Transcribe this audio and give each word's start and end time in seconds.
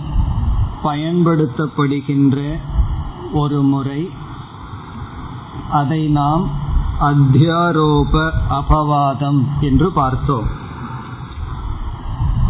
பயன்படுத்தப்படுகின்ற 0.83 2.37
ஒரு 3.33 3.59
முறை 3.63 4.01
அதை 5.71 6.01
நாம் 6.13 6.43
அத்தியாரோப 7.07 8.15
அபவாதம் 8.51 9.41
என்று 9.61 9.87
பார்த்தோம் 9.91 10.49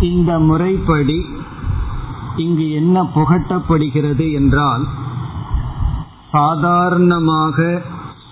இந்த 0.01 0.39
முறைப்படி 0.39 1.27
இங்கு 2.37 2.71
என்ன 2.71 3.03
புகட்டப்படுகிறது 3.03 4.33
என்றால் 4.33 4.87
சாதாரணமாக 6.31 7.83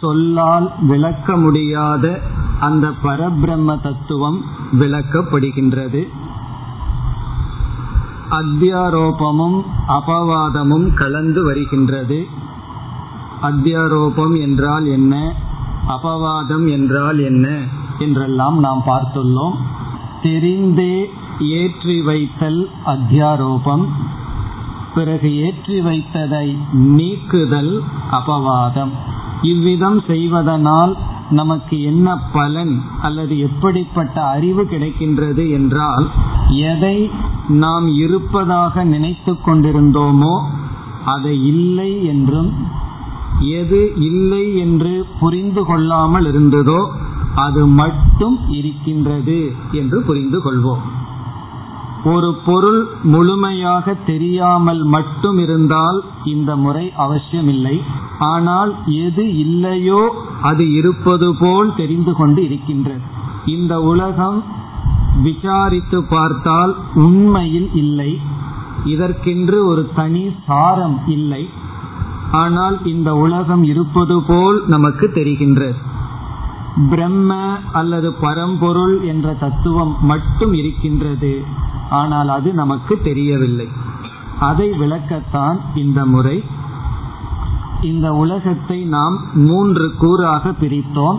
சொல்லால் 0.00 0.72
விளக்க 0.80 1.36
முடியாத 1.36 2.20
அந்த 2.60 2.90
பரபிரம்ம 3.04 3.80
தத்துவம் 3.82 4.44
விளக்கப்படுகின்றது. 4.80 6.08
அத்தியாரோபமும் 8.30 9.62
அபவாதமும் 9.88 10.94
கலந்து 10.94 11.44
வருகின்றது. 11.44 12.26
அத்தியாரோபம் 13.42 14.40
என்றால் 14.40 14.86
என்ன? 14.86 15.34
அபவாதம் 15.88 16.70
என்றால் 16.70 17.18
என்ன? 17.18 17.64
என்றெல்லாம் 17.98 18.58
நாம் 18.58 18.82
பார்த்துள்ளோம். 18.86 19.54
தெரிந்தே 20.22 21.10
ஏற்றி 21.38 22.00
வைத்தல் 22.00 22.68
அத்தியாரோபம். 22.86 23.86
பிறகு 24.94 25.42
ஏற்றி 25.42 25.80
வைத்ததை 25.80 26.56
நீக்குதல் 26.72 27.82
அபவாதம். 28.10 28.90
இவ்விதம் 29.42 30.00
செய்வதனால் 30.06 30.96
நமக்கு 31.30 31.82
என்ன 31.82 32.16
பலன் 32.16 32.82
அல்லது 33.02 33.38
எப்படிப்பட்ட 33.38 34.22
அறிவு 34.22 34.62
கிடைக்கின்றது 34.62 35.50
என்றால் 35.50 36.10
எதை 36.50 37.10
நாம் 37.48 37.86
இருப்பதாக 37.86 38.84
நினைத்து 38.84 39.36
கொண்டிருந்தோமோ 39.46 40.34
அதை 41.04 41.46
இல்லை 41.46 42.04
என்றும் 42.04 42.66
எது 43.40 43.92
இல்லை 43.96 44.56
என்று 44.56 45.06
புரிந்து 45.20 45.64
கொள்ளாமல் 45.64 46.26
இருந்ததோ 46.26 46.90
அது 47.34 47.66
மட்டும் 47.66 48.38
இருக்கின்றது 48.48 49.52
என்று 49.72 50.02
புரிந்து 50.02 50.38
கொள்வோம். 50.38 50.93
ஒரு 52.12 52.30
பொருள் 52.46 52.80
முழுமையாக 53.12 53.94
தெரியாமல் 54.08 54.82
மட்டும் 54.94 55.38
இருந்தால் 55.38 55.98
இந்த 56.32 56.50
முறை 56.56 56.84
அவசியமில்லை. 57.04 57.76
ஆனால் 58.32 58.72
எது 59.06 59.24
இல்லையோ 59.44 60.02
அது 60.50 60.64
இருப்பது 60.72 61.28
போல் 61.40 61.70
தெரிந்து 61.76 62.12
கொண்டு 62.12 62.40
இருக்கின்றது. 62.44 63.04
இந்த 63.54 63.74
உலகம் 63.92 64.38
விசாரித்து 65.22 65.98
பார்த்தால் 66.14 66.74
உண்மையில் 67.06 67.70
இல்லை. 67.82 68.10
இதற்கென்று 68.84 69.58
ஒரு 69.66 69.82
தனி 69.98 70.24
சாரம் 70.46 70.98
இல்லை. 71.16 71.42
ஆனால் 72.42 72.76
இந்த 72.92 73.10
உலகம் 73.24 73.64
இருப்பது 73.72 74.16
போல் 74.22 74.58
நமக்கு 74.66 75.06
தெரிகின்றது. 75.18 75.80
பிரம்ம 76.90 77.32
அல்லது 77.72 78.08
பரம்பொருள் 78.22 78.94
என்ற 79.12 79.36
தத்துவம் 79.42 79.92
மட்டும் 80.12 80.54
இருக்கின்றது. 80.60 81.34
ஆனால் 81.94 82.28
அது 82.28 82.54
நமக்கு 82.54 82.98
தெரியவில்லை. 83.04 83.68
அதை 84.40 84.70
விளக்கத்தான் 84.70 85.58
இந்த 85.74 86.04
முறை. 86.04 86.44
இந்த 87.82 88.12
உலகத்தை 88.12 88.84
நாம் 88.84 89.18
மூன்று 89.34 89.92
கூறாக 90.00 90.54
பிரித்தோம். 90.60 91.18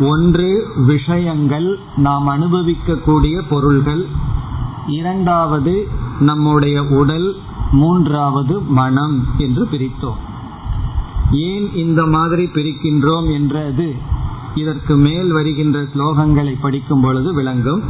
ஒன்று 0.00 0.66
விஷயங்கள். 0.86 1.78
நாம் 1.96 2.28
அனுபவிக்கக்கூடிய 2.28 3.42
பொருள்கள். 3.48 4.06
இரண்டாவது 4.86 5.88
நம்முடைய 6.20 6.84
உடல். 6.84 7.34
மூன்றாவது 7.72 8.60
மனம் 8.60 9.24
என்று 9.36 9.68
பிரித்தோம். 9.72 10.20
ஏன் 11.32 11.74
இந்த 11.74 12.06
மாதிரி 12.06 12.44
பிரிக்கின்றோம் 12.44 13.32
என்றது? 13.32 13.94
இதற்கு 14.54 14.96
மேல் 14.96 15.32
வருகின்ற 15.32 15.82
ஸ்லோகங்களை 15.82 16.54
படிக்கும் 16.60 17.00
பொழுது 17.00 17.34
விளங்கும். 17.34 17.82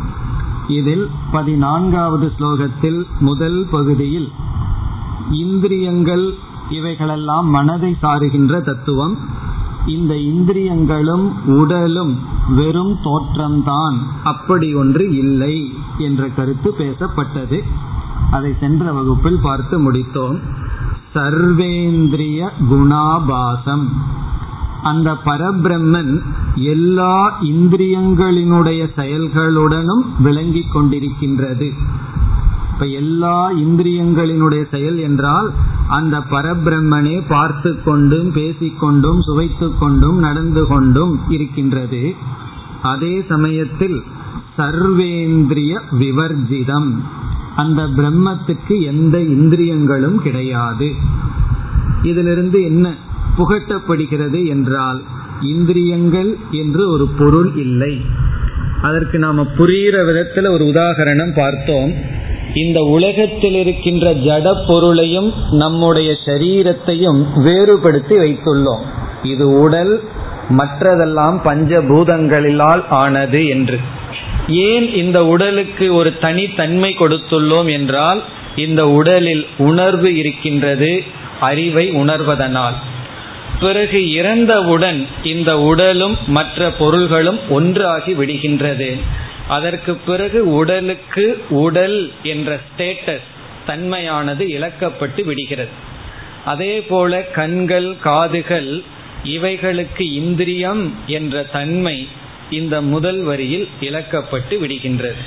இதில் 0.68 1.10
பதினான்காவது 1.32 2.32
ஸ்லோகத்தில் 2.38 3.04
முதல் 3.20 3.66
பகுதியில் 3.70 4.32
இந்திரியங்கள் 5.30 6.34
இவைகளெல்லாம் 6.70 7.50
மனதை 7.50 7.96
சாருகின்ற 8.02 8.60
தத்துவம். 8.60 9.18
இந்த 9.86 10.16
இந்திரியங்களும் 10.16 11.46
உடலும் 11.46 12.18
வெறும் 12.48 12.98
தோற்றம்தான் 13.04 13.94
அப்படி 14.24 14.74
ஒன்று 14.74 15.16
இல்லை 15.16 15.74
என்ற 15.98 16.28
கருத்து 16.28 16.74
பேசப்பட்டது. 16.78 17.62
அதை 18.30 18.54
சென்ற 18.60 18.92
வகுப்பில் 18.92 19.38
பார்த்து 19.42 19.92
முடித்தோம். 19.92 20.40
சர்வேந்திரிய 21.14 22.48
குணாபாசம். 22.68 23.92
அந்த 24.84 25.10
பரபிரம்மன் 25.24 26.12
எல்லா 26.54 27.14
இந்திரியங்களினுடைய 27.42 28.80
செயல்களுடனும் 28.96 30.04
விளங்கிக் 30.18 30.72
கொண்டிருக்கின்றது. 30.74 31.68
இப்ப 32.72 32.86
எல்லா 32.86 33.52
இந்திரியங்களினுடைய 33.52 34.62
செயல் 34.70 34.98
என்றால் 34.98 35.48
அந்த 35.88 36.18
பரபிரம்மனே 36.30 37.16
பார்த்து 37.28 37.70
கொண்டும் 37.82 38.30
பேசிக்கொண்டும் 38.34 39.20
சுவைத்து 39.20 39.68
கொண்டும் 39.78 40.18
நடந்து 40.18 40.66
கொண்டும் 40.66 41.14
இருக்கின்றது. 41.28 42.02
அதே 42.82 43.14
சமயத்தில் 43.28 43.98
சர்வேந்திரிய 44.58 45.72
விவர்ஜிதம். 46.00 46.90
அந்த 47.56 47.82
பிரம்மத்துக்கு 47.96 48.76
எந்த 48.82 49.16
இந்திரியங்களும் 49.36 50.18
கிடையாது. 50.22 50.88
இதிலிருந்து 52.02 52.62
என்ன 52.62 52.86
புகட்டப்படுகிறது 53.38 54.46
என்றால் 54.46 55.02
இந்திரியங்கள் 55.40 56.36
என்று 56.50 56.90
ஒரு 56.90 57.06
பொருள் 57.18 57.52
இல்லை. 57.56 58.00
அதற்கு 58.82 59.18
நாம 59.18 59.46
புரிகிற 59.58 60.04
விதத்தில் 60.06 60.46
ஒரு 60.46 60.64
உதாகரணம் 60.64 61.32
பார்த்தோம். 61.34 61.92
இந்த 62.54 62.80
உலகத்தில் 62.80 63.54
இருக்கின்ற 63.54 64.14
ஜட 64.14 64.66
பொருளையும் 64.66 65.32
நம்முடைய 65.50 66.16
சரீரத்தையும் 66.26 67.20
வேறுபடுத்தி 67.42 68.16
வைத்துள்ளோம். 68.16 68.84
இது 69.22 69.60
உடல் 69.60 70.02
மற்றதெல்லாம் 70.50 71.36
பஞ்சபூதங்களிலால் 71.44 72.82
ஆனது 72.88 73.46
என்று. 73.46 73.78
ஏன் 74.48 74.94
இந்த 74.94 75.26
உடலுக்கு 75.26 75.94
ஒரு 75.94 76.18
தனித்தன்மை 76.18 76.96
கொடுத்துள்ளோம் 76.98 77.70
என்றால் 77.70 78.22
இந்த 78.56 78.88
உடலில் 78.88 79.46
உணர்வு 79.58 80.16
இருக்கின்றது 80.16 81.02
அறிவை 81.40 81.90
உணர்வதனால். 81.90 82.74
பிறகு 83.64 83.98
இறந்தவுடன் 84.12 85.00
இந்த 85.22 85.50
உடலும் 85.70 86.16
மற்ற 86.26 86.70
பொருள்களும் 86.78 87.38
ஒன்றாகி 87.50 88.12
விடுகின்றது. 88.14 88.90
அதற்கு 89.48 89.92
பிறகு 90.08 90.40
உடலுக்கு 90.52 91.24
உடல் 91.62 91.98
என்ற 92.22 92.58
ஸ்டேட்டஸ் 92.66 93.28
தன்மையானது 93.68 94.44
இழக்கப்பட்டு 94.56 95.22
விடுகிறது. 95.24 95.74
அதே 96.44 96.74
போல 96.80 97.20
கண்கள் 97.38 97.88
காதுகள் 98.00 98.70
இவைகளுக்கு 99.24 100.04
இந்திரியம் 100.12 100.82
என்ற 101.06 101.42
தன்மை 101.56 101.96
இந்த 102.50 102.74
முதல் 102.94 103.20
வரியில் 103.22 103.66
இழக்கப்பட்டு 103.80 104.54
விடுகின்றது. 104.62 105.24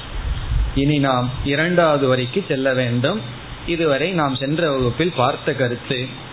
இனி 0.75 0.97
நாம் 0.99 1.27
இரண்டாவது 1.45 2.05
வரிக்கு 2.07 2.41
செல்ல 2.47 2.73
வேண்டும். 2.73 3.19
இதுவரை 3.67 4.09
நாம் 4.11 4.35
சென்ற 4.35 4.61
வகுப்பில் 4.71 5.17
பார்த்த 5.21 5.53
கருத்து 5.53 6.25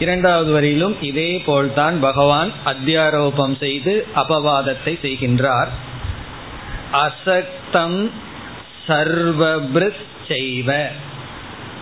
இரண்டாவது 0.00 0.52
வரையிலும் 0.52 1.02
இதே 1.02 1.38
போல்தான் 1.38 2.00
பகவான் 2.00 2.52
அத்தியாரோபம் 2.66 3.58
செய்து 3.58 4.06
அபவாதத்தை 4.16 4.98
செய்கின்றார். 5.02 5.66
அசக்தம் 6.92 8.10
சர்வபிருத் 8.88 10.00
செய்வ. 10.28 10.84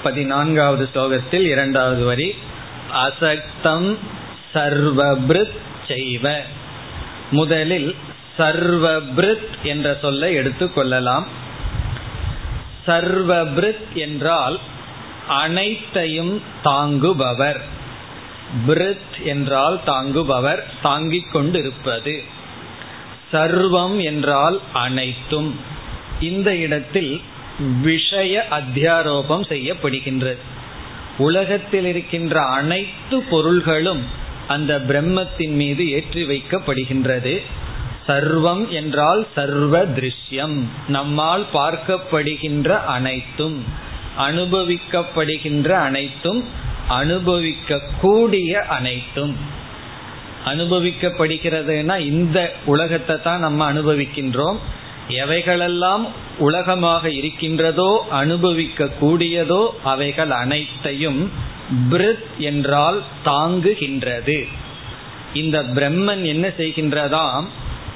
பதினான்காவது 0.03 0.89
ஸ்லோகத்தில் 0.95 1.43
இரண்டாவது 1.43 2.05
வரி. 2.05 2.35
அசக்தம் 3.07 3.97
சர்வபிருத் 4.55 5.59
செய்வ. 5.89 6.37
முதலில் 7.31 7.95
சர்வபிருத் 8.39 9.49
என்ற 9.63 9.99
சொல்லை 10.01 10.39
எடுத்துக்கொள்ளலாம் 10.39 11.25
சர்வபிருத் 12.87 13.93
என்றால் 13.95 14.59
அனைத்தையும் 15.29 16.43
தாங்குபவர். 16.65 17.61
பிரித் 18.67 19.23
என்றால் 19.25 19.81
தாங்குபவர் 19.87 20.63
தாங்கிக் 20.83 21.33
கொண்டிருப்பது. 21.33 22.23
சர்வம் 23.33 24.03
என்றால் 24.03 24.61
அனைத்தும். 24.73 25.61
இந்த 26.21 26.57
இடத்தில் 26.57 27.21
விஷய 27.83 28.47
அத்தியாரோபம் 28.51 29.43
செய்யப்படுகின்றது. 29.49 30.37
உலகத்தில் 31.19 31.85
இருக்கின்ற 31.85 32.41
அனைத்து 32.41 33.21
பொருள்களும் 33.21 34.03
அந்த 34.49 34.79
பிரம்மத்தின் 34.79 35.55
மீது 35.55 35.91
ஏற்றி 35.91 36.23
வைக்கப்படுகின்றது. 36.23 37.43
சர்வம் 38.09 38.69
என்றால் 38.69 39.27
சர்வ 39.35 39.87
திருஷ்யம். 39.87 40.65
நம்மால் 40.89 41.45
பார்க்கப்படுகின்ற 41.55 42.85
அனைத்தும் 42.85 43.65
அனுபவிக்கப்படுகின்ற 44.19 45.69
அனைத்தும் 45.69 46.45
அனுபவிக்க 46.89 47.81
கூடிய 48.01 48.63
அனைத்தும். 48.63 49.37
அனுபவிக்கப்படுகிறதுனா 50.47 51.99
இந்த 51.99 52.55
உலகத்தை 52.65 53.23
தான் 53.23 53.41
நம்ம 53.41 53.73
அனுபவிக்கின்றோம். 53.73 54.57
எவைகளெல்லாம் 55.09 56.09
உலகமாக 56.39 57.11
இருக்கின்றதோ 57.11 58.07
அனுபவிக்க 58.11 58.89
கூடியதோ 59.01 59.69
அவைகள் 59.85 60.31
அனைத்தையும் 60.31 61.31
பிரித் 61.91 62.37
என்றால் 62.39 63.03
தாங்குகின்றது. 63.25 64.47
இந்த 65.35 65.63
பிரம்மன் 65.63 66.23
என்ன 66.23 66.49
செய்கின்றதாம்? 66.59 67.45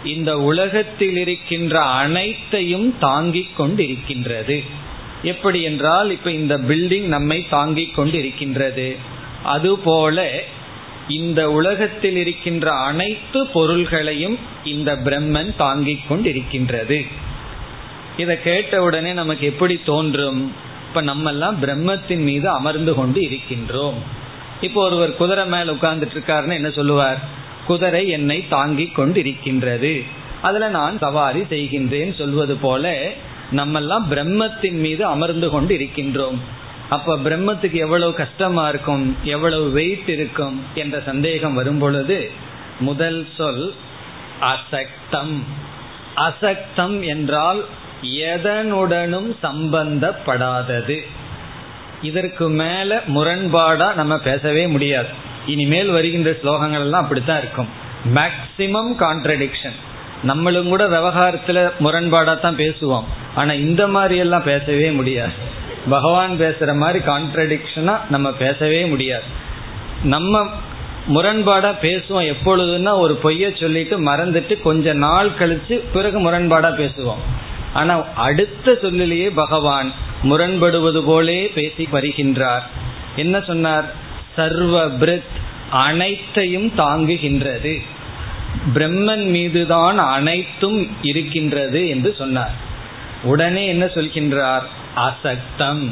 இந்த 0.05 0.39
உலகத்தில் 0.39 1.17
இருக்கின்ற 1.17 1.81
அனைத்தையும் 1.81 2.99
தாங்கிக் 2.99 3.61
கொண்டிருக்கின்றது. 3.61 4.63
எப்படி 5.23 5.63
என்றால் 5.63 6.11
இப்ப 6.11 6.31
இந்த 6.31 6.59
பில்டிங் 6.59 7.07
நம்மை 7.07 7.47
தாங்கிக் 7.51 7.95
கொண்டு 7.95 8.19
இருக்கின்றது 8.19 8.97
அதுபோல 9.43 10.43
இந்த 11.09 11.51
உலகத்தில் 11.51 12.17
இருக்கின்ற 12.17 12.71
அனைத்து 12.71 13.47
பொருள்களையும் 13.47 14.39
இந்த 14.65 14.97
பிரம்மன் 14.97 15.57
தாங்கிக் 15.57 16.13
கொண்டிருக்கின்றது. 16.13 17.07
இதை 18.17 18.43
கேட்ட 18.43 18.83
உடனே 18.83 19.13
நமக்கு 19.13 19.47
எப்படி 19.47 19.81
தோன்றும்? 19.85 20.53
இப்ப 20.89 21.01
நம்ம 21.01 21.31
எல்லாம் 21.31 21.63
பிரம்மத்தின் 21.63 22.23
மீது 22.23 22.49
அமர்ந்து 22.49 22.95
கொண்டு 22.95 23.21
இருக்கின்றோம். 23.21 23.95
இப்போ 24.61 24.85
ஒருவர் 24.85 25.17
குதிரை 25.17 25.47
மேல 25.47 25.73
உட்கார்ந்துட்டு 25.73 26.17
இருக்காருன்னு 26.17 26.53
என்ன 26.53 26.71
சொல்லுவார்? 26.71 27.19
குதிரை 27.67 28.09
என்னை 28.09 28.49
தாங்கிக் 28.49 28.95
கொண்டு 28.95 29.21
இருக்கின்றது 29.21 30.03
அதுல 30.43 30.69
நான் 30.69 30.99
சவாரி 30.99 31.41
செய்கின்றேன் 31.41 32.15
சொல்வது 32.15 32.57
போல 32.57 33.15
நம்மெல்லாம் 33.57 34.05
பிரம்மத்தின் 34.11 34.79
மீது 34.79 35.05
அமர்ந்து 35.05 35.51
கொண்டு 35.51 35.77
இருக்கின்றோம் 35.77 36.39
அப்ப 36.89 37.17
பிரம்மத்துக்கு 37.17 37.73
எவ்வளவு 37.73 38.15
கஷ்டமா 38.15 38.69
இருக்கும் 38.69 39.17
எவ்வளவு 39.23 39.71
வெயிட் 39.71 40.09
இருக்கும் 40.09 40.63
என்ற 40.75 41.01
சந்தேகம் 41.01 41.55
வரும் 41.55 41.79
பொழுது 41.79 42.31
முதல் 42.81 43.27
சொல் 43.37 43.75
அசக்தம். 44.41 45.43
அசக்தம் 46.17 47.01
என்றால் 47.01 47.65
எதனுடனும் 48.03 49.37
சம்பந்தப்படாதது. 49.43 50.99
இதற்கு 52.03 52.49
மேல 52.49 53.01
முரண்பாடா 53.15 53.95
நம்ம 53.95 54.19
பேசவே 54.19 54.67
முடியாது. 54.67 55.09
இனிமேல் 55.47 55.89
வருகின்ற 55.89 56.31
ஸ்லோகங்கள் 56.31 56.85
எல்லாம் 56.87 57.03
அப்படித்தான் 57.03 57.39
இருக்கும். 57.39 57.69
மேக்சிமம் 58.15 58.93
கான்ட்ரடிக்ஷன் 58.99 59.79
நம்மளும் 60.23 60.69
கூட 60.69 60.89
விவகாரத்துல 60.89 61.71
முரண்பாடா 61.81 62.41
தான் 62.41 62.57
பேசுவோம். 62.57 63.05
ஆனா 63.35 63.53
இந்த 63.53 63.89
மாதிரி 63.89 64.17
எல்லாம் 64.17 64.43
பேசவே 64.43 64.91
முடியாது. 64.91 65.33
பகவான் 65.91 66.41
பேசுற 66.41 66.77
மாதிரி 66.77 67.05
கான்ட்ரடிக்ஷனா 67.05 68.01
நம்ம 68.11 68.33
பேசவே 68.33 68.85
முடியாது. 68.85 69.23
நம்ம 70.05 70.47
முரண்பாடா 71.09 71.75
பேசுவோம் 71.83 72.33
எப்பொழுதுன்னா 72.33 72.99
ஒரு 72.99 73.21
பொய்ய 73.23 73.61
சொல்லிட்டு 73.61 74.01
மறந்துட்டு 74.01 74.63
கொஞ்ச 74.63 74.93
நாள் 74.93 75.31
கழிச்சு 75.39 75.81
பிறகு 75.93 76.31
முரண்பாடா 76.31 76.73
பேசுவோம். 76.73 77.23
ஆனா 77.73 78.05
அடுத்த 78.15 78.79
சொல்லிலேயே 78.83 79.31
பகவான் 79.31 79.93
முரண்படுவது 80.23 81.05
போலே 81.05 81.53
பேசி 81.55 81.89
வருகின்றார். 81.93 82.63
என்ன 83.17 83.41
சொன்னார்? 83.41 83.95
சர்வபிருத் 84.37 85.41
அனைத்தையும் 85.71 86.73
தாங்குகின்றது. 86.77 87.83
பிரம்மன் 88.75 89.25
மீதுதான் 89.25 89.99
அனைத்தும் 89.99 90.89
இருக்கின்றது 91.03 91.89
என்று 91.89 92.15
சொன்னார். 92.19 92.55
உடனே 93.23 93.67
என்ன 93.67 93.85
சொல்கின்றார்? 93.85 94.63
அசக்தம். 94.97 95.91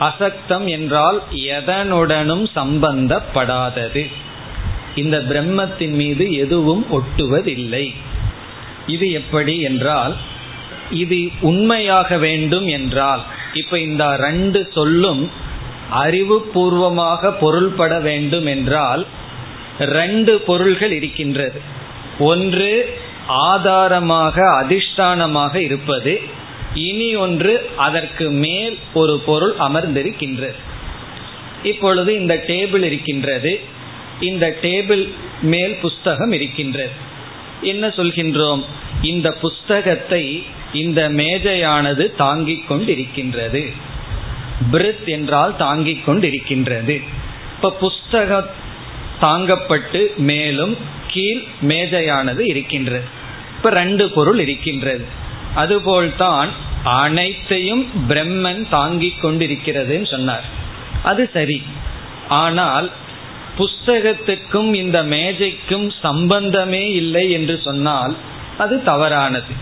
அசக்தம் 0.00 0.64
என்றால் 0.64 1.22
எதனுடனும் 1.30 2.46
சம்பந்தப்படாதது. 2.56 4.10
இந்த 4.94 5.18
பிரம்மத்தின் 5.18 5.94
மீது 5.94 6.32
எதுவும் 6.32 6.86
ஒட்டுவதில்லை. 6.92 7.94
இது 8.86 9.10
எப்படி 9.10 9.60
என்றால் 9.60 10.16
இது 10.90 11.30
உண்மையாக 11.40 12.18
வேண்டும் 12.18 12.66
என்றால் 12.66 13.22
இப்ப 13.54 13.78
இந்த 13.78 14.16
ரெண்டு 14.16 14.70
சொல்லும் 14.74 15.30
அறிவுபூர்வமாக 15.94 17.32
பொருள்பட 17.40 18.00
வேண்டும் 18.00 18.46
என்றால் 18.46 19.06
ரெண்டு 19.78 20.40
பொருள்கள் 20.40 20.92
இருக்கின்றது. 20.92 21.71
ஒன்று 22.18 22.98
ஆதாரமாக 23.26 24.42
அதிஷ்டானமாக 24.62 25.54
இருப்பது 25.54 26.20
இனி 26.74 27.14
ஒன்று 27.14 27.70
அதற்கு 27.76 28.30
மேல் 28.30 28.78
ஒரு 28.94 29.18
பொருள் 29.18 29.54
அமர்ந்திருக்கின்றது 29.58 30.54
இப்பொழுது 31.62 32.20
இந்த 32.20 32.34
டேபிள் 32.34 32.82
இருக்கின்றது. 32.82 33.60
இந்த 34.20 34.56
டேபிள் 34.62 35.08
மேல் 35.42 35.76
புஸ்தகம் 35.76 36.32
இருக்கின்றது. 36.32 36.90
என்ன 37.62 37.88
சொல்கின்றோம்? 37.88 38.64
இந்த 39.02 39.30
புஸ்தகத்தை 39.30 40.42
இந்த 40.72 41.08
மேஜையானது 41.08 42.16
தாங்கிக் 42.16 42.72
கொண்டிருக்கின்றது. 42.72 43.72
பிரித் 44.72 45.04
என்றால் 45.04 45.56
தாங்கிக் 45.56 46.08
கொண்டிருக்கின்றது. 46.08 47.02
இப்ப 47.54 47.70
புஸ்தகம் 47.70 48.50
தாங்கப்பட்டு 49.22 50.16
மேலும் 50.16 50.76
கீழ் 51.06 51.42
மேஜையானது 51.62 52.40
இருக்கின்றது. 52.40 53.04
இப்ப 53.56 53.70
ரெண்டு 53.70 54.10
பொருள் 54.10 54.38
இருக்கின்றது. 54.38 55.04
அதுபோல்தான் 55.54 56.48
அனைத்தையும் 56.84 57.86
பிரம்மன் 58.08 58.68
தாங்கிக் 58.68 59.24
கொண்டிருக்கிறதுன்னு 59.24 60.10
சொன்னார். 60.10 60.44
அது 61.02 61.30
சரி. 61.32 61.62
ஆனால் 62.28 62.90
புஸ்தகத்துக்கும் 63.58 64.74
இந்த 64.74 65.02
மேஜைக்கும் 65.02 65.90
சம்பந்தமே 66.02 66.90
இல்லை 66.90 67.30
என்று 67.30 67.60
சொன்னால் 67.64 68.16
அது 68.58 68.82
தவறானது. 68.82 69.52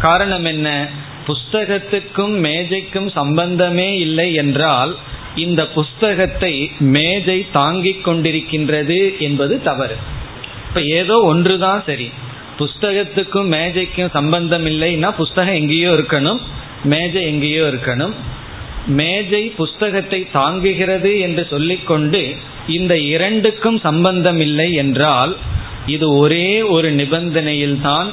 காரணம் 0.00 0.44
என்ன? 0.44 0.88
புஸ்தகத்துக்கும் 1.26 2.44
மேஜைக்கும் 2.44 3.10
சம்பந்தமே 3.10 3.98
இல்லை 3.98 4.34
என்றால் 4.34 4.96
இந்த 5.36 5.68
புஸ்தகத்தை 5.68 6.70
மேஜை 6.78 7.46
தாங்கிக் 7.52 8.08
கொண்டிருக்கின்றது 8.08 9.18
என்பது 9.18 9.62
தவறு. 9.62 9.96
இப்ப 10.68 10.82
ஏதோ 10.82 11.20
ஒன்றுதான் 11.20 11.82
சரி. 11.86 12.10
புஸ்தகத்துக்கும் 12.58 13.50
மேஜைக்கும் 13.50 14.10
சம்பந்தம் 14.10 14.66
இல்லைன்னா 14.66 15.10
புஸ்தகம் 15.10 15.54
எங்கேயோ 15.54 15.90
இருக்கணும் 15.90 16.40
மேஜை 16.84 17.22
எங்கேயோ 17.22 17.62
இருக்கணும். 17.62 18.12
மேஜை 18.86 19.52
புஸ்தகத்தை 19.56 20.28
தாங்குகிறது 20.34 21.20
என்று 21.20 21.46
சொல்லிக்கொண்டு 21.50 22.34
இந்த 22.68 22.98
இரண்டுக்கும் 22.98 23.78
சம்பந்தம் 23.78 24.40
இல்லை 24.40 24.72
என்றால் 24.72 25.36
இது 25.86 26.16
ஒரே 26.16 26.62
ஒரு 26.62 26.92
நிபந்தனையில்தான் 26.92 28.12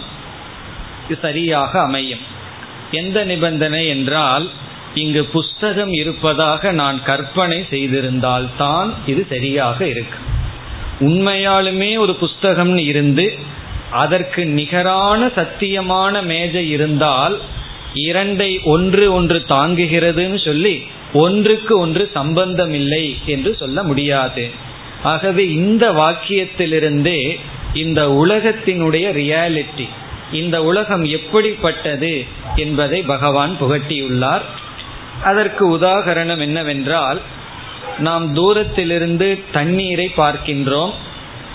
சரியாக 1.22 1.82
அமையும். 1.82 2.20
எந்த 2.92 3.26
நிபந்தனை 3.26 3.88
என்றால் 3.88 4.50
இங்கு 4.94 5.26
புஸ்தகம் 5.26 5.92
இருப்பதாக 5.92 6.72
நான் 6.72 7.04
கற்பனை 7.04 7.66
செய்திருந்தால் 7.70 8.50
தான் 8.58 8.94
இது 9.06 9.26
சரியாக 9.30 9.88
இருக்கு. 9.88 10.18
உண்மையாலுமே 11.00 11.98
ஒரு 11.98 12.18
புஸ்தகம்னு 12.22 12.78
இருந்து 12.78 13.34
அதற்கு 13.92 14.46
நிகரான 14.46 15.26
சத்தியமான 15.26 16.24
மேஜை 16.24 16.70
இருந்தால் 16.70 17.40
இரண்டை 17.94 18.64
ஒன்று 18.64 19.14
ஒன்று 19.14 19.44
தாங்குகிறதுன்னு 19.48 20.46
சொல்லி 20.46 20.84
ஒன்றுக்கு 21.14 21.80
ஒன்று 21.80 22.10
சம்பந்தம் 22.14 22.74
இல்லை 22.74 23.18
என்று 23.26 23.56
சொல்ல 23.56 23.84
முடியாது. 23.84 24.50
ஆகவே 25.04 25.48
இந்த 25.50 25.92
வாக்கியத்திலிருந்தே 25.92 27.40
இந்த 27.74 28.08
உலகத்தினுடைய 28.08 29.06
ரியாலிட்டி 29.14 29.88
இந்த 30.32 30.64
உலகம் 30.64 31.06
எப்படிப்பட்டது 31.06 32.26
என்பதை 32.56 33.02
பகவான் 33.02 33.58
புகட்டியுள்ளார். 33.62 34.42
அதற்கு 35.24 35.78
உதாகரணம் 35.78 36.40
என்னவென்றால் 36.40 37.22
நாம் 37.98 38.34
தூரத்திலிருந்து 38.34 39.44
தண்ணீரை 39.52 40.12
பார்க்கின்றோம் 40.18 40.92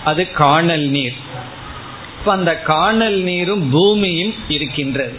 அது 0.04 0.30
காணல் 0.30 0.88
நீர். 0.88 1.14
இப்ப 2.18 2.32
அந்த 2.32 2.58
காணல் 2.58 3.14
நீரும் 3.14 3.70
பூமியும் 3.70 4.34
இருக்கின்றது. 4.48 5.12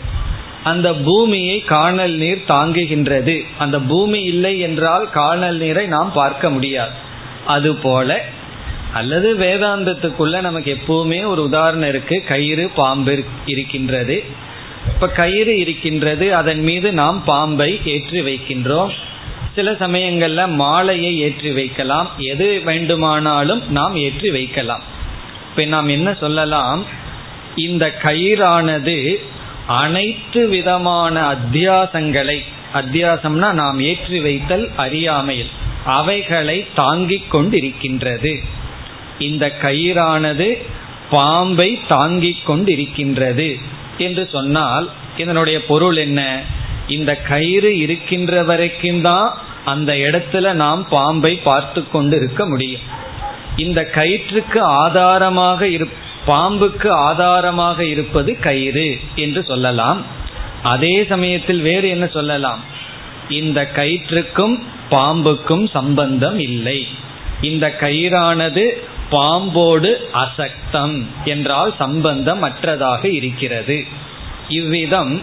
அந்த 0.63 0.93
பூமியை 0.93 1.59
காணல் 1.59 2.11
நீர் 2.11 2.43
தாங்குகின்றது. 2.47 3.45
அந்த 3.57 3.79
பூமி 3.79 4.21
இல்லை 4.21 4.59
என்றால் 4.59 5.09
காணல் 5.09 5.57
நீரை 5.57 5.87
நாம் 5.87 6.11
பார்க்க 6.13 6.49
முடியாது. 6.49 6.91
அதுபோல 7.45 8.23
அல்லது 8.93 9.37
வேதாந்தத்துக்குள்ள 9.37 10.41
நமக்கு 10.41 10.77
எப்பவுமே 10.77 11.25
ஒரு 11.25 11.43
உதாரணம் 11.43 11.89
இருக்கு. 11.89 12.23
கயிறு 12.23 12.71
பாம்பு 12.75 13.23
இருக்கின்றது. 13.45 14.23
இப்ப 14.93 15.07
கயிறு 15.09 15.57
இருக்கின்றது 15.57 16.35
அதன் 16.35 16.61
மீது 16.61 16.91
நாம் 16.91 17.23
பாம்பை 17.23 17.81
ஏற்றி 17.85 18.21
வைக்கின்றோம். 18.21 18.89
சில 19.55 19.71
சமயங்கள்ல 19.71 20.53
மாலையை 20.53 21.19
ஏற்றி 21.19 21.51
வைக்கலாம். 21.51 22.11
எது 22.17 22.61
வேண்டுமானாலும் 22.65 23.71
நாம் 23.71 23.95
ஏற்றி 23.95 24.31
வைக்கலாம். 24.31 24.81
இப்ப 25.49 25.65
நாம் 25.65 25.87
என்ன 25.87 26.13
சொல்லலாம்? 26.13 26.85
இந்த 27.55 27.93
கயிறானது 28.03 29.15
அனைத்து 29.67 30.47
விதமான 30.47 31.35
அத்தியாசங்களை 31.35 32.43
அத்தியாசம்னா 32.73 33.51
நாம் 33.51 33.79
ஏற்றி 33.79 34.19
வைத்தல் 34.19 34.71
அறியாமையில் 34.75 35.49
அவைகளை 35.85 36.65
தாங்கிக் 36.75 37.35
கொண்டிருக்கின்றது. 37.35 38.43
இந்த 39.19 39.53
கயிறானது 39.61 40.57
பாம்பை 41.09 41.79
தாங்கிக் 41.87 42.49
கொண்டிருக்கின்றது. 42.49 43.59
என்று 43.97 44.29
சொன்னால் 44.31 44.89
இதனுடைய 45.17 45.65
பொருள் 45.65 45.95
என்ன? 45.95 46.41
இந்த 46.87 47.15
கயிறு 47.15 47.77
இருக்கின்ற 47.77 48.43
வரைக்கும் 48.43 49.01
தான் 49.01 49.37
அந்த 49.65 49.93
இடத்துல 49.93 50.53
நாம் 50.53 50.87
பாம்பை 50.89 51.35
பார்த்து 51.35 51.91
கொண்டு 51.91 52.15
இருக்க 52.15 52.45
முடியும். 52.45 52.81
இந்த 53.57 53.91
கயிற்றுக்கு 53.93 54.59
ஆதாரமாக 54.59 55.67
இரு 55.67 55.89
பாம்புக்கு 56.27 56.89
ஆதாரமாக 56.89 57.85
இருப்பது 57.85 58.39
கயிறு 58.39 58.99
என்று 59.15 59.43
சொல்லலாம். 59.43 60.03
அதே 60.63 61.05
சமயத்தில் 61.09 61.61
வேறு 61.61 61.89
என்ன 61.89 62.07
சொல்லலாம்? 62.07 62.59
இந்த 63.29 63.71
கயிற்றுக்கும் 63.75 64.61
பாம்புக்கும் 64.89 65.69
சம்பந்தம் 65.69 66.39
இல்லை. 66.39 66.87
இந்த 67.41 67.75
கயிறானது 67.79 68.87
பாம்போடு 69.12 69.91
அசக்தம் 70.24 70.95
என்றால் 71.25 71.71
சம்பந்தம் 71.77 72.41
அற்றதாக 72.43 73.03
இருக்கிறது. 73.12 73.77
இவ்விதம் 74.50 75.13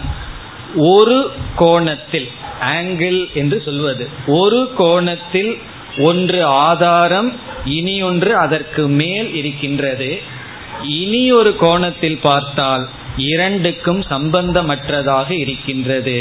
ஒரு 0.92 1.18
கோணத்தில் 1.56 2.28
ஆங்கிள் 2.60 3.20
என்று 3.34 3.56
சொல்வது 3.64 4.04
ஒரு 4.26 4.60
கோணத்தில் 4.76 5.52
ஒன்று 5.98 6.40
ஆதாரம் 6.44 7.30
இனி 7.64 7.96
ஒன்று 8.02 8.32
அதற்கு 8.36 8.82
மேல் 9.00 9.28
இருக்கின்றது. 9.34 10.10
இனி 11.00 11.24
ஒரு 11.32 11.50
கோணத்தில் 11.56 12.18
பார்த்தால் 12.18 12.84
இரண்டுக்கும் 13.30 14.02
சம்பந்தமற்றதாக 14.10 15.30
இருக்கின்றது. 15.30 16.18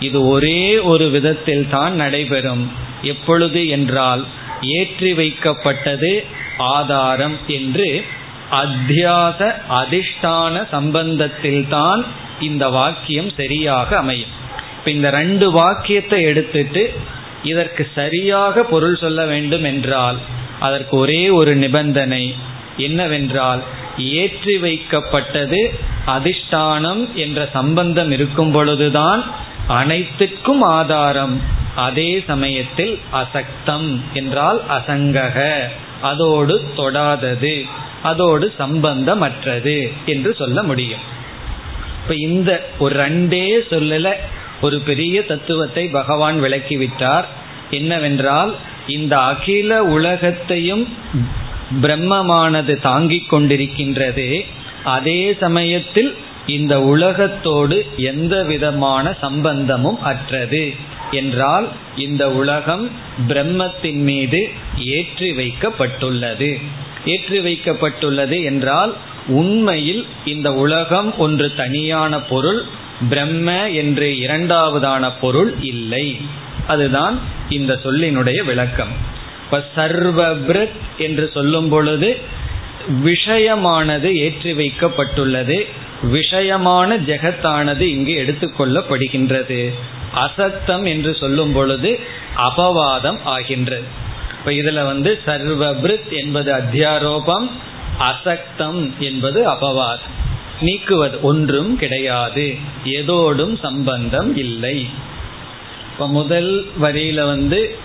இது 0.00 0.18
ஒரே 0.26 0.78
ஒரு 0.92 1.06
விதத்தில் 1.10 1.66
தான் 1.68 1.94
நடைபெறும். 1.94 2.64
எப்பொழுது 3.02 3.60
என்றால் 3.68 4.24
ஏற்றி 4.78 5.10
வைக்கப்பட்டது 5.12 6.12
ஆதாரம் 6.58 7.36
என்று 7.46 8.04
அத்தியாச 8.50 9.54
அதிஷ்டான 9.70 10.66
சம்பந்தத்தில்தான் 10.72 12.04
இந்த 12.40 12.68
வாக்கியம் 12.68 13.30
சரியாக 13.36 13.96
அமையும். 13.96 14.28
இப்ப 14.78 14.90
இந்த 14.90 15.10
ரெண்டு 15.10 15.50
வாக்கியத்தை 15.50 16.22
எடுத்துட்டு 16.22 16.92
இதற்கு 17.42 17.90
சரியாக 17.94 18.62
பொருள் 18.62 18.96
சொல்ல 18.96 19.24
வேண்டும் 19.24 19.64
என்றால் 19.64 20.16
அதற்கு 20.60 20.96
ஒரே 20.96 21.28
ஒரு 21.28 21.56
நிபந்தனை 21.56 22.34
என்னவென்றால் 22.76 23.62
ஏற்றி 23.98 24.56
வைக்கப்பட்டது 24.56 25.68
அதிஷ்டானம் 26.06 27.12
என்ற 27.12 27.48
சம்பந்தம் 27.52 28.10
இருக்கும் 28.10 28.52
பொழுதுதான் 28.52 29.24
அனைத்துக்கும் 29.68 30.60
ஆதாரம் 30.60 31.42
அதே 31.76 32.22
சமயத்தில் 32.26 32.98
அசக்தம் 33.12 34.00
என்றால் 34.12 34.62
அசங்கக. 34.70 35.62
அதோடு 36.10 36.54
தொடாதது 36.76 37.56
அதோடு 38.02 38.46
சம்பந்தமற்றது 38.58 39.76
என்று 40.06 40.30
சொல்ல 40.38 40.58
முடியும். 40.62 41.04
இப்ப 42.02 42.14
இந்த 42.28 42.50
ஒரு 42.78 42.94
ரெண்டே 43.04 43.46
சொல்லல 43.70 44.08
ஒரு 44.60 44.78
பெரிய 44.88 45.16
தத்துவத்தை 45.26 45.84
பகவான் 45.98 46.36
விளக்கிவிட்டார். 46.42 47.26
என்னவென்றால் 47.70 48.52
இந்த 48.86 49.14
அகில 49.30 49.70
உலகத்தையும் 49.96 50.84
பிரம்மமானது 51.82 52.74
தாங்கிக் 52.80 53.30
கொண்டிருக்கின்றது. 53.32 54.28
அதே 54.96 55.20
சமயத்தில் 55.40 56.10
இந்த 56.46 56.74
உலகத்தோடு 56.92 57.76
எந்த 57.96 58.34
விதமான 58.44 59.14
சம்பந்தமும் 59.20 60.00
அற்றது. 60.10 60.64
என்றால் 61.10 61.68
இந்த 61.96 62.30
உலகம் 62.30 62.90
பிரம்மத்தின் 63.28 64.02
மீது 64.02 64.50
ஏற்றி 64.76 65.32
வைக்கப்பட்டுள்ளது. 65.32 66.60
ஏற்றி 67.04 67.38
வைக்கப்பட்டுள்ளது 67.38 68.44
என்றால் 68.44 68.94
உண்மையில் 69.26 70.06
இந்த 70.24 70.54
உலகம் 70.54 71.18
ஒன்று 71.18 71.54
தனியான 71.54 72.20
பொருள் 72.20 72.64
பிரம்ம 73.08 73.70
என்று 73.70 74.06
இரண்டாவதான 74.06 75.12
பொருள் 75.20 75.54
இல்லை. 75.60 76.20
அதுதான் 76.66 77.20
இந்த 77.48 77.80
சொல்லினுடைய 77.84 78.44
விளக்கம். 78.44 79.22
இப்ப 79.44 79.64
சர்வபிரத் 79.76 80.78
என்று 80.98 81.30
சொல்லும் 81.34 81.68
பொழுது 81.68 82.20
விஷயமானது 83.04 84.12
ஏற்றி 84.12 84.52
வைக்கப்பட்டுள்ளது 84.52 85.66
விஷயமான 86.12 86.96
ஜெகத்தானது 86.96 87.80
இங்கு 87.80 88.14
எடுத்துக்கொள்ளப்படுகின்றது 88.14 89.72
அசத்தம் 90.14 90.84
என்று 90.84 91.14
சொல்லும் 91.14 91.52
பொழுது 91.52 92.00
அபவாதம் 92.36 93.18
ஆகின்றது 93.24 94.02
இப்ப 94.38 94.50
இதுல 94.50 94.84
வந்து 94.84 95.20
சர்வபிருத் 95.26 96.10
என்பது 96.10 96.52
அத்தியாரோபம் 96.52 97.50
அசக்தம் 97.98 98.98
என்பது 98.98 99.50
அபவாதம். 99.50 100.12
நீக்குவது 100.60 101.20
ஒன்றும் 101.20 101.76
கிடையாது. 101.76 102.54
எதோடும் 102.84 103.58
சம்பந்தம் 103.62 104.36
இல்லை. 104.36 104.88
இப்ப 105.92 106.08
முதல் 106.08 106.66
வரியில 106.82 107.26
வந்து 107.26 107.78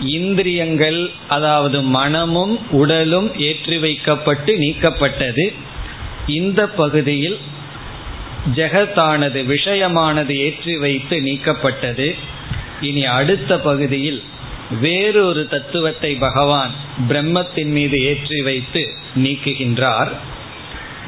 இந்திரியங்கள் 0.00 1.10
அதாவது 1.28 1.82
மனமும் 1.82 2.70
உடலும் 2.70 3.38
ஏற்றி 3.38 3.78
வைக்கப்பட்டு 3.78 4.56
நீக்கப்பட்டது. 4.56 5.54
இந்த 6.26 6.66
பகுதியில் 6.66 7.38
ஜெகத்தானது 8.46 9.40
விஷயமானது 9.54 10.30
ஏற்றி 10.30 10.76
வைத்து 10.76 11.16
நீக்கப்பட்டது. 11.16 12.14
இனி 12.80 13.04
அடுத்த 13.04 13.58
பகுதியில் 13.58 14.22
வேறொரு 14.80 15.48
தத்துவத்தை 15.48 16.14
பகவான் 16.14 16.70
பிரம்மத்தின் 17.08 17.72
மீது 17.72 18.02
ஏற்றி 18.04 18.42
வைத்து 18.42 18.82
நீக்குகின்றார். 19.16 20.10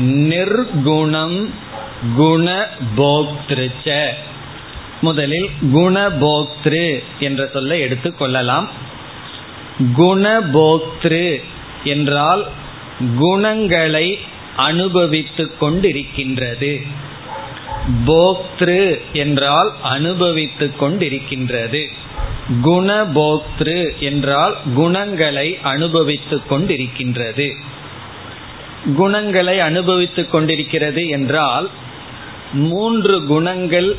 நிர்குணம் 0.00 1.48
குண 2.16 2.68
போக்திருச்ச 2.96 4.08
முதலில் 5.00 5.50
குணபோக்திரு 5.72 7.02
என்ற 7.20 7.48
சொல்லை 7.52 7.80
எடுத்துக்கொள்ளலாம் 7.82 8.68
குணபோக்திரு 9.96 11.42
என்றால் 11.84 12.46
குணங்களை 13.18 14.18
அனுபவித்துக் 14.56 15.60
கொண்டிருக்கின்றது. 15.60 16.82
போக்திரு 18.06 19.00
என்றால் 19.12 19.72
அனுபவித்துக் 19.82 20.82
கொண்டிருக்கின்றது. 20.82 21.86
குணபோக்திரு 22.62 23.98
என்றால் 23.98 24.56
குணங்களை 24.74 25.58
அனுபவித்துக் 25.62 26.52
கொண்டிருக்கின்றது. 26.52 27.52
குணங்களை 28.96 29.60
அனுபவித்துக் 29.60 30.30
கொண்டிருக்கிறது 30.30 31.08
என்றால் 31.08 31.68
மூன்று 32.52 33.24
குணங்கள் 33.24 33.96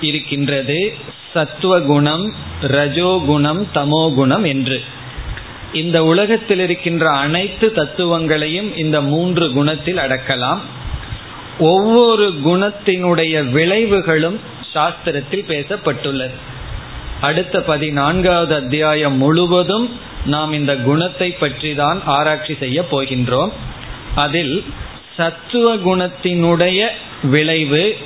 இருக்கின்றது. 0.00 0.94
சத்துவகுணம் 1.32 2.34
ரஜோகுணம் 2.62 3.66
தமோகுணம் 3.74 4.46
என்று. 4.46 4.80
இந்த 5.72 6.04
உலகத்தில் 6.04 6.58
இருக்கின்ற 6.58 7.10
அனைத்து 7.10 7.72
தத்துவங்களையும் 7.72 8.76
இந்த 8.76 9.00
மூன்று 9.00 9.50
குணத்தில் 9.50 9.96
அடக்கலாம். 9.96 10.58
ஒவ்வொரு 11.58 12.34
குணத்தினுடைய 12.44 13.50
விளைவுகளும் 13.50 14.36
சாஸ்திரத்தில் 14.74 15.44
பேசப்பட்டுள்ளது. 15.48 16.30
அடுத்த 17.20 17.60
பதினான்காவது 17.60 18.54
அத்தியாயம் 18.54 19.16
முழுவதும் 19.16 19.98
நாம் 20.24 20.52
இந்த 20.52 20.76
குணத்தை 20.76 21.30
பற்றி 21.30 21.74
தான் 21.74 22.02
ஆராய்ச்சி 22.04 22.56
செய்ய 22.60 22.86
போகின்றோம். 22.90 23.52
அதில் 24.14 24.64
சத்துவ 25.16 25.76
குணத்தினுடைய 25.76 26.88
விளைவு 27.22 27.96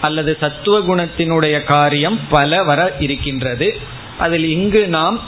அல்லது 0.00 0.36
சத்துவ 0.40 0.78
குணத்தினுடைய 0.78 1.64
காரியம் 1.64 2.20
பல 2.28 2.62
வர 2.62 2.92
இருக்கின்றது. 2.98 3.76
அதில் 4.18 4.44
இங்கு 4.44 4.88
நாம் 4.88 5.20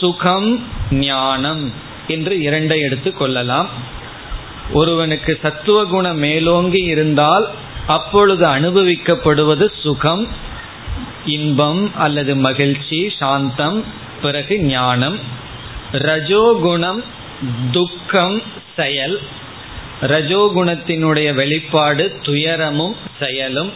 சுகம் 0.00 0.66
ஞானம் 0.90 1.72
என்று 2.08 2.36
இரண்டை 2.36 2.80
எடுத்துக் 2.80 3.18
கொள்ளலாம். 3.18 3.96
ஒருவனுக்கு 4.72 5.38
சத்துவ 5.42 5.84
குணம் 5.84 6.18
மேலோங்கி 6.18 6.82
இருந்தால் 6.82 7.48
அப்பொழுது 7.86 8.46
அனுபவிக்கப்படுவது 8.46 9.70
சுகம் 9.82 10.28
இன்பம் 11.26 11.96
அல்லது 11.96 12.36
மகிழ்ச்சி 12.36 13.12
சாந்தம் 13.18 13.84
பிறகு 14.22 14.58
ஞானம். 14.58 15.18
ரஜோகுணம் 15.92 17.04
துக்கம் 17.70 18.42
செயல். 18.76 19.20
ரஜோகுணத்தினுடைய 20.02 21.34
வெளிப்பாடு 21.34 22.18
துயரமும் 22.22 22.96
செயலும். 23.18 23.72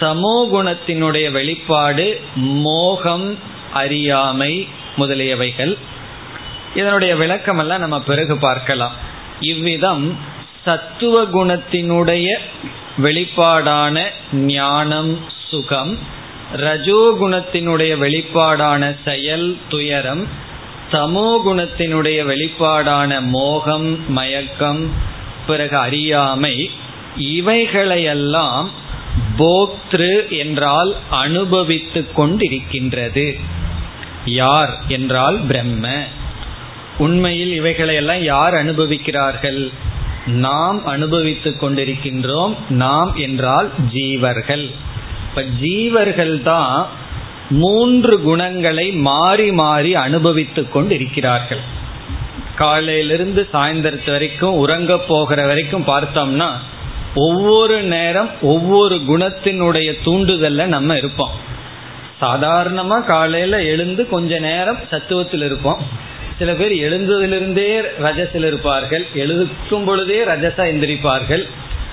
தமோகுணத்தினுடைய 0.00 1.30
வெளிப்பாடு 1.30 2.20
மோகம் 2.34 3.38
அறியாமை 3.72 4.68
முதலியவைகள். 4.98 5.76
இதனுடைய 6.74 7.16
விளக்கமெல்லாம் 7.16 7.78
நம்ம 7.78 8.00
பிறகு 8.00 8.36
பார்க்கலாம். 8.36 9.10
இவ்விதம் 9.42 10.16
சத்துவ 10.64 11.22
குணத்தினுடைய 11.22 12.26
வெளிப்பாடான 13.02 14.04
ஞானம் 14.32 15.18
சுகம் 15.48 15.98
ரஜோகுணத்தினுடைய 16.56 17.92
வெளிப்பாடான 18.04 18.96
செயல் 19.04 19.56
துயரம் 19.68 20.26
தமோ 20.92 21.28
குணத்தினுடைய 21.46 22.18
வெளிப்பாடான 22.30 23.20
மோகம் 23.20 24.10
மயக்கம் 24.10 24.90
பிறகு 25.46 25.76
அறியாமை 25.76 26.70
இவைகளையெல்லாம் 27.18 28.68
போக்திரு 29.38 30.28
என்றால் 30.28 30.96
அனுபவித்துக் 31.10 32.20
கொண்டிருக்கின்றது. 32.20 33.38
யார் 34.24 34.72
என்றால் 34.88 35.40
பிரம்ம. 35.48 36.04
உண்மையில் 36.98 37.52
இவைகளையெல்லாம் 37.52 38.22
யார் 38.22 38.54
அனுபவிக்கிறார்கள்? 38.54 39.72
நாம் 40.26 40.86
அனுபவித்துக் 40.86 41.64
கொண்டிருக்கின்றோம் 41.64 42.54
நாம் 42.68 43.16
என்றால் 43.16 43.70
ஜீவர்கள். 43.92 44.70
இப்ப 45.28 45.44
ஜீவர்கள் 45.60 46.42
தான் 46.42 46.88
மூன்று 47.50 48.20
குணங்களை 48.20 48.92
மாறி 48.92 49.52
மாறி 49.52 49.94
அனுபவித்துக் 49.94 50.72
கொண்டிருக்கிறார்கள். 50.72 51.80
காலையிலிருந்து 52.56 53.48
சாயந்தரத்து 53.52 54.10
வரைக்கும் 54.10 54.54
உறங்க 54.54 54.98
போகிற 54.98 55.46
வரைக்கும் 55.46 55.86
பார்த்தோம்னா 55.86 56.50
ஒவ்வொரு 57.14 57.82
நேரம் 57.82 58.30
ஒவ்வொரு 58.42 59.00
குணத்தினுடைய 59.08 59.92
தூண்டுதல்ல 60.04 60.66
நம்ம 60.66 60.96
இருப்போம். 60.96 61.30
சாதாரணமாக 62.18 63.04
காலையில் 63.04 63.52
எழுந்து 63.52 64.08
கொஞ்ச 64.08 64.38
நேரம் 64.38 64.78
சத்துவத்தில் 64.90 65.44
இருப்போம். 65.44 66.10
சில 66.38 66.52
பேர் 66.52 66.72
எழுந்ததிலிருந்தே 66.72 67.82
ரஜசில் 68.02 68.46
இருப்பார்கள் 68.46 69.06
எழுதுக்கும் 69.14 69.84
பொழுதே 69.84 70.24
ரஜசா 70.24 70.64
எந்திரிப்பார்கள் 70.72 71.48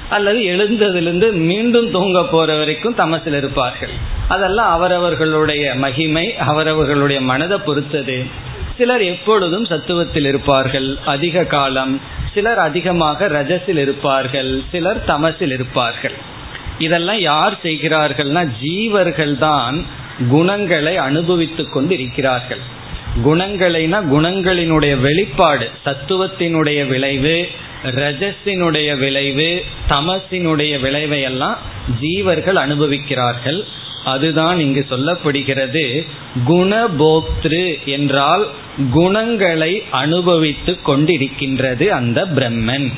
அல்லது 0.09 0.39
எழுந்ததிலிருந்து 0.39 1.31
மீண்டும் 1.31 1.91
தூங்க 1.91 2.23
போற 2.23 2.55
வரைக்கும் 2.55 2.95
தமசில் 2.95 3.35
இருப்பார்கள். 3.35 3.89
அதெல்லாம் 4.27 4.71
அவரவர்களுடைய 4.71 5.75
மகிமை 5.75 6.37
அவரவர்களுடைய 6.37 7.21
மனதை 7.21 7.57
பொறுத்தது. 7.57 8.25
சிலர் 8.77 9.01
எப்பொழுதும் 9.01 9.63
சத்துவத்தில் 9.63 10.25
இருப்பார்கள் 10.25 10.97
அதிக 11.05 11.43
காலம். 11.43 12.01
சிலர் 12.33 12.57
அதிகமாக 12.57 13.27
ரஜசில் 13.27 13.77
இருப்பார்கள் 13.77 14.63
சிலர் 14.71 15.05
தமசில் 15.05 15.51
இருப்பார்கள். 15.51 16.13
இதெல்லாம் 16.79 17.19
யார் 17.19 17.57
செய்கிறார்கள்னா 17.63 18.49
ஜீவர்கள் 18.63 19.37
தான் 19.37 19.85
குணங்களை 20.29 20.97
அனுபவித்துக் 20.97 21.73
கொண்டு 21.73 21.93
இருக்கிறார்கள் 21.93 22.77
குணங்களைனா 23.15 23.99
குணங்களினுடைய 24.13 24.99
வெளிப்பாடு 24.99 25.69
சத்துவத்தினுடைய 25.85 26.87
விளைவு 26.87 27.47
ரஜஸினுடைய 27.83 28.97
விளைவு 28.97 29.63
தமசினுடைய 29.89 30.79
விளைவை 30.79 31.21
எல்லாம் 31.21 31.57
ஜீவர்கள் 32.01 32.53
அனுபவிக்கிறார்கள். 32.53 33.63
அதுதான் 34.03 34.59
இங்கு 34.59 34.85
சொல்லப்படுகிறது 34.89 36.05
குணபோக்திரு 36.47 37.83
என்றால் 37.85 38.47
குணங்களை 38.91 39.83
அனுபவித்து 39.89 40.79
கொண்டிருக்கின்றது 40.85 41.87
அந்த 41.87 42.25
பிரம்மன். 42.25 42.91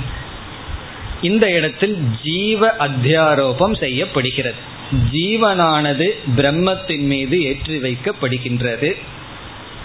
இந்த 1.22 1.52
இடத்தில் 1.52 1.98
ஜீவ 2.24 2.76
அத்தியாரோபம் 2.80 3.76
செய்யப்படுகிறது. 3.78 4.60
ஜீவனானது 5.12 6.10
பிரம்மத்தின் 6.38 7.06
மீது 7.06 7.44
ஏற்றி 7.44 7.78
வைக்கப்படுகின்றது. 7.78 8.96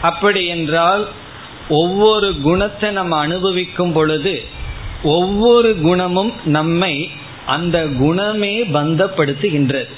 அப்படி 0.03 0.47
என்றால் 0.47 1.09
ஒவ்வொரு 1.69 2.41
குணத்தை 2.41 2.91
நம்ம 2.91 3.19
அனுபவிக்கும் 3.19 3.93
பொழுது 3.93 4.45
ஒவ்வொரு 5.03 5.77
குணமும் 5.77 6.33
நம்மை 6.45 7.11
அந்த 7.47 7.87
குணமே 7.87 8.65
பந்தப்படுத்துகின்றது. 8.65 9.89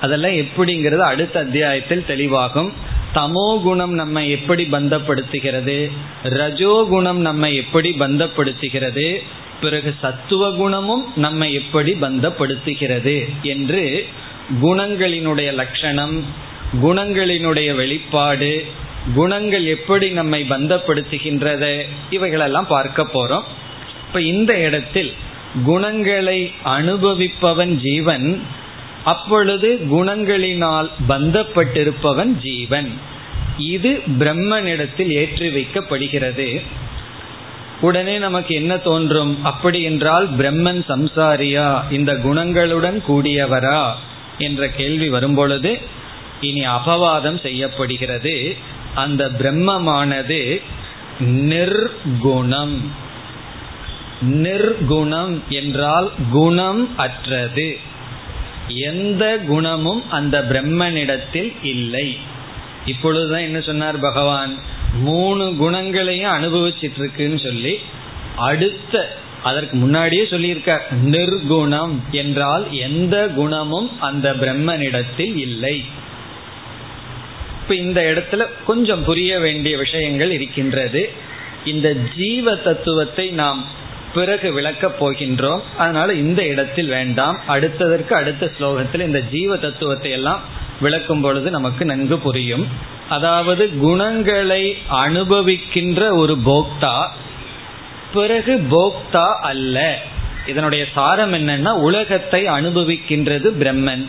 அதெல்லாம் 0.00 0.30
எப்படிங்கிறது 0.30 0.98
அடுத்த 0.98 1.40
அத்தியாயத்தில் 1.40 2.04
தெளிவாகும். 2.08 2.72
தமோ 3.14 3.62
குணம் 3.62 3.92
நம்மை 3.92 4.30
எப்படி 4.30 4.68
பந்தப்படுத்துகிறது? 4.70 5.90
ரஜோ 6.22 6.86
குணம் 6.88 7.20
நம்மை 7.20 7.56
எப்படி 7.56 7.94
பந்தப்படுத்துகிறது? 7.98 9.22
பிறகு 9.60 9.94
சத்துவ 10.00 10.50
குணமும் 10.50 11.12
நம்மை 11.16 11.54
எப்படி 11.54 11.92
பந்தப்படுத்துகிறது? 11.92 13.28
என்று 13.42 14.06
குணங்களினுடைய 14.62 15.54
லட்சணம் 15.54 16.24
குணங்களினுடைய 16.82 17.74
வெளிப்பாடு 17.74 18.66
குணங்கள் 19.14 19.66
எப்படி 19.66 20.10
நம்மை 20.10 20.42
பந்தப்படுத்துகின்றது 20.42 21.82
இவைகளெல்லாம் 22.10 22.66
பார்க்க 22.66 23.02
போறோம். 23.02 23.42
இப்ப 24.06 24.20
இந்த 24.20 24.58
இடத்தில் 24.58 25.12
குணங்களை 25.64 26.52
அனுபவிப்பவன் 26.64 27.74
ஜீவன் 27.76 28.42
அப்பொழுது 29.04 29.80
குணங்களினால் 29.90 30.90
பந்தப்பட்டிருப்பவன் 31.08 32.32
ஜீவன். 32.42 32.98
இது 33.58 34.02
பிரம்மனிடத்தில் 34.18 35.08
ஏற்றி 35.08 35.48
வைக்கப்படுகிறது. 35.48 36.62
உடனே 37.80 38.18
நமக்கு 38.18 38.54
என்ன 38.54 38.76
தோன்றும்? 38.76 39.44
அப்படி 39.44 39.82
என்றால் 39.82 40.30
பிரம்மன் 40.36 40.82
சம்சாரியா 40.88 41.92
இந்த 41.92 42.12
குணங்களுடன் 42.12 43.02
கூடியவரா? 43.08 43.90
என்ற 44.38 44.68
கேள்வி 44.68 45.08
வரும்பொழுது 45.08 45.78
இனி 46.40 46.66
அபவாதம் 46.66 47.40
செய்யப்படுகிறது. 47.40 48.56
அந்த 48.94 49.30
பிரம்மமானது 49.38 50.62
நிர்குணம். 51.20 52.76
நிர்குணம் 54.22 55.40
என்றால் 55.48 56.10
குணம் 56.30 56.96
அற்றது. 56.96 57.78
எந்த 58.68 59.38
குணமும் 59.46 60.10
அந்த 60.10 60.46
பிரம்மனிடத்தில் 60.50 61.52
இல்லை. 61.62 62.18
இப்பொழுதுதான் 62.86 63.40
என்ன 63.40 63.60
சொன்னார் 63.60 63.98
பகவான்? 63.98 64.54
மூணு 64.94 65.54
குணங்களையும் 65.56 66.32
அனுபவிச்சிட்டு 66.32 66.98
இருக்குன்னு 66.98 67.38
சொல்லி 67.38 67.78
அடுத்த 68.36 69.16
அதற்கு 69.42 69.76
முன்னாடியே 69.76 70.22
சொல்லியிருக்கார். 70.22 70.80
நிர்குணம் 71.04 71.94
என்றால் 72.10 72.72
எந்த 72.72 73.28
குணமும் 73.28 74.00
அந்த 74.00 74.34
பிரம்மனிடத்தில் 74.34 75.36
இல்லை. 75.36 75.84
இப்ப 77.72 77.84
இந்த 77.84 78.00
இடத்துல 78.00 78.46
கொஞ்சம் 78.66 79.04
புரிய 79.04 79.38
வேண்டிய 79.38 79.76
விஷயங்கள் 79.76 80.30
இருக்கின்றது. 80.30 81.10
இந்த 81.64 81.94
ஜீவ 82.16 82.54
தத்துவத்தை 82.54 83.28
நாம் 83.28 83.66
பிறகு 84.14 84.52
விளக்கப் 84.52 85.04
போகின்றோம். 85.04 85.60
அதனால 85.76 86.14
இந்த 86.14 86.46
இடத்தில் 86.46 86.86
வேண்டாம். 86.86 87.40
அடுத்ததற்கு 87.48 88.12
அடுத்த 88.12 88.50
ஸ்லோகத்தில் 88.58 89.00
இந்த 89.00 89.20
ஜீவ 89.20 89.56
தத்துவத்தை 89.56 90.10
எல்லாம் 90.10 90.40
விளக்கும் 90.80 91.20
பொழுது 91.20 91.50
நமக்கு 91.50 91.84
நன்கு 91.84 92.18
புரியும். 92.18 92.66
அதாவது 93.08 93.76
குணங்களை 93.78 94.76
அனுபவிக்கின்ற 94.92 96.12
ஒரு 96.12 96.38
போக்தா 96.46 97.06
பிறகு 98.14 98.60
போக்தா 98.70 99.32
அல்ல. 99.34 99.98
இதனுடைய 100.46 100.86
சாரம் 100.94 101.32
என்னன்னா 101.32 101.70
உலகத்தை 101.70 102.44
அனுபவிக்கின்றது 102.44 103.50
பிரம்மன். 103.60 104.06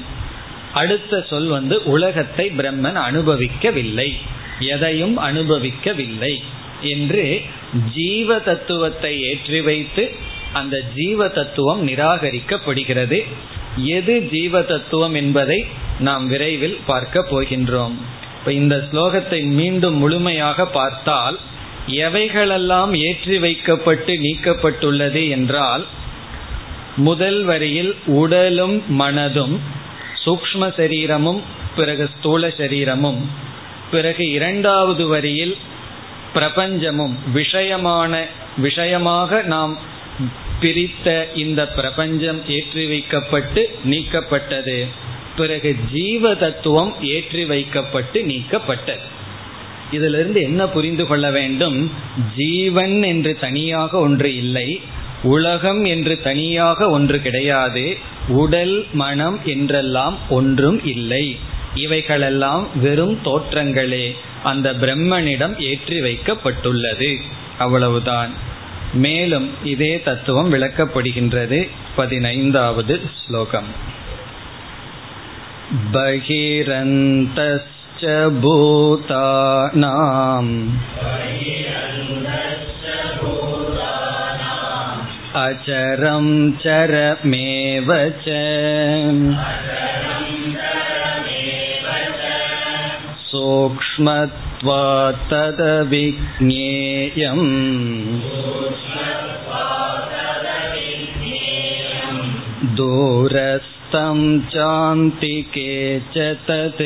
அடுத்த 0.74 1.22
சொல் 1.30 1.50
வந்து 1.56 1.76
உலகத்தை 1.96 2.46
பிரம்மன் 2.58 3.00
அனுபவிக்கவில்லை. 3.08 4.10
எதையும் 4.74 5.16
அனுபவிக்கவில்லை 5.30 6.34
என்று 6.94 7.26
ஜீவ 7.96 8.38
தத்துவத்தை 8.40 9.14
ஏற்றி 9.30 9.60
வைத்து 9.62 10.04
அந்த 10.54 10.76
ஜீவ 10.96 11.28
தத்துவம் 11.38 11.82
நிராகரிக்கப்படுகிறது. 11.88 13.20
எது 13.98 14.16
ஜீவ 14.34 14.62
தத்துவம் 14.72 15.16
என்பதை 15.22 15.60
நாம் 16.00 16.26
விரைவில் 16.28 16.78
பார்க்க 16.86 17.26
போகின்றோம். 17.32 17.96
இப்ப 18.38 18.52
இந்த 18.62 18.76
ஸ்லோகத்தை 18.88 19.40
மீண்டும் 19.60 19.98
முழுமையாக 19.98 20.66
பார்த்தால் 20.78 21.38
எவைகளெல்லாம் 22.04 22.92
ஏற்றி 23.08 23.38
வைக்கப்பட்டு 23.38 24.14
நீக்கப்பட்டுள்ளது 24.26 25.22
என்றால் 25.30 25.84
முதல் 27.08 27.40
வரியில் 27.44 27.94
உடலும் 28.22 28.76
மனதும் 29.02 29.56
சூக்ம 30.26 30.74
சரீரமும் 30.78 31.42
பிறகு 31.76 32.10
ஸ்தூல 32.18 32.48
சரீரமும் 32.48 33.22
பிறகு 33.92 34.30
இரண்டாவது 34.30 35.08
வரியில் 35.08 35.56
பிரபஞ்சமும் 36.36 37.16
விஷயமான 37.34 38.22
விஷயமாக 38.58 39.42
நாம் 39.42 39.74
பிரித்த 40.62 41.08
இந்த 41.36 41.62
பிரபஞ்சம் 41.68 42.40
ஏற்றி 42.48 42.86
வைக்கப்பட்டு 42.88 43.62
நீக்கப்பட்டது. 43.86 44.78
பிறகு 45.38 45.76
ஜீவ 45.92 46.34
தத்துவம் 46.36 46.92
ஏற்றி 47.02 47.46
வைக்கப்பட்டு 47.46 48.22
நீக்கப்பட்டது. 48.22 49.06
இதிலிருந்து 49.92 50.42
என்ன 50.42 50.68
புரிந்து 50.68 51.06
கொள்ள 51.08 51.32
வேண்டும்? 51.32 51.92
ஜீவன் 52.36 53.04
என்று 53.04 53.40
தனியாக 53.40 53.98
ஒன்று 53.98 54.36
இல்லை 54.36 54.82
உலகம் 55.24 55.86
என்று 55.86 56.22
தனியாக 56.22 56.90
ஒன்று 56.90 57.22
கிடையாது. 57.22 57.98
உடல் 58.35 58.87
மனம் 58.93 59.45
என்றெல்லாம் 59.45 60.19
ஒன்றும் 60.31 60.85
இல்லை 60.85 61.39
இவைகளெல்லாம் 61.75 62.81
வெறும் 62.81 63.21
தோற்றங்களே 63.25 64.15
அந்த 64.43 64.75
பிரம்மனிடம் 64.75 65.63
ஏற்றி 65.63 66.01
வைக்கப்பட்டுள்ளது 66.01 67.19
அவ்வளவுதான் 67.59 68.57
மேலும் 68.97 69.51
இதே 69.65 70.01
தத்துவம் 70.05 70.53
விளக்கப்படுகின்றது 70.53 71.69
பதினைந்தாவது 71.97 73.01
ஸ்லோகம் 73.21 73.97
बहिरन्तश्च 76.61 78.05
भूतानाम् 78.43 80.53
अचरं 85.37 86.27
चरमेव 86.65 87.89
च 88.25 88.37
सूक्ष्मत्वात् 93.31 95.25
तदविज्ञेयम् 95.31 96.29
दूरस्थं 102.79 104.19
चान्तिके 104.55 105.75
च 106.15 106.29
तत् 106.49 106.83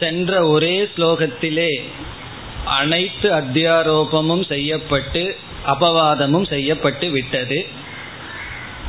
சென்ற 0.00 0.46
ஒரே 0.46 0.88
ஸ்லோகத்திலே 0.96 1.82
அனைத்து 2.64 3.32
அத்தியாரோபமும் 3.32 4.46
செய்யப்பட்டு 4.48 5.36
அபவாதமும் 5.66 6.48
செய்யப்பட்டு 6.48 7.10
விட்டது. 7.10 7.66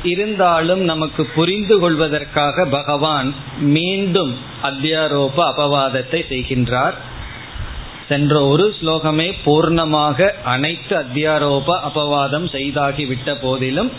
இருந்தாலும் 0.03 0.81
நமக்கு 0.81 1.25
புரிந்து 1.25 1.79
கொள்வதற்காக 1.79 2.65
பகவான் 2.65 3.33
மீண்டும் 3.59 4.37
அத்தியாரோப 4.63 5.37
அபவாதத்தை 5.37 6.21
செய்கின்றார். 6.29 6.93
சென்ற 8.09 8.45
ஒரு 8.45 8.75
ஸ்லோகமே 8.81 9.33
பூர்ணமாக 9.45 10.29
அனைத்து 10.43 10.95
அத்தியாரோப 10.97 11.79
அபவாதம் 11.89 12.47
செய்தாகிவிட்ட 12.51 13.35
போதிலும் 13.41 13.91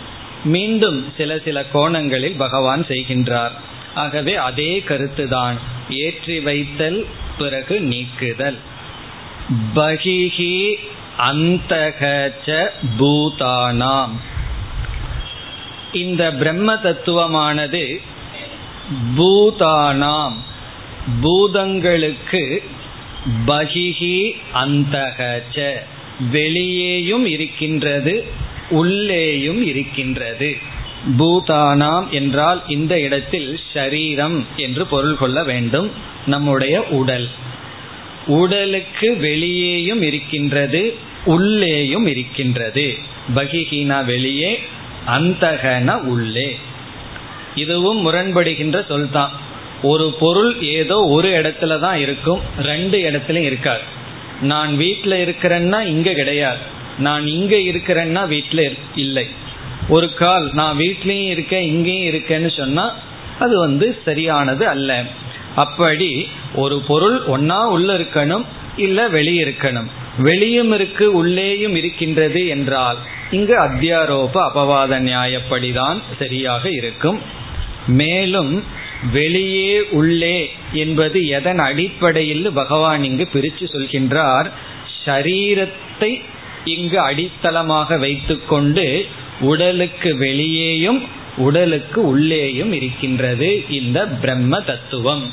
மீண்டும் 0.44 1.12
சில 1.16 1.38
சில 1.44 1.64
கோணங்களில் 1.64 2.36
பகவான் 2.38 2.84
செய்கின்றார். 2.86 3.52
ஆகவே 3.94 4.36
அதே 4.36 4.82
கருத்துதான். 4.88 5.58
ஏற்றி 5.90 6.40
வைத்தல் 6.40 7.06
பிறகு 7.38 7.80
நீக்குதல். 7.80 8.58
பகிஹி 9.74 10.74
அந்தகச்ச 11.18 12.68
பூதானாம். 12.98 14.10
இந்த 15.92 16.32
பிரம்ம 16.32 16.74
தத்துவமானது 16.74 18.00
பூதானாம். 19.16 20.34
பூதங்களுக்கு 21.22 22.58
பகிஹி 23.46 24.32
அந்தகச்ச. 24.54 25.72
வெளியேயும் 26.30 27.26
இருக்கின்றது 27.26 28.26
உள்ளேயும் 28.70 29.62
இருக்கின்றது. 29.62 30.56
பூதானாம் 31.18 32.08
என்றால் 32.10 32.62
இந்த 32.68 33.00
இடத்தில் 33.00 33.60
ஷரீரம் 33.74 34.44
என்று 34.56 34.86
பொருள் 34.86 35.16
கொள்ள 35.16 35.44
வேண்டும். 35.44 35.90
நம்முடைய 36.26 36.82
உடல். 36.82 37.28
உடலுக்கு 38.26 39.16
வெளியேயும் 39.16 40.02
இருக்கின்றது 40.02 40.96
உள்ளேயும் 41.24 42.06
இருக்கின்றது. 42.06 42.98
பகிஹீனா 43.34 44.04
வெளியே 44.04 44.60
அந்தகன 45.06 45.94
உள்ளே. 46.02 46.56
இதுவும் 47.54 48.06
முரண்படுகின்ற 48.06 48.86
சொல் 48.86 49.10
தான் 49.10 49.30
ஒரு 49.82 50.14
பொருள் 50.18 50.60
ஏதோ 50.62 50.96
ஒரு 50.96 51.28
இடத்துல 51.28 51.78
தான் 51.78 51.96
இருக்கும் 51.96 52.40
ரெண்டு 52.62 52.98
இடத்துலையும் 53.10 53.48
இருக்காது. 53.50 53.80
நான் 54.40 54.76
வீட்டில் 54.76 55.24
இருக்கிறேன்னா 55.24 55.80
இங்கே 55.86 56.12
கிடையாது. 56.12 56.58
நான் 56.98 57.26
இங்கே 57.26 57.72
இருக்கிறேன்னா 57.72 58.28
வீட்டில் 58.28 58.76
இல்லை. 58.94 59.26
ஒரு 59.88 60.14
கால் 60.14 60.50
நான் 60.52 60.76
வீட்லயும் 60.76 61.30
இருக்கேன் 61.30 61.62
இங்கேயும் 61.62 62.14
இருக்கேன்னு 62.14 62.56
சொன்னா 62.56 62.94
அது 63.38 63.58
வந்து 63.58 63.98
சரியானது 64.04 64.68
அல்ல. 64.68 65.04
அப்படி 65.54 66.28
ஒரு 66.54 66.80
பொருள் 66.80 67.20
ஒன்னா 67.26 67.64
உள்ள 67.64 67.98
இருக்கணும் 67.98 68.44
இல்ல 68.76 69.08
வெளியே 69.08 69.44
இருக்கணும். 69.44 69.88
வெளியும் 70.18 70.72
இருக்கு 70.72 71.12
உள்ளேயும் 71.12 71.74
இருக்கின்றது 71.74 72.46
என்றால் 72.46 72.96
இங்கு 73.30 73.58
அத்தியாரோப 73.60 74.50
அபவாத 74.50 75.00
நியாயப்படிதான் 75.00 76.02
சரியாக 76.18 76.70
இருக்கும். 76.70 77.20
மேலும் 77.86 78.64
வெளியே 79.12 79.80
உள்ளே 79.80 80.50
என்பது 80.72 81.26
எதன் 81.26 81.58
அடிப்படையில் 81.58 82.52
பகவான் 82.52 83.04
இங்கு 83.04 83.26
பிரித்து 83.26 83.66
சொல்கின்றார் 83.66 84.50
சரீரத்தை 85.06 86.22
இங்கு 86.64 86.98
அடித்தளமாக 87.00 87.98
வைத்துக்கொண்டு 87.98 89.06
உடலுக்கு 89.40 90.16
வெளியேயும் 90.16 91.00
உடலுக்கு 91.36 92.06
உள்ளேயும் 92.06 92.72
இருக்கின்றது 92.72 93.64
இந்த 93.68 94.06
பிரம்ம 94.06 94.60
தத்துவம். 94.60 95.30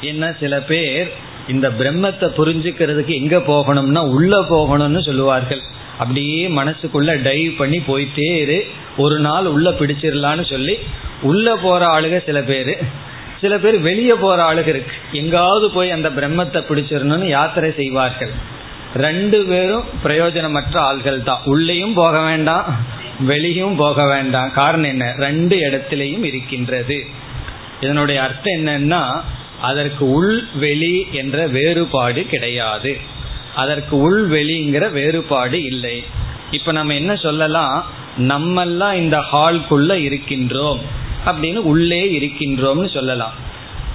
என்ன 0.00 0.34
சில 0.40 0.60
பேர் 0.60 1.12
இந்த 1.48 1.68
பிரம்மத்தை 1.68 2.28
புரிஞ்சுக்கிறதுக்கு 2.36 3.12
எங்க 3.14 3.36
போகணும்னா 3.36 3.98
உள்ள 3.98 4.40
போகணும்னு 4.40 5.00
சொல்லுவார்கள். 5.00 5.62
அப்படியே 5.98 6.48
மனசுக்குள்ள 6.48 7.10
டைவ் 7.28 7.56
பண்ணி 7.56 7.78
போயிட்டே 7.78 8.36
இரு. 8.40 8.66
ஒரு 8.96 9.18
நாள் 9.18 9.46
உள்ள 9.46 9.70
பிடிச்சிடலான்னு 9.70 10.44
சொல்லி 10.44 10.78
உள்ள 11.22 11.56
போற 11.56 11.86
ஆளுக 11.86 12.24
சில 12.24 12.42
பேர். 12.42 12.84
சில 13.40 13.58
பேர் 13.58 13.78
வெளியே 13.78 14.12
போற 14.12 14.42
ஆளுக 14.42 14.66
இருக்கு. 14.66 14.92
எங்காவது 15.12 15.70
போய் 15.70 15.90
அந்த 15.90 16.08
பிரம்மத்தை 16.08 16.60
பிடிச்சிடணும்னு 16.68 17.28
யாத்திரை 17.28 17.72
செய்வார்கள். 17.76 18.30
ரெண்டு 18.94 19.44
பேரும் 19.44 19.84
பிரயோஜனமற்ற 20.04 20.76
ஆள்கள் 20.78 21.22
தான். 21.22 21.40
உள்ளேயும் 21.44 21.94
போக 21.94 22.20
வேண்டாம். 22.20 22.94
வெளியும் 23.20 23.76
போக 23.76 24.06
வேண்டாம். 24.06 24.52
காரணம் 24.52 24.90
என்ன? 24.90 25.14
ரெண்டு 25.18 25.56
இடத்திலையும் 25.56 26.24
இருக்கின்றது. 26.24 27.06
இதனுடைய 27.80 28.22
அர்த்தம் 28.22 28.66
என்னன்னா 28.66 29.20
அதற்கு 29.60 30.10
உள் 30.10 30.44
வெளி 30.54 31.06
என்ற 31.12 31.46
வேறுபாடு 31.46 32.26
கிடையாது. 32.26 32.96
அதற்கு 33.54 33.96
உள் 33.96 34.28
வெளிங்கிற 34.28 34.90
வேறுபாடு 34.90 35.64
இல்லை. 35.64 36.04
இப்ப 36.50 36.72
நம்ம 36.72 36.94
என்ன 36.94 37.16
சொல்லலாம்? 37.16 37.86
நம்மெல்லாம் 38.18 38.94
இந்த 38.94 39.18
ஹால்குள்ள 39.32 39.94
இருக்கின்றோம் 39.94 40.80
அப்படின்னு 41.26 41.56
உள்ளே 41.56 42.18
இருக்கின்றோம்னு 42.18 42.92
சொல்லலாம். 42.92 43.32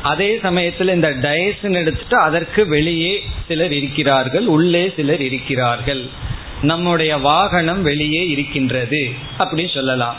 அதே 0.01 0.39
சமயத்தில் 0.41 0.87
இந்த 0.87 1.09
டயஸ்ன்னு 1.09 1.73
எடுத்துட்டு 1.73 2.17
அதற்கு 2.17 2.67
வெளியே 2.67 3.23
சிலர் 3.47 3.73
இருக்கிறார்கள் 3.73 4.45
உள்ளே 4.45 4.93
சிலர் 4.95 5.21
இருக்கிறார்கள். 5.21 6.09
நம்முடைய 6.61 7.17
வாகனம் 7.17 7.81
வெளியே 7.83 8.27
இருக்கின்றது 8.27 9.09
அப்படின்னு 9.39 9.73
சொல்லலாம். 9.73 10.15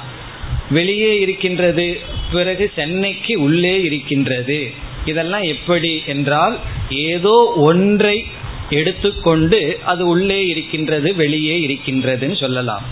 வெளியே 0.71 1.21
இருக்கின்றது 1.21 2.01
பிறகு 2.33 2.73
சென்னைக்கு 2.77 3.43
உள்ளே 3.43 3.83
இருக்கின்றது. 3.83 4.71
இதெல்லாம் 5.05 5.43
எப்படி 5.43 6.03
என்றால் 6.07 6.59
ஏதோ 6.91 7.53
ஒன்றை 7.57 8.27
எடுத்துக்கொண்டு 8.71 9.79
அது 9.85 10.07
உள்ளே 10.07 10.47
இருக்கின்றது 10.47 11.15
வெளியே 11.15 11.57
இருக்கின்றதுன்னு 11.67 12.37
சொல்லலாம். 12.37 12.83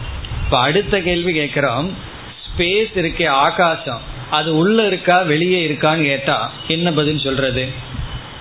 இப்ப 0.45 0.59
அடுத்த 0.59 1.01
கேள்வி 1.01 1.33
கேட்கிறோம். 1.33 1.93
ஸ்பேஸ் 2.47 2.95
இருக்கே 2.95 3.29
ஆகாசம். 3.29 4.01
அது 4.31 4.57
உள்ள 4.57 4.87
இருக்கா 4.87 5.23
வெளியே 5.23 5.69
இருக்கான்னு 5.69 6.03
கேட்டா 6.03 6.53
என்ன 6.69 6.93
பதில் 6.93 7.19
சொல்றது? 7.19 7.69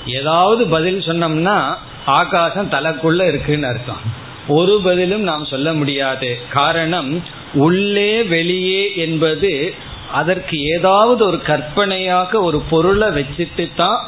ஏதாவது 0.06 0.68
பதில் 0.68 1.00
சொன்னோம்னா 1.00 1.78
ஆகாசம் 2.06 2.72
தலைக்குள்ள 2.72 3.28
இருக்குன்னு 3.28 3.68
அர்த்தம். 3.68 4.28
ஒரு 4.50 4.82
பதிலும் 4.84 5.22
நாம் 5.22 5.46
சொல்ல 5.46 5.74
முடியாது. 5.74 6.30
காரணம் 6.54 7.24
உள்ளே 7.54 8.24
வெளியே 8.24 8.96
என்பது 8.96 9.74
அதற்கு 10.12 10.58
ஏதாவது 10.58 11.26
ஒரு 11.26 11.42
கற்பனையாக 11.42 12.42
ஒரு 12.42 12.60
பொருளை 12.70 13.08
வச்சுட்டு 13.08 13.66
தான் 13.76 14.00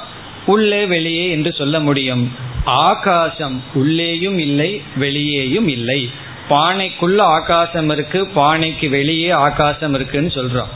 உள்ளே 0.46 0.86
வெளியே 0.86 1.30
என்று 1.30 1.54
சொல்ல 1.54 1.80
முடியும். 1.80 2.24
ஆகாசம் 2.66 3.64
உள்ளேயும் 3.74 4.38
இல்லை 4.38 4.82
வெளியேயும் 4.96 5.68
இல்லை. 5.68 6.10
பானைக்குள்ள 6.50 7.18
ஆகாசம் 7.18 7.90
இருக்கு 7.90 8.28
பானைக்கு 8.36 8.90
வெளியே 8.90 9.30
ஆகாசம் 9.30 9.94
இருக்குன்னு 9.94 10.32
சொல்றோம். 10.34 10.72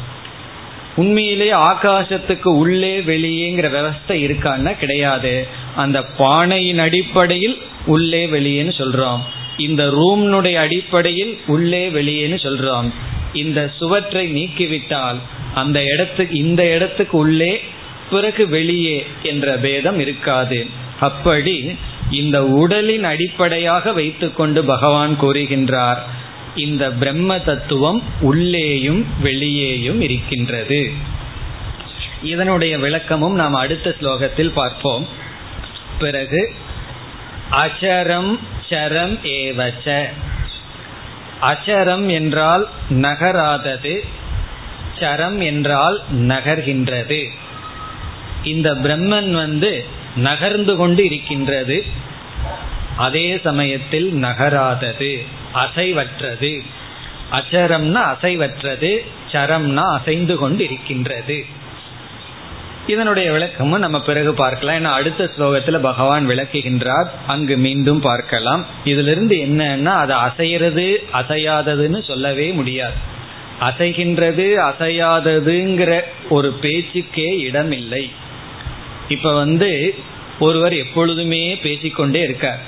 உண்மையிலே 0.95 1.51
ஆகாசத்துக்கு 1.51 2.49
உள்ளே 2.55 2.99
வெளியேங்கிற 2.99 3.69
விவஸ்தை 3.77 4.17
இருக்கான்னா 4.27 4.77
கிடையாது. 4.77 5.47
அந்த 5.75 6.01
பானையின் 6.17 6.79
அடிப்படையில் 6.79 7.57
உள்ளே 7.85 8.25
வெளியேன்னு 8.27 8.75
சொல்றோம். 8.77 9.19
இந்த 9.57 9.83
ரூம்னுடைய 9.85 10.53
அடிப்படையில் 10.53 11.39
உள்ளே 11.47 11.89
வெளியேன்னு 11.89 12.37
சொல்றோம் 12.43 12.93
இந்த 13.33 13.71
சுவற்றை 13.77 14.33
நீக்கிவிட்டால் 14.35 15.15
அந்த 15.53 15.83
இடத்துக்கு 15.83 16.37
இந்த 16.37 16.73
இடத்துக்கு 16.73 17.17
உள்ளே 17.17 17.61
பிறகு 18.09 18.49
வெளியே 18.49 19.05
என்ற 19.23 19.57
பேதம் 19.57 19.99
இருக்காது. 19.99 20.65
அப்படி 20.99 21.77
இந்த 22.09 22.45
உடலின் 22.45 23.03
அடிப்படையாக 23.03 23.91
வைத்துக்கொண்டு 23.91 24.65
பகவான் 24.65 25.17
கூறுகின்றார் 25.21 25.97
இந்த 26.55 26.91
பிரம்ம 26.91 27.39
தத்துவம் 27.39 28.03
உள்ளேயும் 28.21 29.05
வெளியேயும் 29.21 30.01
இருக்கின்றது. 30.01 30.91
இதனுடைய 32.23 32.77
விளக்கமும் 32.77 33.33
நாம் 33.33 33.53
அடுத்த 33.53 33.95
ஸ்லோகத்தில் 34.01 34.51
பார்ப்போம். 34.53 35.07
பிறகு 35.99 36.53
அச்சரம் 37.51 38.39
சரம் 38.69 39.19
ஏவச்ச. 39.23 40.03
அச்சரம் 41.41 42.11
என்றால் 42.11 42.67
நகராதது 42.89 44.05
சரம் 44.99 45.41
என்றால் 45.41 46.01
நகர்கின்றது. 46.13 47.29
இந்த 48.43 48.73
பிரம்மன் 48.73 49.31
வந்து 49.31 49.85
நகர்ந்து 50.15 50.75
கொண்டு 50.75 51.05
இருக்கின்றது. 51.05 51.85
அதே 52.97 53.39
சமயத்தில் 53.43 54.13
நகராதது 54.13 55.25
அசைவற்றது. 55.53 56.65
அச்சரம்னா 57.31 58.15
அசைவற்றது 58.15 59.05
சரம்னா 59.31 59.83
அசைந்து 59.93 60.35
கொண்டு 60.37 60.63
இருக்கின்றது. 60.63 61.45
இதனுடைய 62.87 63.31
விளக்கமும் 63.31 63.79
நம்ம 63.79 64.01
பிறகு 64.01 64.33
பார்க்கலாம். 64.33 64.75
ஏன்னா 64.75 64.95
அடுத்த 64.95 65.29
ஸ்லோகத்துல 65.37 65.79
பகவான் 65.79 66.29
விளக்குகின்றார். 66.29 67.05
அங்கு 67.27 67.57
மீண்டும் 67.57 67.99
பார்க்கலாம். 67.99 68.65
இதுல 68.85 69.07
இருந்து 69.07 69.35
என்னன்னா 69.35 69.85
அது 69.85 70.13
அசைகிறது 70.13 70.95
அசையாததுன்னு 71.13 72.03
சொல்லவே 72.03 72.51
முடியாது. 72.51 72.93
அசைகின்றது 73.61 74.71
அசையாததுங்கிற 74.71 75.99
ஒரு 76.29 76.51
பேச்சுக்கே 76.51 77.37
இடம் 77.37 77.71
இல்லை 77.71 78.11
இப்ப 79.09 79.33
வந்து 79.33 79.95
ஒருவர் 80.39 80.73
எப்பொழுதுமே 80.73 81.57
பேசிக்கொண்டே 81.57 82.21
இருக்கார். 82.21 82.59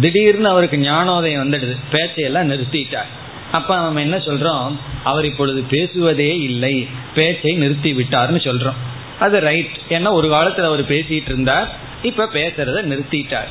திடீர்னு 0.00 0.48
அவருக்கு 0.48 0.76
ஞானோதயம் 0.76 1.52
வந்துடுது. 1.52 1.76
பேச்சையெல்லாம் 1.92 2.50
நிறுத்திட்டார். 2.50 3.10
அப்ப 3.52 3.76
நம்ம 3.76 4.00
என்ன 4.00 4.16
சொல்றோம்? 4.16 4.76
அவர் 5.04 5.24
இப்பொழுது 5.24 5.64
பேசுவதே 5.70 6.40
இல்லை. 6.40 6.88
பேச்சை 7.14 7.52
நிறுத்தி 7.52 7.92
விட்டார்னு 7.92 8.40
சொல்றோம். 8.42 8.76
அது 9.18 9.40
ரைட் 9.40 9.78
ஏன்னா 9.88 10.10
ஒரு 10.10 10.28
காலத்துல 10.28 10.64
அவர் 10.64 10.88
பேசிட்டு 10.88 11.26
இருந்தார் 11.26 11.76
இப்ப 12.02 12.28
பேசுறத 12.32 12.82
நிறுத்திட்டார். 12.82 13.48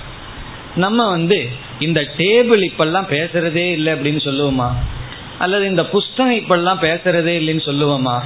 நம்ம 0.75 1.09
வந்து 1.09 1.47
இந்த 1.79 2.01
டேபிள் 2.17 2.71
இப்பெல்லாம் 2.71 3.07
பேசுறதே 3.09 3.71
இல்லை 3.71 3.93
அப்படின்னு 3.93 4.19
சொல்லுவோமா? 4.23 4.71
அல்லது 5.39 5.65
இந்த 5.65 5.85
புஸ்தகம் 5.85 6.35
இப்பெல்லாம் 6.35 6.83
பேசுறதே 6.83 7.33
இல்லைன்னு 7.41 7.61
சொல்லுவோமா? 7.65 8.19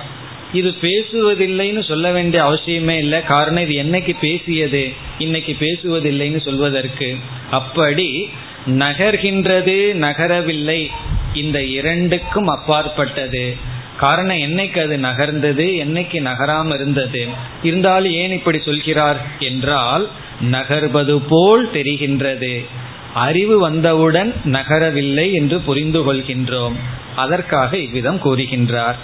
இது 0.54 0.76
பேசுவதில்லைன்னு 0.82 1.84
சொல்ல 1.84 2.12
வேண்டிய 2.12 2.44
அவசியமே 2.44 2.90
இல்லை. 2.90 3.24
காரணம் 3.24 3.70
இது 3.70 3.84
என்னைக்கு 3.84 4.16
பேசியது? 4.22 4.94
இன்னைக்கு 5.18 5.56
பேசுவதில்லைன்னு 5.60 6.42
சொல்வதற்கு 6.42 7.18
அப்படி 7.52 8.30
நகர்கின்றது 8.66 9.94
நகரவில்லை. 9.94 10.90
இந்த 11.34 11.64
இரண்டுக்கும் 11.64 12.48
அப்பாற்பட்டது. 12.48 13.58
காரணம் 14.00 14.38
என்னைக்கு 14.38 14.80
அது 14.80 14.98
நகர்ந்தது 14.98 15.66
என்னைக்கு 15.86 16.22
நகராம 16.22 16.74
இருந்தது? 16.74 17.28
இருந்தாலும் 17.64 18.12
ஏன் 18.12 18.32
இப்படி 18.32 18.60
சொல்கிறார்? 18.60 19.22
என்றால் 19.40 20.10
நகர்வது 20.52 21.22
போல் 21.30 21.70
தெரிகின்றது. 21.74 22.66
அறிவு 23.14 23.60
வந்தவுடன் 23.60 24.34
நகரவில்லை 24.46 25.34
என்று 25.34 25.60
புரிந்து 25.60 26.14
கொள்கின்றோம். 26.14 26.76
அதற்காக 27.16 27.78
இவ்விதம் 27.78 28.22
கூறுகின்றார். 28.24 28.96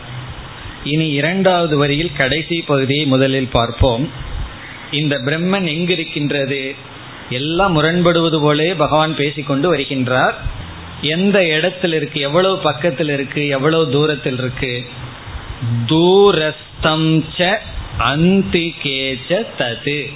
இனி 0.83 1.07
இரண்டாவது 1.09 1.77
வரியில் 1.77 2.15
கடைசி 2.17 2.61
பகுதியை 2.61 3.05
முதலில் 3.05 3.47
பார்ப்போம். 3.47 4.09
இந்த 4.91 5.15
பிரம்மன் 5.17 5.67
எங்கிருக்கின்றது? 5.75 6.75
எல்லாம் 7.29 7.77
முரண்படுவது 7.77 8.39
போலே 8.39 8.73
பகவான் 8.73 9.15
பேசிக்கொண்டு 9.15 9.75
வருகின்றார். 9.75 10.33
எந்த 11.05 11.39
இடத்துல 11.39 11.93
இருக்கு 11.93 12.19
எவ்வளவு 12.19 12.57
பக்கத்தில் 12.57 13.09
இருக்கு 13.09 13.47
எவ்வளவு 13.47 13.91
தூரத்தில் 13.91 14.37
இருக்கு? 14.37 14.85
தூரஸ்தம் 15.85 17.23
ச 17.37 17.57
அந்திகேச்ச 17.99 19.45
தது. 19.59 20.13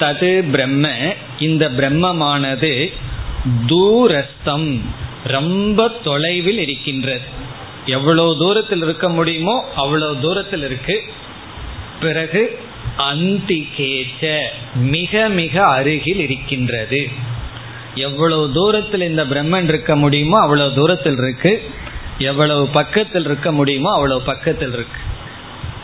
தது 0.00 0.50
பிரம்ம. 0.50 0.88
இந்த 1.38 1.70
பிரம்மமானது 1.70 2.92
தூரஸ்தம் 3.66 4.80
ரொம்ப 5.24 5.88
தொலைவில் 5.88 6.58
இருக்கின்றது. 6.58 7.26
எவ்வளவு 7.86 8.36
தூரத்தில் 8.38 8.82
இருக்க 8.82 9.08
முடியுமோ 9.08 9.68
அவ்வளவு 9.76 10.20
தூரத்தில் 10.20 10.64
இருக்கு. 10.64 11.02
பிறகு 12.00 12.58
அந்திகேச்ச 12.98 14.40
மிக 14.74 15.28
மிக 15.28 15.66
அருகில் 15.66 16.20
இருக்கின்றது. 16.20 17.08
எவ்வளவு 17.94 18.52
தூரத்தில் 18.52 19.00
இந்த 19.00 19.24
பிரம்மன் 19.24 19.62
இருக்க 19.62 19.96
முடியுமோ 19.96 20.40
அவ்வளவு 20.40 20.74
தூரத்தில் 20.74 21.16
இருக்கு. 21.18 21.62
எவ்வளவு 22.18 22.66
பக்கத்தில் 22.66 23.24
இருக்க 23.24 23.52
முடியுமோ 23.52 23.92
அவ்வளவு 23.92 24.22
பக்கத்தில் 24.22 24.72
இருக்கு. 24.72 25.00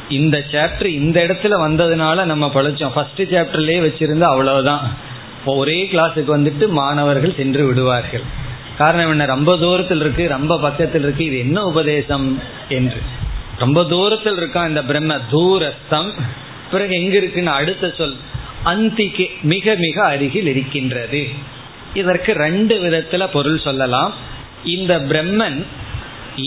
இந்த 0.08 0.44
சாப்டர் 0.52 0.84
இந்த 0.84 1.24
இடத்துல 1.26 1.50
வந்ததுனால 1.50 2.24
நம்ம 2.24 2.50
பழிச்சோம். 2.54 2.92
ஃபர்ஸ்ட் 2.92 3.22
சாப்டர்லயே 3.22 3.82
வச்சிருந்தா 3.82 4.20
அவ்வளவுதான். 4.20 4.96
ஒரே 5.44 5.88
கிளாஸுக்கு 5.92 6.36
வந்துட்டு 6.36 6.68
மாணவர்கள் 6.68 7.34
சென்று 7.36 7.66
விடுவார்கள். 7.66 8.22
காரணம் 8.78 9.10
என்ன? 9.10 9.24
ரொம்ப 9.24 9.56
தூரத்தில் 9.56 10.00
இருக்கு 10.00 10.28
ரொம்ப 10.28 10.58
பக்கத்தில் 10.58 11.02
இருக்கு. 11.02 11.24
இது 11.24 11.38
என்ன 11.38 11.64
உபதேசம் 11.64 12.42
என்று. 12.68 12.96
ரொம்ப 13.58 13.84
தூரத்தில் 13.84 14.38
இருக்கான் 14.38 14.68
இந்த 14.68 14.84
பிரம்ம. 14.84 15.18
தூரஸ்தம். 15.32 16.10
பிறகு 16.70 16.94
எங்க 16.94 17.16
இருக்குன்னு 17.16 17.50
அடுத்த 17.50 17.94
சொல். 17.98 18.14
அந்திக்கு 18.64 19.30
மிக 19.42 19.74
மிக 19.74 20.04
அருகில் 20.04 20.46
இருக்கின்றது. 20.46 21.28
இதற்கு 21.96 22.32
ரெண்டு 22.32 22.74
விதத்துல 22.84 23.26
பொருள் 23.26 23.58
சொல்லலாம். 23.58 24.14
இந்த 24.64 24.94
பிரம்மன் 25.10 25.58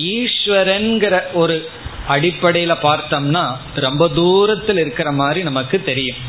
ஈஸ்வரன்கிற 0.09 1.15
ஒரு 1.33 1.57
அடிப்படையில 2.09 2.73
பார்த்தோம்னா 2.83 3.43
ரொம்ப 3.75 4.03
தூரத்தில் 4.09 4.77
இருக்கிற 4.77 5.11
மாதிரி 5.11 5.43
நமக்கு 5.43 5.77
தெரியும். 5.83 6.21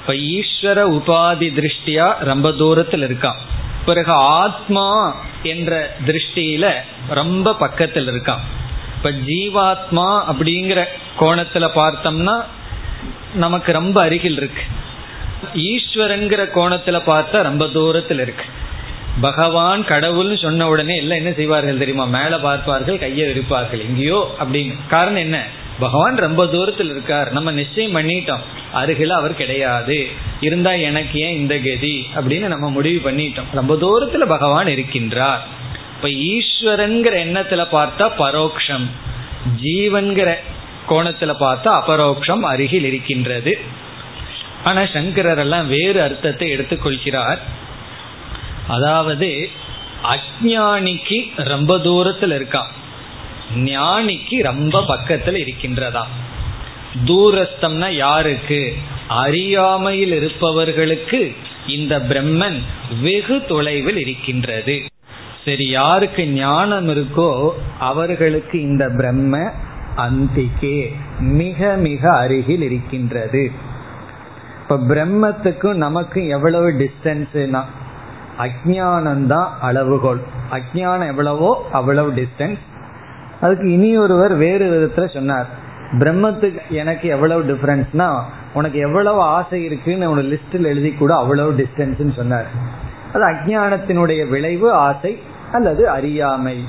இப்ப 0.00 0.12
ஈஸ்வர 0.34 0.78
உபாதி 0.96 1.48
திருஷ்டியா 1.58 2.06
ரொம்ப 2.18 2.52
தூரத்தில் 2.52 3.04
இருக்கான் 3.08 3.40
பிறகு 3.84 4.12
ஆத்மா 4.12 4.88
என்ற 5.42 5.72
திருஷ்டியில 6.06 6.66
ரொம்ப 7.08 7.54
பக்கத்தில் 7.54 8.08
இருக்கான் 8.08 8.44
இப்ப 8.96 9.10
ஜீவாத்மா 9.28 10.08
அப்படிங்கிற 10.32 10.80
கோணத்துல 11.20 11.66
பார்த்தோம்னா 11.74 12.36
நமக்கு 13.34 13.70
ரொம்ப 13.72 13.96
அருகில் 14.02 14.36
இருக்கு. 14.36 14.64
ஈஸ்வரன்கிற 15.70 16.42
கோணத்துல 16.54 16.98
பார்த்தா 17.10 17.38
ரொம்ப 17.42 17.64
தூரத்தில் 17.68 18.20
இருக்கு. 18.20 18.46
பகவான் 19.20 19.84
கடவுள்னு 19.84 20.38
சொன்ன 20.38 20.68
உடனே 20.68 20.96
எல்லாம் 20.96 21.16
என்ன 21.16 21.32
செய்வார்கள் 21.32 21.78
தெரியுமா? 21.78 22.04
மேல 22.04 22.38
பார்ப்பார்கள் 22.38 22.98
கையை 22.98 23.30
இருப்பார்கள் 23.30 23.80
எங்கேயோ 23.80 24.34
அப்படின்னு. 24.40 24.74
காரணம் 24.88 25.16
என்ன? 25.16 25.44
பகவான் 25.78 26.16
ரொம்ப 26.16 26.46
தூரத்தில் 26.46 26.90
இருக்கார். 26.90 27.32
நம்ம 27.32 27.50
நிச்சயம் 27.50 27.96
பண்ணிட்டோம். 27.96 28.40
அருகில் 28.72 29.10
அவர் 29.10 29.34
கிடையாது. 29.34 30.06
இருந்தா 30.40 30.72
எனக்கு 30.72 31.20
ஏன் 31.20 31.36
இந்த 31.36 31.56
கதி? 31.56 32.08
அப்படின்னு 32.16 32.46
நம்ம 32.46 32.70
முடிவு 32.70 33.10
பண்ணிட்டோம். 33.10 33.44
ரொம்ப 33.52 33.74
தூரத்துல 33.74 34.26
பகவான் 34.26 34.66
இருக்கின்றார். 34.66 35.38
இப்ப 35.96 36.08
ஈஸ்வரன்கிற 36.08 37.18
எண்ணத்துல 37.26 37.66
பார்த்தா 37.72 38.10
பரோக்ஷம். 38.18 38.86
ஜீவன்கிற 39.62 40.34
கோணத்துல 40.88 41.34
பார்த்தா 41.40 41.80
அபரோக்ஷம் 41.80 42.40
அருகில் 42.40 42.84
இருக்கின்றது. 42.84 43.58
ஆனா 44.64 44.86
சங்கரர் 44.92 45.38
எல்லாம் 45.38 45.68
வேறு 45.68 46.02
அர்த்தத்தை 46.02 46.56
எடுத்துக்கொள்கிறார். 46.56 47.38
அதாவது 48.68 49.48
அஜானிக்கு 50.02 51.18
ரொம்ப 51.36 51.78
தூரத்தில் 51.78 52.30
இருக்கான் 52.30 52.72
ஞானிக்கு 53.56 54.42
ரொம்ப 54.42 54.84
பக்கத்தில் 54.84 55.38
இருக்கின்றதா? 55.44 56.04
தூரஸ்தம்னா 57.04 57.88
யாருக்கு? 57.90 58.74
அறியாமையில் 59.08 60.12
இருப்பவர்களுக்கு 60.12 61.34
இந்த 61.66 61.98
பிரம்மன் 61.98 62.58
வெகு 63.02 63.44
தொலைவில் 63.48 63.96
இருக்கின்றது. 63.96 64.76
சரி 65.44 65.68
யாருக்கு 65.68 66.26
ஞானம் 66.26 66.88
இருக்கோ 66.88 67.50
அவர்களுக்கு 67.78 68.60
இந்த 68.60 68.88
பிரம்ம 68.88 69.50
அந்திக்கே 69.96 70.94
மிக 71.20 71.74
மிக 71.76 72.16
அருகில் 72.16 72.62
இருக்கின்றது. 72.62 73.50
இப்ப 74.62 74.76
பிரம்மத்துக்கும் 74.76 75.74
நமக்கும் 75.74 76.28
எவ்வளவு 76.28 76.68
டிஸ்டன்ஸ்னா 76.80 77.64
அஜானந்தான் 78.38 79.48
அளவுகோல். 79.62 80.20
அஜானம் 80.50 81.06
எவ்வளவோ 81.06 81.66
அவ்வளவு 81.72 82.10
டிஸ்டன்ஸ் 82.10 82.58
அதுக்கு 83.40 83.70
இனி 83.70 83.98
ஒருவர் 83.98 84.34
வேறு 84.34 84.66
விதத்துல 84.66 85.14
சொன்னார். 85.14 85.46
பிரம்மத்துக்கு 85.92 86.58
எனக்கு 86.68 87.08
எவ்வளவு 87.08 87.42
டிஃபரன்ஸ்னா 87.42 88.20
உனக்கு 88.54 88.78
எவ்வளவு 88.78 89.20
ஆசை 89.20 89.64
இருக்குன்னு 89.64 90.10
உனக்கு 90.10 90.28
லிஸ்டில் 90.28 90.64
எழுதி 90.64 90.90
கூட 90.90 91.14
அவ்வளவு 91.14 91.52
டிஸ்டன்ஸ் 91.52 92.16
சொன்னார். 92.16 92.46
அது 93.12 93.24
அஜானத்தினுடைய 93.30 94.28
விளைவு 94.28 94.72
ஆசை 94.72 95.18
அல்லது 95.52 95.88
அறியாமை. 95.88 96.64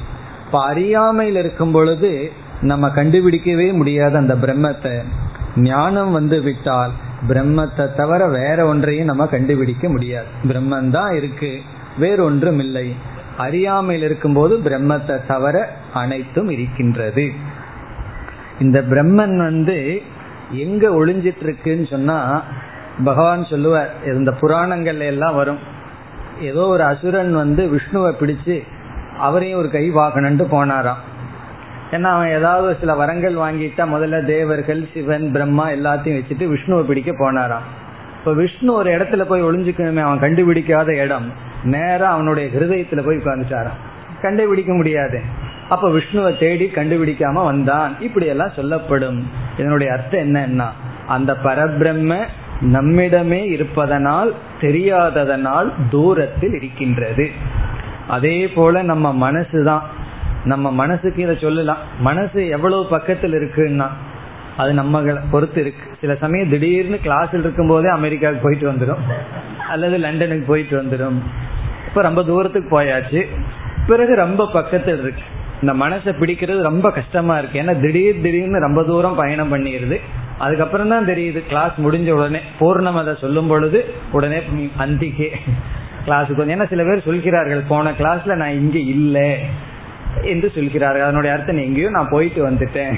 இப்ப 0.46 0.64
அறியாமையில் 0.66 1.36
இருக்கும் 1.36 1.72
பொழுது 1.72 2.32
நம்ம 2.62 2.88
கண்டுபிடிக்கவே 2.88 3.74
முடியாத 3.74 4.18
அந்த 4.18 4.36
பிரம்மத்தை 4.36 5.04
ஞானம் 5.56 6.12
வந்து 6.12 6.42
விட்டால் 6.42 6.92
பிரம்மத்தை 7.28 7.96
தவிர 7.96 8.28
வேற 8.28 8.66
ஒன்றையும் 8.66 9.06
நம்ம 9.06 9.26
கண்டுபிடிக்க 9.26 9.90
முடியாது. 9.90 10.28
பிரம்மன் 10.48 10.90
தான் 10.90 11.14
இருக்கு 11.14 11.62
வேறொன்றும் 11.98 12.60
இல்லை 12.60 12.96
அறியாமையில் 13.38 14.06
இருக்கும்போது 14.06 14.58
பிரம்மத்தை 14.58 15.26
தவிர 15.28 15.70
அனைத்தும் 15.94 16.50
இருக்கின்றது. 16.50 17.32
இந்த 18.60 18.82
பிரம்மன் 18.82 19.38
வந்து 19.38 20.02
எங்க 20.52 20.90
ஒளிஞ்சிட்டு 20.90 21.42
இருக்குன்னு 21.42 21.86
சொன்னா 21.86 22.42
பகவான் 23.04 23.46
சொல்லுவார் 23.46 23.90
இந்த 24.06 24.32
புராணங்கள்ல 24.42 25.06
எல்லாம் 25.06 25.36
வரும். 25.36 25.60
ஏதோ 26.42 26.66
ஒரு 26.66 26.84
அசுரன் 26.84 27.34
வந்து 27.34 27.66
விஷ்ணுவை 27.66 28.12
பிடிச்சு 28.20 28.64
அவரையும் 29.18 29.60
ஒரு 29.60 29.70
கை 29.70 29.92
வாகனன்ட்டு 29.92 30.46
போனாராம். 30.52 31.02
ஏன்னா 31.92 32.02
அவன் 32.02 32.30
ஏதாவது 32.30 32.78
சில 32.80 32.96
வரங்கள் 32.96 33.34
வாங்கிட்டா 33.34 33.86
முதல்ல 33.94 34.26
தேவர்கள் 34.26 34.88
சிவன் 34.94 35.32
பிரம்மா 35.32 35.70
எல்லாத்தையும் 35.70 36.20
வச்சுட்டு 36.20 36.56
விஷ்ணுவை 36.56 36.82
பிடிக்க 36.82 37.12
போனாராம். 37.12 37.68
இப்ப 38.20 38.34
விஷ்ணு 38.34 38.74
ஒரு 38.74 38.98
இடத்துல 38.98 39.22
போய் 39.22 39.44
ஒளிஞ்சுக்கணுமே 39.44 40.02
அவன் 40.02 40.20
கண்டுபிடிக்காத 40.20 40.96
இடம். 40.96 41.34
நேரம் 41.64 42.12
அவனுடைய 42.12 42.60
ஹிருதயத்துல 42.60 43.06
போய் 43.06 43.18
உட்காந்துட்டாராம் 43.18 43.78
கண்டுபிடிக்க 44.22 44.74
முடியாது. 44.74 45.22
அப்ப 45.70 45.90
விஷ்ணுவை 45.90 46.40
தேடி 46.40 46.72
கண்டுபிடிக்காம 46.76 47.34
வந்தான். 47.34 47.96
இப்படி 48.00 48.26
எல்லாம் 48.26 48.52
சொல்லப்படும். 48.56 49.30
இதனுடைய 49.58 49.94
அர்த்தம் 49.94 50.36
என்னன்னா 50.36 50.68
அந்த 51.08 51.38
பரபிரம்ம 51.44 52.26
நம்மிடமே 52.62 53.46
இருப்பதனால் 53.46 54.34
தெரியாததனால் 54.62 55.72
தூரத்தில் 55.90 56.54
இருக்கின்றது. 56.54 57.30
அதே 58.08 58.48
போல 58.48 58.82
நம்ம 58.82 59.32
மனசுதான். 59.32 59.80
நம்ம 60.46 60.72
மனசுக்கு 60.72 61.22
இதை 61.22 61.38
சொல்லலாம். 61.42 61.78
மனசு 62.00 62.48
எவ்வளவு 62.48 62.86
பக்கத்தில் 62.86 63.34
இருக்குன்னா 63.34 63.88
அது 64.58 64.74
நம்ம 64.74 65.02
பொறுத்து 65.32 65.62
இருக்கு. 65.62 65.84
சில 66.02 66.16
சமயம் 66.16 66.50
திடீர்னு 66.50 67.00
கிளாஸில் 67.04 67.44
இருக்கும் 67.46 67.68
போதே 67.68 67.90
அமெரிக்காவுக்கு 67.90 68.44
போயிட்டு 68.44 68.72
வந்துடும் 68.72 69.04
அல்லது 69.68 69.98
லண்டனுக்கு 69.98 70.46
போயிட்டு 70.48 70.82
வந்துடும் 70.82 71.20
இப்போ 71.88 72.02
ரொம்ப 72.02 72.24
தூரத்துக்கு 72.24 72.82
போயாச்சு. 72.82 73.28
பிறகு 73.88 74.16
ரொம்ப 74.16 74.50
பக்கத்தில் 74.54 75.00
இருக்கு. 75.00 75.24
இந்த 75.62 75.74
மனசை 75.86 76.12
பிடிக்கிறது 76.22 76.62
ரொம்ப 76.62 76.92
கஷ்டமா 76.92 77.38
இருக்கு. 77.38 77.62
ஏன்னா 77.62 77.82
திடீர் 77.82 78.22
திடீர்னு 78.22 78.60
ரொம்ப 78.60 78.84
தூரம் 78.84 79.16
பயணம் 79.16 79.54
பண்ணிடுது. 79.54 80.00
அதுக்கப்புறம் 80.38 80.90
தான் 80.90 81.06
தெரியுது 81.06 81.40
கிளாஸ் 81.48 81.74
முடிஞ்ச 81.86 82.10
உடனே 82.12 82.40
பூர்ணமதை 82.60 83.18
சொல்லும் 83.18 83.48
பொழுது 83.48 83.86
உடனே 84.12 84.38
அந்திக்கே 84.78 85.30
கிளாஸுக்கு 86.06 86.42
வந்து 86.42 86.56
ஏன்னா 86.56 86.68
சில 86.68 86.84
பேர் 86.84 87.04
சொல்கிறார்கள் 87.04 87.64
போன 87.68 87.92
கிளாஸ்ல 87.92 88.36
நான் 88.36 88.60
இங்க 88.60 88.80
இல்லை. 88.80 89.40
என்று 90.22 90.52
சொல்கிறார்கள். 90.56 91.02
அதனுடைய 91.02 91.36
அர்த்தம் 91.36 91.58
எங்கேயோ 91.58 91.90
நான் 91.90 92.08
போயிட்டு 92.10 92.50
வந்துட்டேன். 92.50 92.98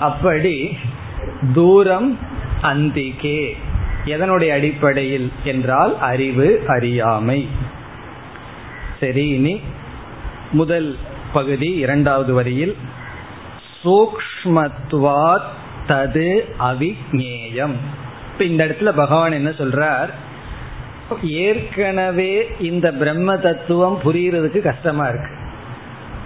அப்படி 0.00 0.78
தூரம் 1.54 2.18
அந்திகே 2.62 3.56
எதனுடைய 4.04 4.48
அடிப்படையில் 4.48 5.32
என்றால் 5.44 5.98
அறிவு 5.98 6.64
அறியாமை. 6.66 7.48
சரி 9.00 9.28
இனி 9.28 9.60
முதல் 10.52 10.96
பகுதி 11.32 11.70
இரண்டாவது 11.74 12.34
வரியில். 12.34 12.76
சூக்மத்வாத் 13.82 15.50
தது 15.86 16.28
அவிஜேயம் 16.60 17.74
இப்ப 18.32 18.44
இந்த 18.44 18.64
இடத்துல 18.64 18.92
பகவான் 18.96 19.32
என்ன 19.32 19.50
சொல்றார்? 19.50 20.08
ஏற்கனவே 21.22 22.46
இந்த 22.60 22.92
பிரம்ம 22.92 23.36
தத்துவம் 23.36 24.00
புரியறதுக்கு 24.04 24.60
கஷ்டமா 24.60 25.06
இருக்கு. 25.06 25.43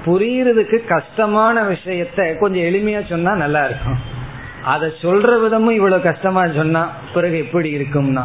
புரியறதுக்கு 0.08 0.78
கஷ்டமான 0.94 1.62
விஷயத்த 1.62 2.38
கொஞ்சம் 2.38 2.66
எளிமையா 2.70 3.00
சொன்னா 3.08 3.32
நல்லா 3.34 3.62
இருக்கும். 3.64 3.98
அதை 4.64 4.88
சொல்ற 5.00 5.30
விதமும் 5.44 5.78
இவ்வளவு 5.80 6.02
கஷ்டமா 6.02 6.42
சொன்னா 6.60 6.82
பிறகு 7.14 7.38
எப்படி 7.38 7.68
இருக்கும்னா 7.78 8.24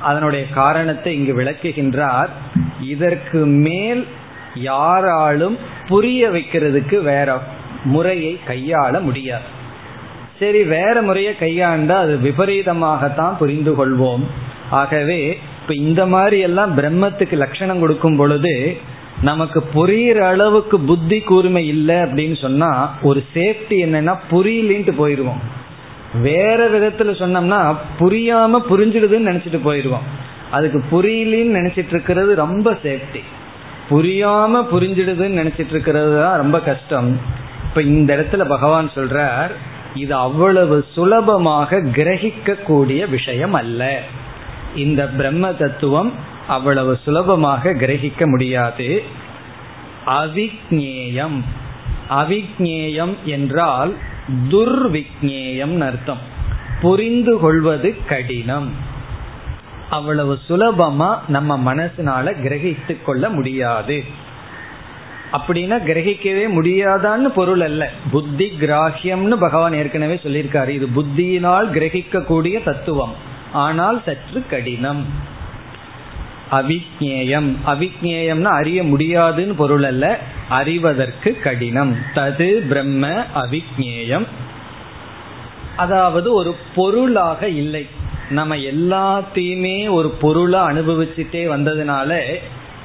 அதனுடைய 0.00 0.44
காரணத்தை 0.50 1.10
இங்கு 1.18 1.32
விளக்குகின்றார். 1.40 2.30
இதற்கு 2.80 3.40
மேல் 3.66 4.02
யாராலும் 4.54 5.56
புரிய 5.88 6.30
வைக்கிறதுக்கு 6.30 6.96
வேற 7.02 7.38
முறையை 7.84 8.32
கையாள 8.48 9.00
முடியாது. 9.00 9.48
சரி 10.38 10.62
வேற 10.62 11.02
முறையை 11.02 11.32
கையாண்டா 11.40 11.96
அது 12.04 12.14
விபரீதமாகத்தான் 12.22 13.38
புரிந்து 13.38 13.72
கொள்வோம். 13.78 14.24
ஆகவே 14.70 15.20
இப்ப 15.62 15.74
இந்த 15.74 16.02
மாதிரி 16.06 16.38
எல்லாம் 16.40 16.72
பிரம்மத்துக்கு 16.78 17.36
லட்சணம் 17.42 17.80
கொடுக்கும் 17.80 18.16
பொழுது 18.16 18.54
நமக்கு 19.22 19.64
புரியுற 19.74 20.18
அளவுக்கு 20.18 20.80
புத்தி 20.80 21.20
கூர்மை 21.20 21.66
இல்லை 21.66 21.94
அப்படின்னு 21.94 22.40
சொன்னா 22.40 22.94
ஒரு 23.02 23.24
சேஃப்டி 23.34 23.76
என்னன்னா 23.84 24.14
புரியலின்ட்டு 24.30 24.92
போயிடுவோம் 24.98 25.42
வேற 26.20 26.68
விதத்துல 26.68 27.10
சொன்னோம்னா 27.22 27.76
புரியாம 28.00 28.60
புரிஞ்சிடுதுன்னு 28.70 29.30
நினைச்சிட்டு 29.30 29.60
போயிடுவோம் 29.64 30.06
அதுக்கு 30.50 30.84
புரியலின்னு 30.92 31.56
நினைச்சிட்டு 31.60 31.88
இருக்கிறது 31.88 32.34
ரொம்ப 32.34 32.78
சேஃப்டி 32.82 33.22
புரியாம 33.90 34.64
புரிஞ்சிடுதுன்னு 34.72 35.38
நினைச்சிட்டு 35.40 35.70
இருக்கிறது 35.70 36.20
தான் 36.20 36.36
ரொம்ப 36.36 36.60
கஷ்டம். 36.60 37.20
இப்ப 37.64 37.82
இந்த 37.82 38.16
இடத்துல 38.16 38.48
பகவான் 38.48 38.90
சொல்றார் 38.94 39.50
இது 39.94 40.14
அவ்வளவு 40.14 40.84
சுலபமாக 40.92 41.80
கிரகிக்க 41.80 42.62
கூடிய 42.62 43.06
விஷயம் 43.06 43.52
அல்ல. 43.52 44.00
இந்த 44.76 45.08
பிரம்ம 45.08 45.52
தத்துவம் 45.52 46.12
அவ்வளவு 46.56 46.92
சுலபமாக 47.04 47.72
கிரகிக்க 47.72 48.26
முடியாது. 48.26 48.88
அவிக்னேயம் 50.06 51.38
அவிக்னேயம் 52.10 53.14
என்றால் 53.24 53.92
துர்விக்னேயம் 54.50 55.76
அர்த்தம். 55.88 56.22
புரிந்து 56.80 57.34
கொள்வது 57.38 57.90
கடினம். 58.08 58.68
அவ்வளவு 59.90 60.34
சுலபமா 60.48 61.10
நம்ம 61.28 61.74
மனசினால 61.74 62.26
கிரகித்து 62.44 62.94
கொள்ள 63.04 63.24
முடியாது. 63.28 63.98
அப்படின்னா 65.36 65.76
கிரகிக்கவே 65.88 66.44
முடியாதான்னு 66.56 67.28
பொருள் 67.36 67.60
அல்ல. 67.60 67.82
புத்தி 68.10 68.46
கிராஹியம்னு 68.60 69.36
பகவான் 69.44 69.74
ஏற்கனவே 69.74 70.16
சொல்லியிருக்காரு. 70.24 70.72
இது 70.78 70.88
புத்தியினால் 70.96 71.68
கிரகிக்க 71.76 72.24
கூடிய 72.24 72.56
தத்துவம். 72.62 73.14
ஆனால் 73.52 73.98
சற்று 74.06 74.40
கடினம். 74.50 75.30
அவிக்னேயம் 76.52 77.50
அவிக்னேயம்னா 77.66 78.52
அறிய 78.60 78.82
முடியாதுன்னு 78.82 79.54
பொருள் 79.54 79.82
அல்ல 79.82 80.18
அறிவதற்கு 80.48 81.38
கடினம். 81.42 81.96
தது 82.14 82.66
பிரம்ம 82.68 83.24
அவிக்னேயம் 83.34 84.26
அதாவது 85.76 86.32
ஒரு 86.32 86.56
பொருளாக 86.74 87.48
இல்லை. 87.48 87.86
நம்ம 88.30 88.56
எல்லாத்தையுமே 88.56 89.90
ஒரு 89.90 90.08
பொருளா 90.08 90.70
அனுபவிச்சுட்டே 90.70 91.42
வந்ததுனால 91.54 92.20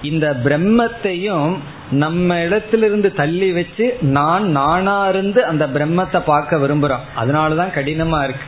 இந்த 0.02 0.38
பிரம்மத்தையும் 0.44 1.58
நம்ம 1.92 2.40
இடத்திலிருந்து 2.42 3.14
தள்ளி 3.14 3.52
வச்சு 3.52 3.98
நான் 4.02 4.46
நானா 4.50 5.08
இருந்து 5.08 5.46
அந்த 5.46 5.68
பிரம்மத்தை 5.68 6.22
பார்க்க 6.26 6.58
விரும்புறோம். 6.58 7.06
அதனாலதான் 7.18 7.76
கடினமா 7.76 8.24
இருக்கு. 8.24 8.48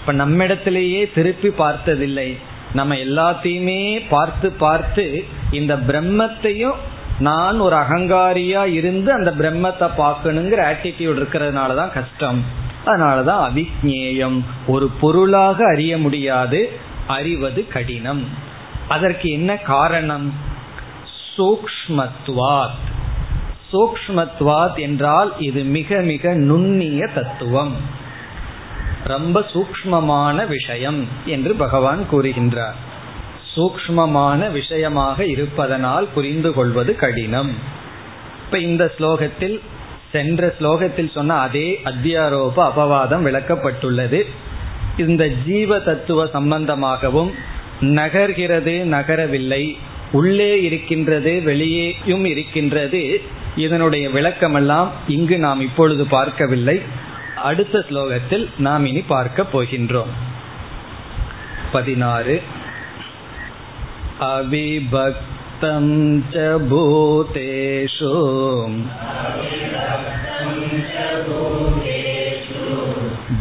இப்ப 0.00 0.12
நம்ம 0.12 0.44
இடத்திலேயே 0.44 1.10
திருப்பி 1.14 1.50
பார்த்ததில்லை. 1.50 2.36
நம்ம 2.76 2.94
எல்லாத்தையுமே 2.94 3.80
பார்த்து 4.08 4.48
பார்த்து 4.52 5.04
இந்த 5.50 5.74
பிரம்மத்தையும் 5.88 6.78
நான் 7.18 7.58
ஒரு 7.58 7.76
அகங்காரியா 7.76 8.62
இருந்து 8.72 9.10
அந்த 9.12 9.30
பிரம்மத்தை 9.38 9.86
பார்க்கணுங்கிற 9.98 10.60
ஆட்டிடியூட் 10.72 11.18
இருக்கிறதுனாலதான் 11.20 11.92
கஷ்டம். 11.92 12.40
அதனாலதான் 12.86 13.42
அவிஜ்நேயம் 13.48 14.38
ஒரு 14.66 14.86
பொருளாக 15.00 15.64
அறிய 15.72 15.98
முடியாது 15.98 16.60
அறிவது 17.06 17.60
கடினம். 17.68 18.24
அதற்கு 18.88 19.26
என்ன 19.30 19.56
காரணம்? 19.56 20.26
சூக்மத்வாத் 21.36 22.84
சூக்மத்வாத் 23.72 24.78
என்றால் 24.78 25.32
இது 25.38 25.62
மிக 25.76 26.00
மிக 26.00 26.34
நுண்ணிய 26.48 27.06
தத்துவம். 27.14 27.74
ரொம்ப 29.04 29.46
சூக்மமான 29.52 30.46
விஷயம் 30.46 31.08
என்று 31.24 31.54
பகவான் 31.54 32.02
கூறுகின்றார். 32.12 32.76
சூக்மமான 33.56 34.52
விஷயமாக 34.52 35.26
இருப்பதனால் 35.26 36.06
புரிந்து 36.14 36.52
கொள்வது 36.52 36.96
கடினம். 36.96 37.52
இப்ப 38.44 38.58
இந்த 38.58 38.92
ஸ்லோகத்தில் 38.98 39.60
சென்ற 40.12 40.54
ஸ்லோகத்தில் 40.60 41.12
சொன்ன 41.12 41.34
அதே 41.34 41.80
அத்தியாரோப 41.84 42.56
அபவாதம் 42.56 43.24
விளக்கப்பட்டுள்ளது. 43.26 44.26
இந்த 44.98 45.28
ஜீவ 45.28 45.78
தத்துவ 45.78 46.24
சம்பந்தமாகவும் 46.26 47.30
நகர்கிறது 47.80 48.74
நகரவில்லை 48.84 49.76
உள்ளே 50.12 50.62
இருக்கின்றது 50.62 51.42
வெளியேயும் 51.42 52.24
இருக்கின்றது 52.24 53.20
இதனுடைய 53.56 54.08
விளக்கமெல்லாம் 54.08 54.88
இங்கு 55.08 55.38
நாம் 55.38 55.60
இப்பொழுது 55.60 56.06
பார்க்கவில்லை. 56.06 56.82
அடுத்த 57.41 57.77
ஸ்லோகத்தில் 57.89 58.45
நாம் 58.59 58.85
இனி 58.85 59.01
பார்க்க 59.07 59.45
போகின்றோம் 59.53 60.11
பதினாறு 61.71 62.35
அவிபக்தம் 64.31 65.93
ச 66.31 66.47
பூதேஷு 66.69 68.13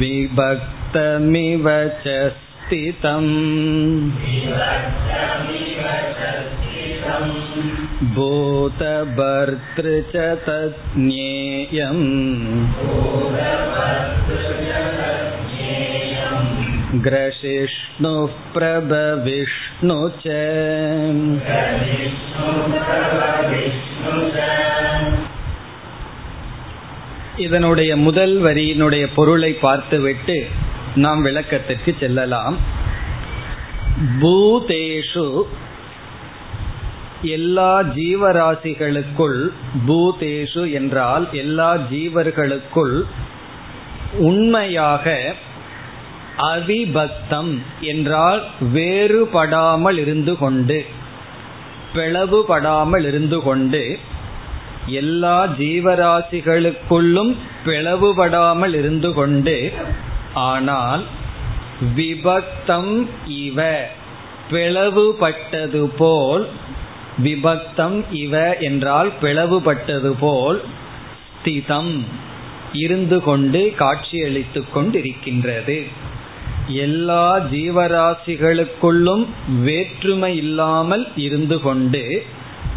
विभक्तमिव 0.01 1.67
च 2.05 2.07
स्थितम् 2.65 3.33
भूतभर्तृ 8.15 9.87
च 10.13 10.27
तज्ज्ञेयम् 10.47 12.05
ग्रशिष्णुः 17.07 18.33
प्रभविष्णु 18.55 19.99
च 20.23 20.37
இதனுடைய 27.39 27.93
முதல் 27.97 28.35
வரியினுடைய 28.41 29.05
பொருளை 29.15 29.53
பார்த்துவிட்டு 29.63 30.37
நாம் 30.96 31.22
விளக்கத்திற்கு 31.22 31.96
செல்லலாம். 32.00 32.56
பூதேஷு 34.22 35.46
எல்லா 37.22 37.82
ஜீவராசிகளுக்குள் 37.82 39.40
பூதேஷு 39.88 40.72
என்றால் 40.72 41.28
எல்லா 41.32 41.78
ஜீவர்களுக்குள் 41.78 42.96
உண்மையாக 44.20 45.36
அவிபக்தம் 46.38 47.54
என்றால் 47.82 48.42
வேறுபடாமல் 48.74 49.98
இருந்து 49.98 50.38
கொண்டு 50.38 50.86
பிளவுபடாமல் 51.94 53.06
இருந்து 53.06 53.42
கொண்டு 53.42 54.00
எல்லா 54.86 55.48
ஜீவராசிகளுக்குள்ளும் 55.48 57.36
பிளவுபடாமல் 57.66 58.74
இருந்து 58.74 59.14
கொண்டு 59.14 59.74
ஆனால் 60.36 61.04
விபக்தம் 61.96 62.94
இவ 63.26 63.60
பிளவுபட்டது 64.52 65.84
போல் 65.98 66.46
விபக்தம் 67.24 67.98
இவ 68.10 68.56
என்றால் 68.60 69.10
பிளவுபட்டது 69.22 70.12
போல் 70.20 70.60
ஸ்திதம் 71.36 71.94
இருந்து 72.72 73.18
கொண்டு 73.22 73.62
காட்சியளித்து 73.76 74.62
கொண்டிருக்கின்றது. 74.74 75.78
எல்லா 76.68 77.26
ஜீவராசிகளுக்குள்ளும் 77.52 79.26
வேற்றுமை 79.48 80.32
இல்லாமல் 80.38 81.06
இருந்து 81.16 81.58
கொண்டு 81.62 82.04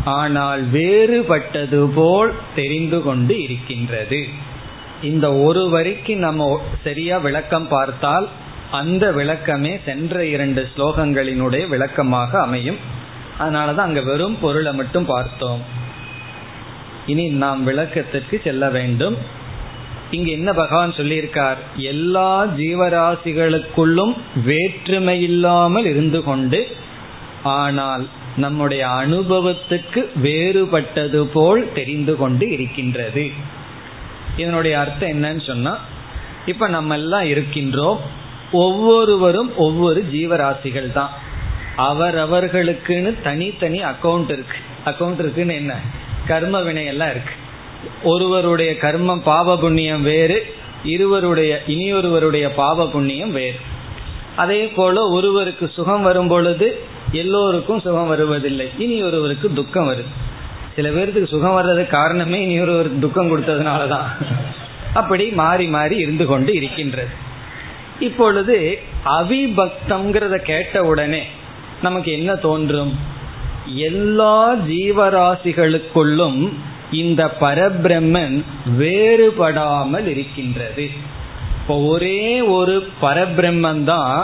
ஆனால் 0.05 0.63
வேறுபட்டது 0.67 1.81
போல் 1.95 2.33
தெரிந்து 2.55 3.03
கொண்டு 3.03 3.35
இருக்கின்றது. 3.43 4.21
இந்த 5.03 5.35
ஒரு 5.35 5.69
வரிக்கு 5.69 6.17
நம்ம 6.17 6.61
சரியா 6.85 7.19
விளக்கம் 7.19 7.69
பார்த்தால் 7.69 8.29
அந்த 8.71 9.13
விளக்கமே 9.13 9.81
சென்ற 9.85 10.25
இரண்டு 10.25 10.69
ஸ்லோகங்களினுடைய 10.77 11.69
விளக்கமாக 11.69 12.41
அமையும். 12.41 12.77
அதனாலதான் 13.39 13.89
அங்க 13.89 14.01
வெறும் 14.01 14.39
பொருளை 14.41 14.75
மட்டும் 14.75 15.05
பார்த்தோம். 15.05 15.63
இனி 17.07 17.29
நாம் 17.29 17.65
விளக்கத்திற்கு 17.65 18.41
செல்ல 18.45 18.71
வேண்டும். 18.71 19.17
இங்க 20.11 20.31
என்ன 20.31 20.53
பகவான் 20.53 20.93
சொல்லியிருக்கார்? 20.93 21.57
எல்லா 21.77 22.47
ஜீவராசிகளுக்குள்ளும் 22.47 24.17
வேற்றுமை 24.45 25.23
இல்லாமல் 25.23 25.85
இருந்து 25.85 26.23
கொண்டு 26.23 26.67
ஆனால் 27.43 28.09
நம்முடைய 28.37 28.87
அனுபவத்துக்கு 28.87 30.09
வேறுபட்டது 30.23 31.23
போல் 31.23 31.73
தெரிந்து 31.75 32.17
கொண்டு 32.17 32.51
இருக்கின்றது. 32.51 33.57
இதனுடைய 34.39 34.79
அர்த்தம் 34.79 35.09
என்னன்னு 35.09 35.47
சொன்னா 35.47 35.79
இப்ப 36.47 36.69
நம்ம 36.69 36.95
எல்லாம் 36.95 37.23
இருக்கின்றோம் 37.23 37.99
ஒவ்வொருவரும் 38.53 39.57
ஒவ்வொரு 39.57 40.09
ஜீவராசிகள் 40.13 40.93
தான். 40.93 41.11
அவரவர்களுக்குன்னு 41.77 43.23
தனித்தனி 43.23 43.85
அக்கௌண்ட் 43.85 44.31
இருக்கு. 44.31 44.57
அக்கௌண்ட் 44.85 45.19
இருக்குன்னு 45.19 45.55
என்ன? 45.55 45.75
கர்ம 46.27 46.61
வினையெல்லாம் 46.61 47.11
இருக்கு. 47.11 47.35
ஒருவருடைய 48.03 48.73
கர்மம் 48.73 49.23
பாவ 49.23 49.59
புண்ணியம் 49.59 50.03
வேறு 50.03 50.55
இருவருடைய 50.85 51.63
இனியொருவருடைய 51.67 52.55
பாவ 52.55 52.89
புண்ணியம் 52.89 53.33
வேறு. 53.33 53.57
அதே 54.37 54.69
போல 54.69 55.09
ஒருவருக்கு 55.09 55.69
சுகம் 55.69 56.03
வரும் 56.03 56.29
பொழுது 56.29 56.83
எல்லோருக்கும் 57.13 57.81
சுகம் 57.81 58.09
வருவதில்லை. 58.09 58.69
இனி 58.79 59.03
ஒருவருக்கு 59.03 59.53
துக்கம் 59.53 59.89
வருது. 59.89 60.07
சில 60.79 60.89
பேருக்கு 60.97 61.21
சுகம் 61.31 61.57
வர்றதுக்கு 61.59 61.93
காரணமே 61.99 62.39
இனி 62.43 62.57
ஒரு 62.61 62.75
துக்கம் 63.05 63.31
கொடுத்ததுனாலதான். 63.31 64.09
அப்படி 65.01 65.25
மாறி 65.41 65.67
மாறி 65.77 65.97
இருந்து 66.05 66.25
கொண்டு 66.27 66.51
இருக்கின்றது. 66.55 67.13
இப்பொழுது 68.07 68.57
அவிபக்தம்ங்கிறத 69.19 70.37
கேட்ட 70.51 70.85
உடனே 70.91 71.23
நமக்கு 71.87 72.11
என்ன 72.13 72.31
தோன்றும்? 72.35 72.93
எல்லா 73.89 74.37
ஜீவராசிகளுக்குள்ளும் 74.73 76.41
இந்த 77.01 77.23
பரபிரம்மன் 77.41 78.37
வேறுபடாமல் 78.81 80.07
இருக்கின்றது. 80.15 80.87
இப்போ 81.61 81.77
ஒரே 81.95 82.23
ஒரு 82.41 82.77
பரபிரம்மன் 83.03 83.83
தான் 83.85 84.15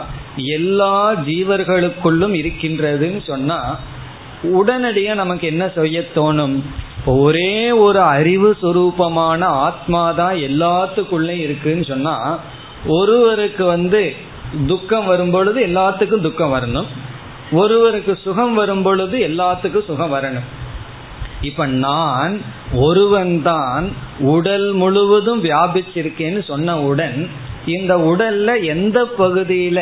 எல்லா 0.58 0.94
ஜீவர்களுக்குள்ளும் 1.30 2.36
இருக்கின்றதுன்னு 2.42 3.20
சொன்னா 3.32 3.58
உடனடியா 4.52 5.14
நமக்கு 5.14 5.46
என்ன 5.46 5.68
செய்ய 5.68 6.00
தோணும்? 6.14 6.56
ஒரே 7.06 7.70
ஒரு 7.70 8.00
அறிவு 8.00 8.56
சுரூபமான 8.62 9.42
ஆத்மா 9.42 10.12
தான் 10.12 10.34
எல்லாத்துக்குள்ளே 10.34 11.36
இருக்குன்னு 11.46 11.84
சொன்னா 11.84 12.38
ஒருவருக்கு 12.86 13.64
வந்து 13.64 14.14
துக்கம் 14.66 15.06
வரும் 15.06 15.30
பொழுது 15.30 15.66
எல்லாத்துக்கும் 15.66 16.20
துக்கம் 16.20 16.54
வரணும். 16.54 16.86
ஒருவருக்கு 17.52 18.18
சுகம் 18.22 18.54
வரும் 18.54 18.82
பொழுது 18.82 19.18
எல்லாத்துக்கும் 19.18 19.84
சுகம் 19.84 20.14
வரணும். 20.14 20.46
இப்ப 21.40 21.66
நான் 21.66 22.40
ஒருவன் 22.74 23.42
தான் 23.42 23.92
உடல் 24.18 24.72
முழுவதும் 24.72 25.42
வியாபிச்சிருக்கேன்னு 25.42 26.42
சொன்னவுடன் 26.48 27.28
இந்த 27.66 27.96
உடல்ல 27.96 28.64
எந்த 28.64 29.08
பகுதியில 29.18 29.80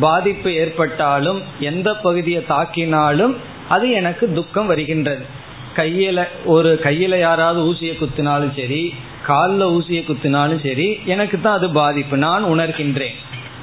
பாதிப்பு 0.00 0.54
ஏற்பட்டாலும் 0.54 1.42
எந்த 1.60 1.94
பகுதியை 1.94 2.44
தாக்கினாலும் 2.48 3.34
அது 3.68 3.90
எனக்கு 3.90 4.32
துக்கம் 4.32 4.66
வருகின்றது. 4.66 5.24
கையில 5.76 6.28
ஒரு 6.44 6.80
கையில 6.82 7.18
யாராவது 7.18 7.72
ஊசியை 7.72 7.94
குத்தினாலும் 7.94 8.60
சரி 8.60 8.94
காலில் 9.26 9.66
ஊசியை 9.66 10.02
குத்தினாலும் 10.04 10.62
சரி 10.62 11.00
எனக்கு 11.04 11.40
தான் 11.40 11.56
அது 11.56 11.70
பாதிப்பு. 11.70 12.16
நான் 12.16 12.44
உணர்கின்றேன். 12.44 13.14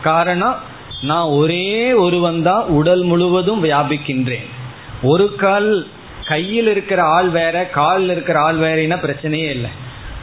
காரணம் 0.01 0.55
நான் 1.01 1.25
ஒரே 1.25 1.93
ஒருவன் 1.93 2.43
தான் 2.43 2.63
உடல் 2.63 3.01
முழுவதும் 3.01 3.63
வியாபிக்கின்றேன். 3.63 4.45
ஒரு 5.01 5.35
கால் 5.35 5.87
கையில் 6.25 6.67
இருக்கிற 6.67 7.03
ஆள் 7.03 7.29
வேற 7.29 7.65
காலில் 7.65 8.09
இருக்கிற 8.09 8.39
ஆள் 8.39 8.57
வேறனா 8.57 8.97
பிரச்சனையே 8.97 9.49
இல்லை. 9.49 9.69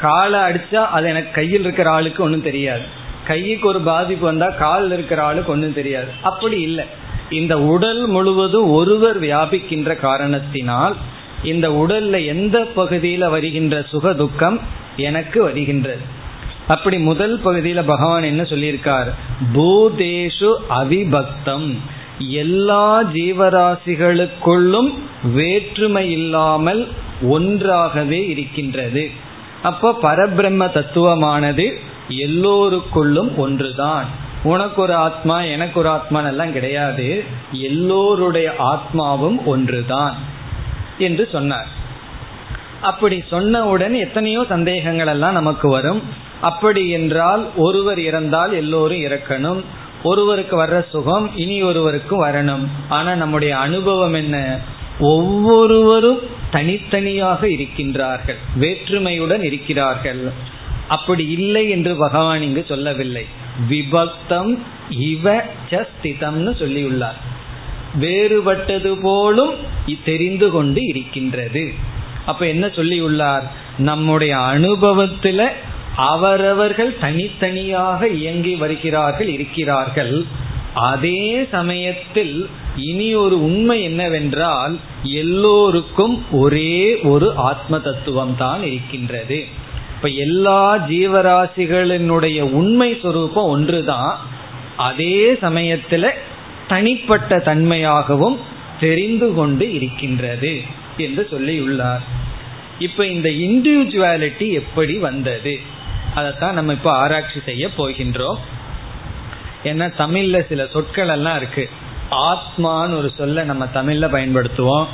காலை 0.01 0.41
அடிச்சா 0.41 0.75
அது 0.75 1.09
எனக்கு 1.09 1.31
கையில் 1.31 1.61
இருக்கிற 1.61 1.91
ஆளுக்கு 1.91 2.23
ஒன்றும் 2.23 2.43
தெரியாது. 2.43 2.83
கைக்கு 3.27 3.69
ஒரு 3.69 3.81
பாதிப்பு 3.81 4.27
வந்தா 4.27 4.51
காலில் 4.51 4.93
இருக்கிற 4.93 5.23
ஆளுக்கு 5.23 5.53
ஒன்றும் 5.53 5.75
தெரியாது. 5.75 6.07
அப்படி 6.23 6.61
இல்லை. 6.61 6.85
இந்த 7.31 7.61
உடல் 7.61 8.07
முழுவதும் 8.07 8.71
ஒருவர் 8.71 9.21
வியாபிக்கின்ற 9.21 9.97
காரணத்தினால் 9.97 10.97
இந்த 11.45 11.69
உடல்ல 11.69 12.27
எந்த 12.27 12.67
பகுதியில 12.77 13.31
வருகின்ற 13.31 13.85
சுக 13.89 14.15
துக்கம் 14.15 14.61
எனக்கு 14.97 15.43
வருகின்றது. 15.43 16.17
அப்படி 16.69 16.99
முதல் 16.99 17.41
பகுதியில 17.45 17.83
பகவான் 17.87 18.23
என்ன 18.23 18.43
சொல்லியிருக்கார்? 18.43 19.15
பூதேஷு 19.55 20.55
அவிபக்தம். 20.71 21.77
எல்லா 22.19 23.05
ஜீவராசிகளுக்குள்ளும் 23.05 24.95
வேற்றுமை 25.35 26.11
இல்லாமல் 26.11 26.89
ஒன்றாகவே 27.23 28.29
இருக்கின்றது. 28.29 29.11
அப்போ 29.63 29.99
பரபிரம்ம 30.03 30.71
தத்துவமானது 30.71 31.73
எல்லோருக்குள்ளும் 32.09 33.35
ஒன்றுதான். 33.37 34.27
உனக்கு 34.43 34.83
ஒரு 34.83 34.95
ஆத்மா 34.95 35.43
எனக்கு 35.43 35.81
ஒரு 35.81 35.89
ஆத்மான் 35.89 36.27
எல்லாம் 36.27 36.53
கிடையாது. 36.53 37.25
எல்லோருடைய 37.53 38.53
ஆத்மாவும் 38.59 39.45
ஒன்றுதான் 39.45 40.15
என்று 40.99 41.29
சொன்னார். 41.33 41.67
அப்படி 42.83 43.25
சொன்னவுடன் 43.31 43.99
எத்தனையோ 43.99 44.45
சந்தேகங்கள் 44.49 45.07
எல்லாம் 45.07 45.33
நமக்கு 45.33 45.69
வரும். 45.69 46.03
அப்படி 46.41 46.89
என்றால் 46.89 47.49
ஒருவர் 47.57 47.99
இறந்தால் 47.99 48.53
எல்லோரும் 48.53 48.99
இறக்கணும். 48.99 49.65
ஒருவருக்கு 50.03 50.65
வர்ற 50.65 50.89
சுகம் 50.89 51.37
இனி 51.37 51.63
ஒருவருக்கும் 51.63 52.23
வரணும். 52.23 52.67
ஆனா 52.89 53.15
நம்முடைய 53.15 53.59
அனுபவம் 53.59 54.15
என்ன? 54.15 54.59
ஒவ்வொருவரும் 55.01 56.21
தனித்தனியாக 56.51 57.47
இருக்கின்றார்கள். 57.47 58.37
வேற்றுமையுடன் 58.61 59.43
இருக்கிறார்கள். 59.43 60.33
அப்படி 60.89 61.29
இல்லை 61.29 61.71
என்று 61.71 61.95
பகவான் 61.95 62.43
இங்கு 62.43 62.65
சொல்லவில்லை. 62.69 63.27
விபக்தம் 63.71 64.59
இவ 64.91 65.37
ஸ்திதம்னு 65.71 66.53
சொல்லியுள்ளார். 66.61 67.19
வேறுபட்டது 68.01 68.99
போலும் 69.03 69.55
தெரிந்து 70.05 70.51
கொண்டு 70.51 70.85
இருக்கின்றது. 70.85 71.73
அப்ப 72.27 72.47
என்ன 72.47 72.67
சொல்லியுள்ளார்? 72.67 73.43
நம்முடைய 73.79 74.37
அனுபவத்துல 74.37 75.49
அவரவர்கள் 75.97 76.99
தனித்தனியாக 76.99 78.09
இயங்கி 78.09 78.55
வருகிறார்கள் 78.55 79.29
இருக்கிறார்கள். 79.29 80.25
அதே 80.75 81.47
சமயத்தில் 81.51 82.49
இனி 82.77 83.15
ஒரு 83.15 83.45
உண்மை 83.45 83.83
என்னவென்றால் 83.83 84.79
எல்லோருக்கும் 85.03 86.33
ஒரே 86.33 86.99
ஒரு 87.01 87.35
ஆத்ம 87.37 87.79
தத்துவம் 87.79 88.37
தான் 88.37 88.63
இருக்கின்றது. 88.63 89.47
இப்ப 89.99 90.09
எல்லா 90.09 90.77
ஜீவராசிகளினுடைய 90.77 92.41
உண்மை 92.41 92.99
சொரூபம் 93.03 93.45
ஒன்றுதான். 93.45 94.19
அதே 94.77 95.33
சமயத்துல 95.33 96.11
தனிப்பட்ட 96.69 97.39
தன்மையாகவும் 97.39 98.39
தெரிந்து 98.81 99.35
கொண்டு 99.35 99.75
இருக்கின்றது 99.75 100.61
என்று 100.97 101.29
சொல்லியுள்ளார். 101.31 102.01
இப்ப 102.79 103.07
இந்த 103.07 103.29
இண்டிவிஜுவாலிட்டி 103.29 104.53
எப்படி 104.53 104.99
வந்தது? 104.99 105.59
அதைத்தான் 106.15 106.55
நம்ம 106.55 106.73
இப்ப 106.73 106.93
ஆராய்ச்சி 106.93 107.41
செய்ய 107.45 107.69
போகின்றோம். 107.79 108.39
ஏன்னா 109.65 109.93
தமிழ்ல 109.99 110.47
சில 110.47 110.67
சொற்கள் 110.73 111.09
எல்லாம் 111.09 111.37
இருக்கு. 111.37 111.71
ஆத்மான்னு 112.11 112.97
ஒரு 112.97 113.13
சொல்ல 113.17 113.45
நம்ம 113.45 113.65
தமிழ்ல 113.65 114.11
பயன்படுத்துவோம். 114.11 114.87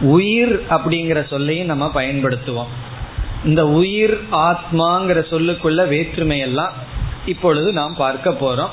உயிர் 0.00 0.62
அப்படிங்கிற 0.70 1.26
சொல்லையும் 1.26 1.66
நம்ம 1.66 1.90
பயன்படுத்துவோம். 1.94 2.72
இந்த 3.44 3.68
உயிர் 3.68 4.18
ஆத்மாங்கிற 4.32 5.22
சொல்லுக்குள்ள 5.30 5.88
வேற்றுமை 5.88 6.38
எல்லாம் 6.38 6.72
இப்பொழுது 7.26 7.72
நாம் 7.72 7.96
பார்க்க 7.96 8.30
போறோம். 8.30 8.70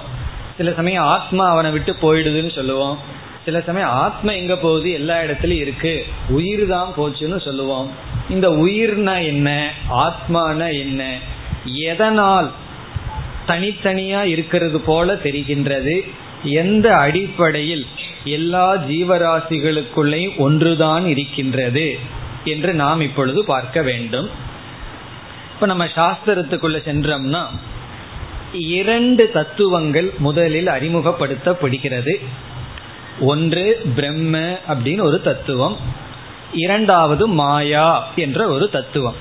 சில 0.57 0.73
சமயம் 0.73 1.03
ஆத்மா 1.03 1.49
அவனை 1.49 1.71
விட்டு 1.71 1.95
போயிடுதுன்னு 2.01 2.55
சொல்லுவோம். 2.55 2.97
சில 3.45 3.61
சமயம் 3.61 3.89
ஆத்மா 3.89 4.31
எங்க 4.31 4.55
போகுது? 4.55 4.91
எல்லா 4.91 5.19
இடத்துலயும் 5.19 5.65
இருக்கு. 5.65 6.05
உயிர் 6.29 6.67
தான் 6.67 6.93
போச்சுன்னு 6.97 7.41
சொல்லுவோம். 7.41 7.91
இந்த 8.29 8.49
உயிர்னா 8.49 9.25
என்ன? 9.25 9.71
ஆத்மானா 9.97 10.79
என்ன? 10.79 11.17
எதனால் 11.65 12.51
தனித்தனியா 13.47 14.23
இருக்கிறது 14.23 14.79
போல 14.79 15.13
தெரிகின்றது? 15.13 16.09
எந்த 16.43 16.95
அடிப்படையில் 16.95 17.85
எல்லா 18.23 18.75
ஜீவராசிகளுக்குள்ளேயும் 18.75 20.37
ஒன்றுதான் 20.37 21.05
இருக்கின்றது 21.05 21.99
என்று 22.43 22.73
நாம் 22.73 23.01
இப்பொழுது 23.01 23.45
பார்க்க 23.45 23.81
வேண்டும். 23.81 24.47
இப்ப 25.59 25.73
நம்ம 25.73 25.85
சாஸ்திரத்துக்குள்ள 25.85 26.77
சென்றோம்னா 26.87 27.45
இரண்டு 28.53 29.31
தத்துவங்கள் 29.31 30.13
முதலில் 30.17 30.67
அறிமுகப்படுத்தப்படுகிறது. 30.67 32.25
ஒன்று 33.19 33.81
பிரம்ம 33.95 34.37
அப்படின்னு 34.67 35.01
ஒரு 35.01 35.21
தத்துவம். 35.21 35.77
இரண்டாவது 36.53 37.27
மாயா 37.27 38.07
என்ற 38.15 38.47
ஒரு 38.47 38.69
தத்துவம். 38.69 39.15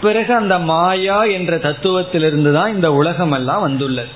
பிறகு 0.00 0.34
அந்த 0.34 0.58
மாயா 0.58 1.24
என்ற 1.24 1.56
தத்துவத்திலிருந்து 1.56 2.52
தான் 2.52 2.74
இந்த 2.74 2.92
உலகம் 2.92 3.32
எல்லாம் 3.32 3.60
வந்துள்ளது. 3.60 4.08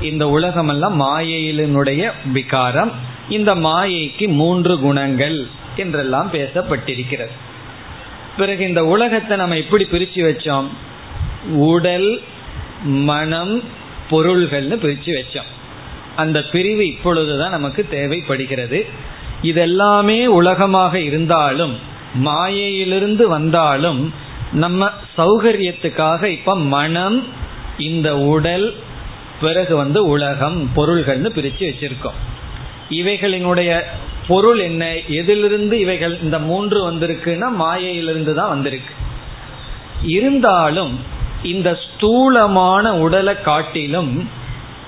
இந்த 0.00 0.28
உலகம் 0.28 0.68
எல்லாம் 0.68 1.00
மாயையினுடைய 1.00 2.12
விகாரம். 2.32 2.92
இந்த 3.28 3.54
மாயைக்கு 3.54 4.28
மூன்று 4.28 4.78
குணங்கள் 4.78 5.46
என்றெல்லாம் 5.76 6.30
பேசப்பட்டிருக்கிறது. 6.32 7.30
பிறகு 8.36 8.68
இந்த 8.68 8.84
உலகத்தை 8.84 9.36
நம்ம 9.36 9.56
எப்படி 9.56 9.84
பிரிச்சு 9.84 10.14
வச்சோம்? 10.14 10.68
உடல் 11.52 12.20
மனம் 12.84 13.62
பொருள்கள்னு 14.10 14.76
பிரிச்சு 14.82 15.22
வச்சோம். 15.22 15.50
அந்த 16.16 16.42
பிரிவு 16.42 16.86
இப்பொழுதுதான் 16.86 17.50
நமக்கு 17.50 17.86
தேவைப்படுகிறது. 17.88 18.86
இதெல்லாமே 19.42 20.24
உலகமாக 20.26 21.00
இருந்தாலும் 21.00 21.78
மாயையிலிருந்து 22.14 23.28
வந்தாலும் 23.28 24.14
நம்ம 24.52 24.90
சௌகரியத்துக்காக 25.16 26.24
இப்ப 26.24 26.58
மனம் 26.58 27.24
இந்த 27.78 28.18
உடல் 28.18 28.74
பிறகு 29.40 29.76
வந்து 29.76 30.06
உலகம் 30.06 30.70
பொருள்கள்னு 30.76 31.28
பிரிச்சு 31.34 31.64
வச்சிருக்கோம். 31.64 32.18
இவைகளினுடைய 32.90 33.82
பொருள் 34.28 34.58
என்ன 34.58 34.94
எதிலிருந்து 34.94 35.78
இவைகள் 35.78 36.18
இந்த 36.22 36.38
மூன்று 36.38 36.78
வந்திருக்குன்னா 36.90 37.48
மாயையிலிருந்து 37.54 38.34
தான் 38.34 38.48
வந்திருக்கு. 38.48 38.94
இருந்தாலும் 40.02 41.00
இந்த 41.42 41.78
ஸ்தூலமான 41.84 42.94
உடலை 42.94 43.34
காட்டிலும் 43.40 44.28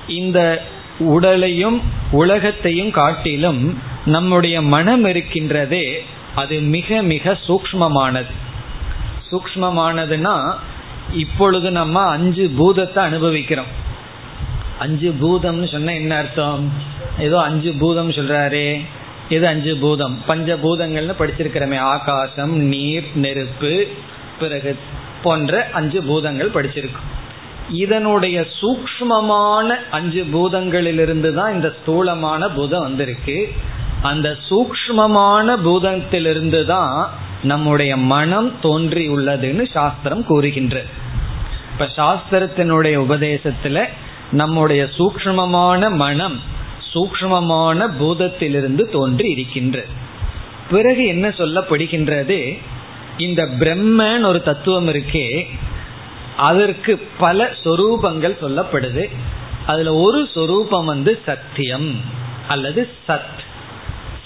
இந்த 0.06 0.62
உடலையும் 0.98 1.82
உலகத்தையும் 2.10 2.90
காட்டிலும் 2.90 3.78
நம்முடைய 4.04 4.62
மனம் 4.62 5.04
இருக்கின்றதே 5.04 5.86
அது 6.34 6.60
மிக 6.60 7.02
மிக 7.02 7.38
சூக்மமானது 7.46 8.34
சூக்மமானதுன்னா 9.30 10.54
இப்பொழுது 11.12 11.70
நம்ம 11.70 12.00
அஞ்சு 12.00 12.50
பூதத்தை 12.58 13.04
அனுபவிக்கிறோம். 13.04 13.70
அஞ்சு 14.78 15.08
பூதம்னு 15.20 15.68
சொன்ன 15.72 15.94
என்ன 15.94 16.16
அர்த்தம்? 16.16 16.72
ஏதோ 17.18 17.40
அஞ்சு 17.40 17.70
பூதம் 17.72 18.10
சொல்றாரே. 18.10 18.80
இது 19.28 19.46
அஞ்சு 19.46 19.76
பூதம். 19.76 20.14
பஞ்ச 20.26 20.56
பூதங்கள்னு 20.56 21.14
படிச்சிருக்கிறோமே. 21.18 21.78
ஆகாசம் 21.94 22.54
நீர் 22.72 23.08
நெருப்பு 23.14 23.72
பிறகு 24.40 24.72
போன்ற 25.22 25.68
அஞ்சு 25.72 26.02
பூதங்கள் 26.02 26.54
படிச்சிருக்கோம் 26.56 27.08
இதனுடைய 27.68 28.46
சூக்மமான 28.60 29.68
அஞ்சு 29.90 30.22
பூதங்களிலிருந்து 30.34 31.30
தான் 31.34 31.54
இந்த 31.54 31.68
ஸ்தூலமான 31.78 32.48
பூதம் 32.48 32.80
வந்திருக்கு. 32.80 33.38
அந்த 34.02 34.28
சூக்மமான 34.48 35.56
பூதத்திலிருந்து 35.66 36.60
தான் 36.64 37.10
நம்முடைய 37.42 37.92
மனம் 38.12 38.60
தோன்றி 38.60 39.04
உள்ளதுன்னு 39.08 39.64
சாஸ்திரம் 39.72 40.24
கூறுகின்றது 40.26 40.90
இப்ப 41.72 41.86
சாஸ்திரத்தினுடைய 41.96 42.96
உபதேசத்துல 43.06 43.84
நம்முடைய 44.30 44.82
சூக்மமான 44.98 45.90
மனம் 45.96 46.38
சூக்மமான 46.98 47.88
பூதத்திலிருந்து 48.00 48.90
தோன்றி 48.90 49.28
இருக்கின்றது 49.30 50.06
பிறகு 50.70 51.06
என்ன 51.06 51.28
சொல்லப்படுகின்றது? 51.28 52.58
இந்த 53.16 53.48
பிரம்மன் 53.58 54.24
ஒரு 54.24 54.42
தத்துவம் 54.42 54.88
இருக்கே 54.88 55.46
அதற்கு 56.36 56.98
பல 57.18 57.50
சொரூபங்கள் 57.64 58.34
சொல்லப்படுது. 58.42 59.08
அதுல 59.66 59.94
ஒரு 59.94 60.28
சொரூபம் 60.34 60.84
வந்து 60.84 61.20
சத்தியம் 61.26 62.00
அல்லது 62.48 62.88
சத். 63.08 63.38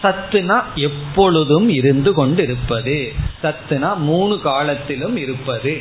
சத்துனா 0.03 0.63
எப்பொழுதும் 0.75 1.69
இருந்து 1.69 2.13
கொண்டு 2.13 2.43
இருப்பது 2.43 3.13
சத்துனா 3.43 3.97
மூணு 3.97 4.41
காலத்திலும் 4.41 5.17
இருப்பது. 5.17 5.81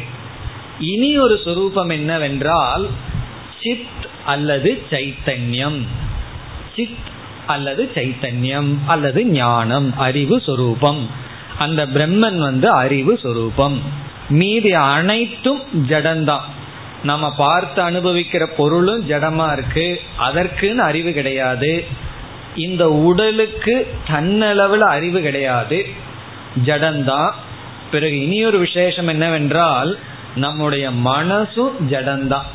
இனி 0.80 1.18
ஒரு 1.18 1.40
சொரூபம் 1.44 1.90
என்னவென்றால் 1.90 2.88
சித் 3.62 4.08
அல்லது 4.26 4.82
சைத்தன்யம். 4.90 5.82
சித் 6.76 6.98
அல்லது 7.48 7.92
சைத்தன்யம் 7.96 8.76
அல்லது 8.86 9.26
ஞானம் 9.26 9.98
அறிவு 9.98 10.42
சொரூபம். 10.42 11.10
அந்த 11.58 11.86
பிரம்மன் 11.86 12.38
வந்து 12.38 12.70
அறிவு 12.70 13.20
சொரூபம். 13.22 13.82
மீதி 14.30 14.74
அனைத்தும் 14.74 15.62
ஜடந்தான். 15.90 16.42
நம்ம 17.04 17.32
பார்த்து 17.32 17.90
அனுபவிக்கிற 17.90 18.46
பொருளும் 18.58 19.10
ஜடமா 19.10 19.52
இருக்கு. 19.52 20.02
அதற்குன்னு 20.20 20.76
அறிவு 20.76 21.12
கிடையாது. 21.12 21.86
இந்த 22.56 22.92
உடலுக்கு 22.92 23.88
தன்னளவில் 24.08 24.78
அறிவு 24.78 25.22
கிடையாது. 25.22 25.86
ஜடம்தான் 26.66 27.32
பிறகு 27.92 28.22
இனியொரு 28.22 28.60
விசேஷம் 28.60 29.08
என்னவென்றால் 29.08 30.00
நம்முடைய 30.36 30.90
மனசும் 30.92 31.72
ஜடம்தான் 31.90 32.46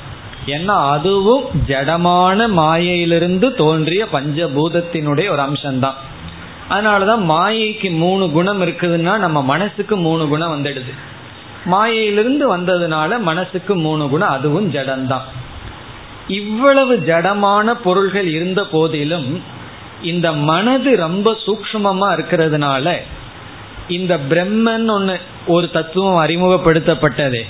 ஏன்னா 0.46 0.90
அதுவும் 0.90 1.44
ஜடமான 1.66 2.48
மாயையிலிருந்து 2.48 3.54
தோன்றிய 3.54 4.06
பஞ்சபூதத்தினுடைய 4.12 5.28
ஒரு 5.28 5.42
அம்சம்தான். 5.42 5.94
அதனாலதான் 6.70 7.24
மாயைக்கு 7.30 7.90
மூணு 7.90 8.30
குணம் 8.30 8.62
இருக்குதுன்னா 8.62 9.18
நம்ம 9.18 9.42
மனசுக்கு 9.42 9.96
மூணு 9.96 10.28
குணம் 10.28 10.64
வந்துடுது. 10.64 10.92
மாயையிலிருந்து 11.64 12.56
வந்ததுனால 12.56 13.18
மனசுக்கு 13.18 13.76
மூணு 13.76 14.08
குணம் 14.08 14.28
அதுவும் 14.28 14.72
ஜடம்தான். 14.72 15.26
இவ்வளவு 16.28 16.96
ஜடமான 16.96 17.74
பொருள்கள் 17.74 18.28
இருந்த 18.28 18.66
போதிலும் 18.66 19.42
இந்த 20.02 20.32
மனது 20.32 20.96
ரொம்ப 20.96 21.36
சூக்மமா 21.46 22.08
இருக்கிறதுனால 22.12 22.96
இந்த 23.88 24.18
பிரம்மன் 24.28 24.90
ஒன்று 24.90 25.20
ஒரு 25.46 25.70
தத்துவம் 25.70 26.26
அறிமுகப்படுத்தப்பட்டதே. 26.26 27.42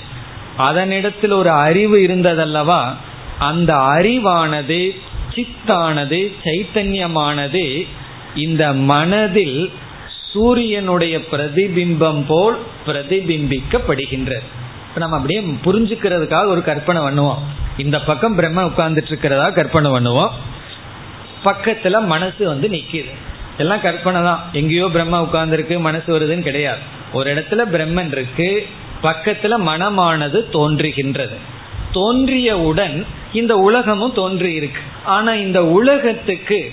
அதனிடத்தில் 0.57 1.31
ஒரு 1.31 1.49
அறிவு 1.49 1.97
இருந்ததல்லவா? 1.97 2.93
அந்த 3.39 3.75
அறிவானது 3.75 4.99
சித்தானது 5.35 6.33
சைத்தன்யமானது 6.43 7.87
இந்த 8.35 8.73
மனதில் 8.73 9.71
சூரியனுடைய 10.33 11.17
பிரதிபிம்பம் 11.31 12.23
போல் 12.27 12.57
பிரதிபிம்பிக்கப்படுகின்றது. 12.85 14.47
இப்போ 14.89 14.99
நம்ம 14.99 15.15
அப்படியே 15.15 15.39
புரிஞ்சுக்கிறதுக்காக 15.39 16.45
ஒரு 16.45 16.63
கற்பனை 16.63 17.01
பண்ணுவோம். 17.01 17.37
இந்த 17.77 18.01
பக்கம் 18.01 18.35
பிரம்ம 18.35 18.63
உட்கார்ந்துட்டு 18.63 19.05
இருக்கிறதா 19.05 19.49
கற்பனை 19.49 19.91
பண்ணுவோம். 19.91 20.29
பக்கத்துல 21.45 22.05
மனசு 22.05 22.47
வந்து 22.47 22.67
நிக்குது. 22.67 23.11
எல்லாம் 23.57 23.81
கற்பனை 23.81 24.21
தான். 24.21 24.49
எங்கேயோ 24.53 24.87
பிரம்ம 24.87 25.21
உட்கார்ந்துருக்கு 25.21 25.79
மனசு 25.79 26.19
வருதுன்னு 26.19 26.41
கிடையாது. 26.41 26.79
ஒரு 27.13 27.35
இடத்துல 27.35 27.61
பிரம்மன் 27.73 28.11
இருக்கு 28.11 28.67
பக்கத்துல 29.03 29.53
மனமானது 29.67 30.39
தோன்றுகின்றது. 30.53 31.37
தோன்றியவுடன் 31.93 33.05
இந்த 33.33 33.55
உலகமும் 33.55 34.13
தோன்றி 34.13 34.53
இருக்கு. 34.53 34.79
ஆனா 35.03 35.33
இந்த 35.33 35.65
உலகத்துக்கு 35.65 36.71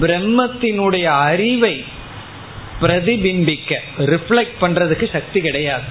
பிரம்மத்தினுடைய 0.00 1.04
அறிவை 1.04 1.84
பிரதிபிம்பிக்க 2.80 3.76
ரிஃப்ளெக்ட் 3.98 4.60
பண்றதுக்கு 4.60 5.12
சக்தி 5.12 5.40
கிடையாது. 5.40 5.82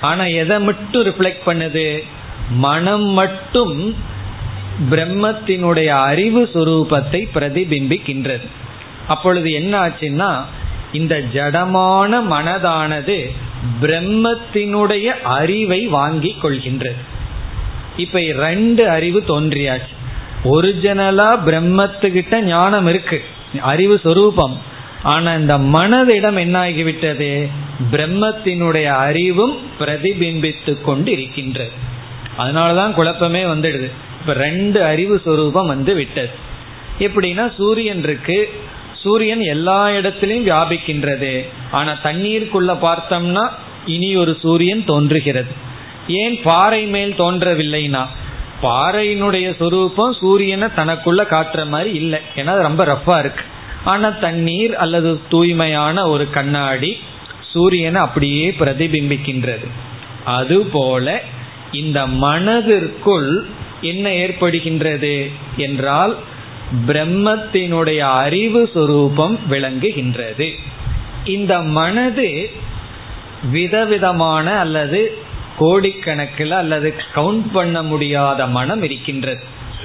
ஆனா 0.00 0.24
எதை 0.24 0.60
மட்டும் 0.60 1.04
ரிஃப்ளெக்ட் 1.04 1.46
பண்ணுது? 1.46 2.04
மனம் 2.50 3.04
மட்டும் 3.04 3.96
பிரம்மத்தினுடைய 4.90 5.86
அறிவு 5.86 6.50
சுரூபத்தை 6.54 7.28
பிரதிபிம்பிக்கின்றது. 7.34 8.46
அப்பொழுது 9.08 9.52
என்ன 9.52 9.80
ஆச்சுன்னா 9.80 10.44
இந்த 10.92 11.18
ஜடமான 11.32 12.22
மனதானது 12.30 13.30
பிரம்மத்தினுடைய 13.82 15.04
அறிவை 15.22 15.86
வாங்கி 15.86 16.36
கொள்கின்றது. 16.42 16.96
இப்ப 17.96 18.20
ரெண்டு 18.20 18.88
அறிவு 18.88 19.22
தோன்றியாச்சு. 19.26 19.94
ஒரிஜினலா 20.44 21.38
பிரம்மத்துக்கிட்ட 21.46 22.40
ஞானம் 22.40 22.86
இருக்கு. 22.86 23.22
அறிவு 23.60 24.00
சொரூபம். 24.02 24.60
ஆனா 25.02 25.34
இந்த 25.34 25.58
மனதிடம் 25.58 26.38
என்ன 26.38 26.68
ஆகிவிட்டது 26.68 27.48
பிரம்மத்தினுடைய 27.90 28.84
அறிவும் 28.84 29.58
பிரதிபிம்பித்து 29.78 30.80
கொண்டு 30.80 31.12
இருக்கின்றது 31.12 31.70
அதனாலதான் 32.38 32.92
குழப்பமே 32.92 33.44
வந்துடுது. 33.44 33.90
இப்ப 34.20 34.32
ரெண்டு 34.32 34.84
அறிவு 34.84 35.20
சொரூபம் 35.24 35.66
வந்து 35.66 35.94
விட்டது. 35.94 36.30
எப்படின்னா 36.98 37.54
சூரியன் 37.56 38.02
இருக்கு 38.02 38.52
சூரியன் 39.02 39.40
எல்லா 39.40 39.86
இடத்திலையும் 39.86 40.46
வியாபிக்கின்றது. 40.48 41.48
ஆனா 41.70 41.92
தண்ணீருக்குள்ள 42.02 42.70
பார்த்தோம்னா 42.86 43.44
இனி 43.86 44.16
ஒரு 44.16 44.36
சூரியன் 44.40 44.84
தோன்றுகிறது. 44.84 45.52
ஏன் 46.08 46.36
பாறை 46.42 46.82
மேல் 46.86 47.12
தோன்றவில்லைனா 47.12 48.02
பாறையினுடைய 48.62 49.56
சொரூபம் 49.56 50.12
சூரியனை 50.12 50.68
தனக்குள்ள 50.76 51.20
காட்டுற 51.30 51.68
மாதிரி 51.68 51.92
இல்லை. 51.94 52.18
ஏன்னா 52.36 52.54
ரொம்ப 52.60 52.84
ரஃபா 52.84 53.18
இருக்கு. 53.18 53.44
ஆனா 53.84 54.08
தண்ணீர் 54.08 54.76
அல்லது 54.76 55.20
தூய்மையான 55.28 56.08
ஒரு 56.08 56.30
கண்ணாடி 56.30 56.98
சூரியனை 57.52 58.00
அப்படியே 58.00 58.54
பிரதிபிம்பிக்கின்றது. 58.58 59.68
அதுபோல 60.24 61.22
இந்த 61.72 62.06
மனதிற்குள் 62.06 63.46
என்ன 63.80 64.10
ஏற்படுகின்றது 64.10 65.30
என்றால் 65.56 66.16
பிரம்மத்தினுடைய 66.86 67.98
அறிவு 67.98 68.70
சுரூபம் 68.74 69.38
விளங்குகின்றது. 69.50 70.54
இந்த 71.24 71.62
மனது 71.62 72.50
விதவிதமான 73.50 74.58
அல்லது 74.58 75.18
கோடிக்கணக்கில் 75.58 76.50
அல்லது 76.50 76.94
கவுண்ட் 77.14 77.46
பண்ண 77.52 77.82
முடியாத 77.82 78.46
மனம் 78.46 78.82
இருக்கின்றது. 78.82 79.40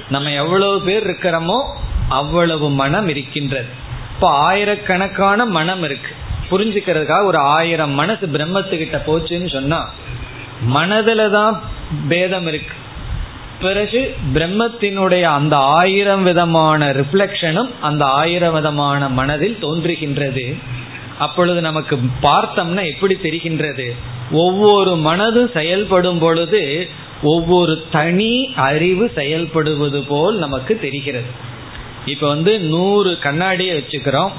நம்ம 0.08 0.30
எவ்வளவு 0.30 0.80
பேர் 0.80 1.06
இருக்கிறோமோ 1.10 1.62
அவ்வளவு 2.08 2.70
மனம் 2.70 3.08
இருக்கின்றது. 3.08 3.66
இப்போ 4.14 4.28
ஆயிரக்கணக்கான 4.30 5.46
மனம் 5.46 5.82
இருக்கு. 5.82 6.12
புரிஞ்சுக்கிறதுக்காக 6.50 7.24
ஒரு 7.24 7.38
ஆயிரம் 7.38 7.90
மனசு 7.90 8.26
பிரம்மத்துக்கிட்ட 8.26 8.98
போச்சுன்னு 9.06 9.52
சொன்னா 9.52 9.90
மனதுல 10.74 11.30
தான் 11.30 11.62
பேதம் 12.08 12.46
இருக்கு. 12.46 12.74
பிறகு 13.60 14.16
பிரம்மத்தினுடைய 14.34 15.22
அந்த 15.22 15.56
ஆயிரம் 15.56 16.22
விதமான 16.22 16.92
ரிஃப்ளெக்ஷனும் 16.92 17.70
அந்த 17.80 18.04
ஆயிரம் 18.04 18.52
விதமான 18.52 19.08
மனதில் 19.08 19.58
தோன்றுகின்றது. 19.60 20.56
அப்பொழுது 21.18 21.60
நமக்கு 21.60 21.98
பார்த்தோம்னா 22.22 22.86
எப்படி 22.86 23.18
தெரிகின்றது? 23.22 23.94
ஒவ்வொரு 24.32 24.90
மனதும் 24.90 25.52
செயல்படும் 25.52 26.18
பொழுது 26.18 26.88
ஒவ்வொரு 27.22 27.84
தனி 27.90 28.52
அறிவு 28.56 29.10
செயல்படுவது 29.16 30.02
போல் 30.08 30.36
நமக்கு 30.38 30.78
தெரிகிறது. 30.80 31.26
இப்ப 32.06 32.28
வந்து 32.28 32.60
நூறு 32.60 33.18
கண்ணாடியை 33.18 33.76
வச்சுக்கிறோம். 33.76 34.30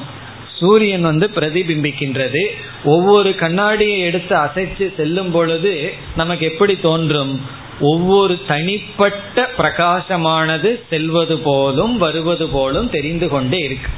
சூரியன் 0.58 1.02
வந்து 1.02 1.30
பிரதிபிம்பிக்கின்றது. 1.36 2.46
ஒவ்வொரு 2.84 3.36
கண்ணாடியை 3.36 4.00
எடுத்து 4.00 4.36
அசைச்சு 4.36 4.96
செல்லும் 4.96 5.32
பொழுது 5.32 5.94
நமக்கு 6.16 6.46
எப்படி 6.46 6.80
தோன்றும்? 6.80 7.66
ஒவ்வொரு 7.80 8.40
தனிப்பட்ட 8.48 9.50
பிரகாசமானது 9.58 10.84
செல்வது 10.90 11.38
போலும் 11.38 11.98
வருவது 11.98 12.48
போலும் 12.48 12.90
தெரிந்து 12.90 13.28
கொண்டே 13.28 13.60
இருக்கு. 13.60 13.90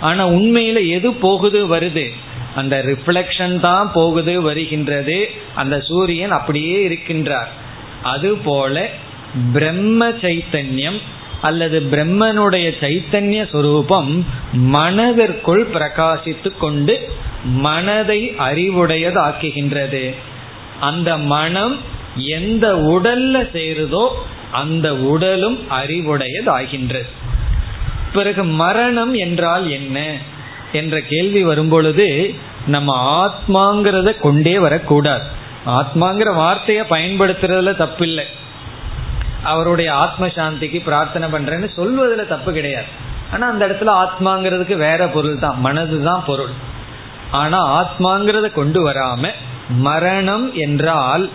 ஆனா 0.00 0.28
உண்மையில 0.28 0.88
எது 0.88 1.12
போகுது 1.12 1.76
வருது? 1.76 2.12
அந்த 2.54 2.84
ரிஃப்ளெக்ஷன் 2.86 3.60
தான் 3.60 3.90
போகுது 3.94 4.42
வருகின்றது. 4.42 5.30
அந்த 5.54 5.80
சூரியன் 5.80 6.30
அப்படியே 6.30 6.88
இருக்கின்றார். 6.88 7.48
அதுபோல 8.02 8.88
பிரம்ம 9.52 10.08
சைத்தன்யம் 10.08 10.98
அல்லது 11.40 11.80
பிரம்மனுடைய 11.80 12.72
சைத்தன்ய 12.80 13.48
சுரூபம் 13.52 14.24
மனதிற்குள் 14.52 15.68
பிரகாசித்து 15.68 16.56
கொண்டு 16.58 17.08
மனதை 17.44 18.34
அறிவுடையதாக்குகின்றது. 18.38 20.14
அந்த 20.80 21.18
மனம் 21.18 21.96
எந்த 22.20 22.76
உடல்ல 22.76 23.42
சேருதோ 23.52 24.08
அந்த 24.50 24.96
உடலும் 24.96 25.58
அறிவுடையதாகின்றது 25.70 27.08
பிறகு 28.12 28.44
மரணம் 28.44 29.14
என்றால் 29.14 29.70
என்ன? 29.70 30.16
என்ற 30.72 31.00
கேள்வி 31.00 31.42
வரும்பொழுது 31.42 32.34
நம்ம 32.66 33.26
ஆத்மாங்கிறத 33.26 34.18
கொண்டே 34.18 34.58
வரக்கூடாது. 34.58 35.22
ஆத்மாங்கிற 35.66 36.34
வார்த்தையை 36.34 36.84
பயன்படுத்துறதுல 36.90 37.72
தப்பில்லை. 37.78 38.24
அவருடைய 39.42 39.94
ஆத்ம 39.94 40.26
சாந்திக்கு 40.26 40.82
பிரார்த்தனை 40.84 41.28
பண்றேன்னு 41.28 41.68
சொல்வதுல 41.76 42.26
தப்பு 42.26 42.52
கிடையாது. 42.52 42.86
ஆனா 43.32 43.48
அந்த 43.48 43.66
இடத்துல 43.66 44.04
ஆத்மாங்கிறதுக்கு 44.04 44.76
வேற 44.76 45.08
பொருள் 45.08 45.38
தான் 45.38 45.60
மனது 45.60 46.04
தான் 46.04 46.24
பொருள். 46.26 46.50
ஆனா 47.30 47.82
ஆத்மாங்கிறத 47.82 48.52
கொண்டு 48.52 48.90
வராம 48.90 49.30
மரணம் 49.68 50.54
என்றால் 50.54 51.30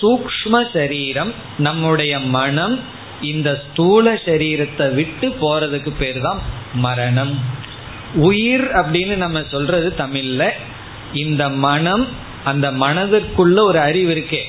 சூக்ம 0.00 0.66
சரீரம் 0.72 1.32
நம்முடைய 1.58 2.18
மனம் 2.18 2.80
இந்த 3.22 3.62
ஸ்தூல 3.70 4.14
சரீரத்தை 4.14 4.94
விட்டு 4.94 5.28
போறதுக்கு 5.28 5.92
பேர் 5.98 6.20
தான் 6.20 6.38
மரணம். 6.74 7.38
உயிர் 8.14 8.64
அப்படின்னு 8.64 9.16
நம்ம 9.16 9.42
சொல்றது 9.42 9.92
தமிழ்ல. 9.98 10.50
இந்த 11.12 11.48
மனம் 11.48 12.06
அந்த 12.44 12.72
மனதிற்குள்ள 12.72 13.58
ஒரு 13.58 13.78
அறிவு 13.78 14.14
இருக்கே. 14.14 14.40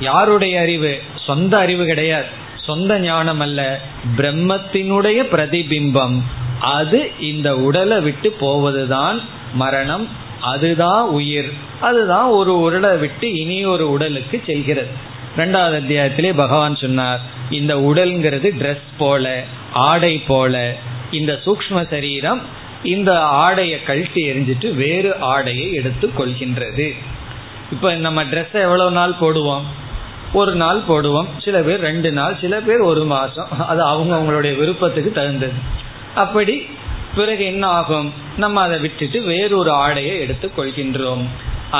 யாருடைய 0.00 0.60
அறிவு? 0.60 1.02
சொந்த 1.16 1.58
அறிவு 1.58 1.84
கிடையாது. 1.84 2.26
சொந்த 2.64 2.98
ஞானம் 2.98 3.40
அல்ல. 3.40 3.80
பிரம்மத்தினுடைய 4.16 5.22
பிரதிபிம்பம். 5.32 6.22
அது 6.60 7.10
இந்த 7.20 7.56
உடலை 7.56 8.00
விட்டு 8.00 8.30
போவதுதான் 8.30 9.20
மரணம். 9.54 10.08
அதுதான் 10.40 11.04
உயிர். 11.04 11.52
அதுதான் 11.82 12.28
ஒரு 12.28 12.60
உடலை 12.60 12.96
விட்டு 12.96 13.32
இனி 13.32 13.64
ஒரு 13.64 13.90
உடலுக்கு 13.90 14.42
செல்கிறது. 14.46 14.90
ரெண்டாவது 15.36 15.76
அத்தியாயத்திலே 15.80 16.32
பகவான் 16.36 16.76
சொன்னார் 16.76 17.20
இந்த 17.50 17.76
உடல்ங்கிறது 17.76 18.48
ட்ரெஸ் 18.60 18.88
போல 18.98 19.44
ஆடை 19.72 20.18
போல 20.18 20.74
இந்த 21.10 21.32
சூக்ம 21.44 21.90
சரீரம் 21.90 22.40
இந்த 22.84 23.20
ஆடையை 23.20 23.82
கழட்டி 23.82 24.30
எரிஞ்சிட்டு 24.30 24.74
வேறு 24.74 25.16
ஆடையை 25.20 25.72
எடுத்து 25.72 26.10
கொள்கின்றது. 26.18 26.88
இப்போ 27.72 27.94
நம்ம 27.94 28.24
ட்ரெஸ்ஸை 28.24 28.60
எவ்வளோ 28.62 28.90
நாள் 28.90 29.14
போடுவோம்? 29.20 29.62
ஒரு 30.32 30.54
நாள் 30.54 30.80
போடுவோம். 30.88 31.28
சில 31.44 31.62
பேர் 31.62 31.80
ரெண்டு 31.80 32.12
நாள் 32.12 32.36
சில 32.40 32.60
பேர் 32.60 32.78
ஒரு 32.78 33.04
மாதம் 33.04 33.68
அது 33.68 33.82
அவங்க 33.82 34.16
அவங்களுடைய 34.16 34.58
விருப்பத்துக்கு 34.58 35.12
தகுந்தது. 35.12 35.52
அப்படி 36.14 36.66
பிறகு 37.14 37.44
என்ன 37.44 37.66
ஆகும்? 37.66 38.12
நம்ம 38.36 38.60
அதை 38.60 38.78
விட்டுட்டு 38.78 39.22
வேறொரு 39.22 39.70
ஆடையை 39.70 40.20
எடுத்து 40.20 40.50
கொள்கின்றோம். 40.56 41.24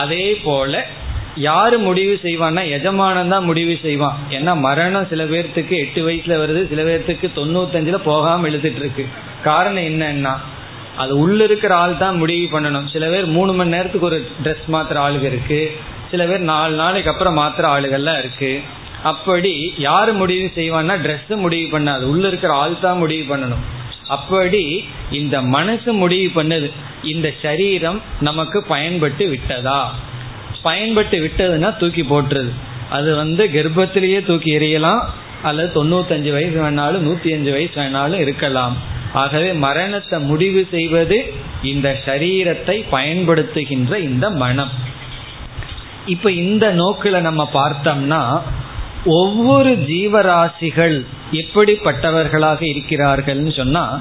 அதே 0.00 0.26
போல 0.46 0.82
யாரு 1.48 1.76
முடிவு 1.86 2.14
செய்வான்னா 2.24 2.62
எஜமானம் 2.76 3.32
தான் 3.34 3.46
முடிவு 3.50 3.74
செய்வான். 3.84 4.16
ஏன்னா 4.36 4.52
மரணம் 4.66 5.10
சில 5.12 5.22
பேர்த்துக்கு 5.30 5.74
எட்டு 5.84 6.00
வயசுல 6.06 6.36
வருது 6.42 6.62
சில 6.72 6.82
பேர்த்துக்கு 6.88 7.28
தொண்ணூத்தஞ்சுல 7.38 8.00
போகாம 8.08 8.48
எழுதிட்டு 8.50 8.80
இருக்கு 8.82 9.04
காரணம் 9.48 9.88
என்னன்னா 9.90 10.34
அது 11.02 11.12
உள்ள 11.24 11.38
இருக்கிற 11.48 11.72
ஆள் 11.82 11.94
தான் 12.02 12.20
முடிவு 12.22 12.46
பண்ணணும். 12.54 12.86
சில 12.94 13.04
பேர் 13.12 13.26
மூணு 13.36 13.52
மணி 13.58 13.74
நேரத்துக்கு 13.76 14.08
ஒரு 14.10 14.18
ட்ரெஸ் 14.44 14.66
மாத்திர 14.74 15.00
ஆளுக 15.06 15.24
இருக்கு. 15.32 15.60
சில 16.10 16.22
பேர் 16.30 16.42
நாலு 16.52 16.74
நாளைக்கு 16.82 17.10
அப்புறம் 17.12 17.38
மாத்திர 17.40 17.66
ஆளுகள்லாம் 17.74 18.18
இருக்கு. 18.22 18.50
அப்படி 19.10 19.52
யாரு 19.86 20.12
முடிவு 20.22 20.48
செய்வான்னா 20.58 20.96
ட்ரெஸ் 21.04 21.32
முடிவு 21.44 21.68
பண்ணாது 21.76 22.04
உள்ள 22.12 22.24
இருக்கிற 22.32 22.52
ஆள் 22.62 22.82
தான் 22.86 23.00
முடிவு 23.04 23.24
பண்ணணும். 23.32 23.64
அப்படி 24.08 24.84
இந்த 25.10 25.42
மனசு 25.42 25.92
முடிவு 25.92 26.42
பண்ணுது. 26.42 26.70
இந்த 27.02 27.32
சரீரம் 27.42 28.02
நமக்கு 28.20 28.62
பயன்பட்டு 28.62 29.26
விட்டதா? 29.26 29.94
பயன்பட்டு 30.62 31.18
விட்டதுன்னா 31.18 31.76
தூக்கி 31.76 32.02
போட்டுருது. 32.02 32.50
அது 32.90 33.16
வந்து 33.16 33.50
கர்ப்பத்திலேயே 33.52 34.26
தூக்கி 34.26 34.58
எறியலாம். 34.58 35.04
அல்லது 35.42 35.84
தொண்ணூத்தஞ்சு 35.84 36.32
வயசு 36.32 36.70
வேணாலும் 36.70 37.06
நூத்தி 37.06 37.32
அஞ்சு 37.32 37.50
வயசு 37.50 37.80
வேணாலும் 37.80 38.20
இருக்கலாம். 38.20 38.76
ஆகவே 39.12 39.52
மரணத்தை 39.52 40.20
முடிவு 40.20 40.66
செய்வது 40.70 41.34
இந்த 41.62 42.00
சரீரத்தை 42.04 42.84
பயன்படுத்துகின்ற 42.92 43.98
இந்த 43.98 44.30
மனம். 44.30 44.70
இப்ப 46.06 46.30
இந்த 46.30 46.74
நோக்கில 46.74 47.20
நம்ம 47.20 47.50
பார்த்தோம்னா 47.54 48.40
ஒவ்வொரு 49.04 49.70
ஜீவராசிகள் 49.70 51.06
எப்படிப்பட்டவர்களாக 51.32 52.60
இருக்கிறார்கள்னு 52.74 53.56
சொன்னா 53.56 54.00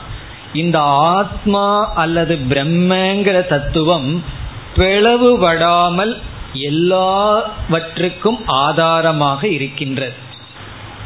இந்த 0.54 0.80
ஆத்மா 0.82 1.94
அல்லது 1.94 2.40
பிரம்மங்கிற 2.50 3.48
தத்துவம் 3.48 4.24
பிளவுபடாமல் 4.76 6.22
எல்லாவற்றுக்கும் 6.54 8.40
ஆதாரமாக 8.46 9.48
இருக்கின்றது. 9.48 10.14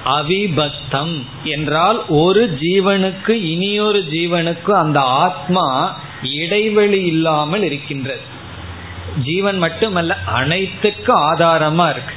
அவிபத்தம் 0.06 1.26
என்றால் 1.44 2.08
ஒரு 2.08 2.58
ஜீவனுக்கு 2.62 3.30
இனியொரு 3.30 4.06
ஜீவனுக்கு 4.10 4.72
அந்த 4.72 5.00
ஆத்மா 5.00 5.98
இடைவெளி 6.22 7.04
இல்லாமல் 7.04 7.64
இருக்கின்றது. 7.64 8.20
ஜீவன் 9.24 9.58
மட்டுமல்ல 9.58 10.18
அனைத்துக்கும் 10.26 11.22
ஆதாரமா 11.22 11.90
இருக்கு. 11.90 12.16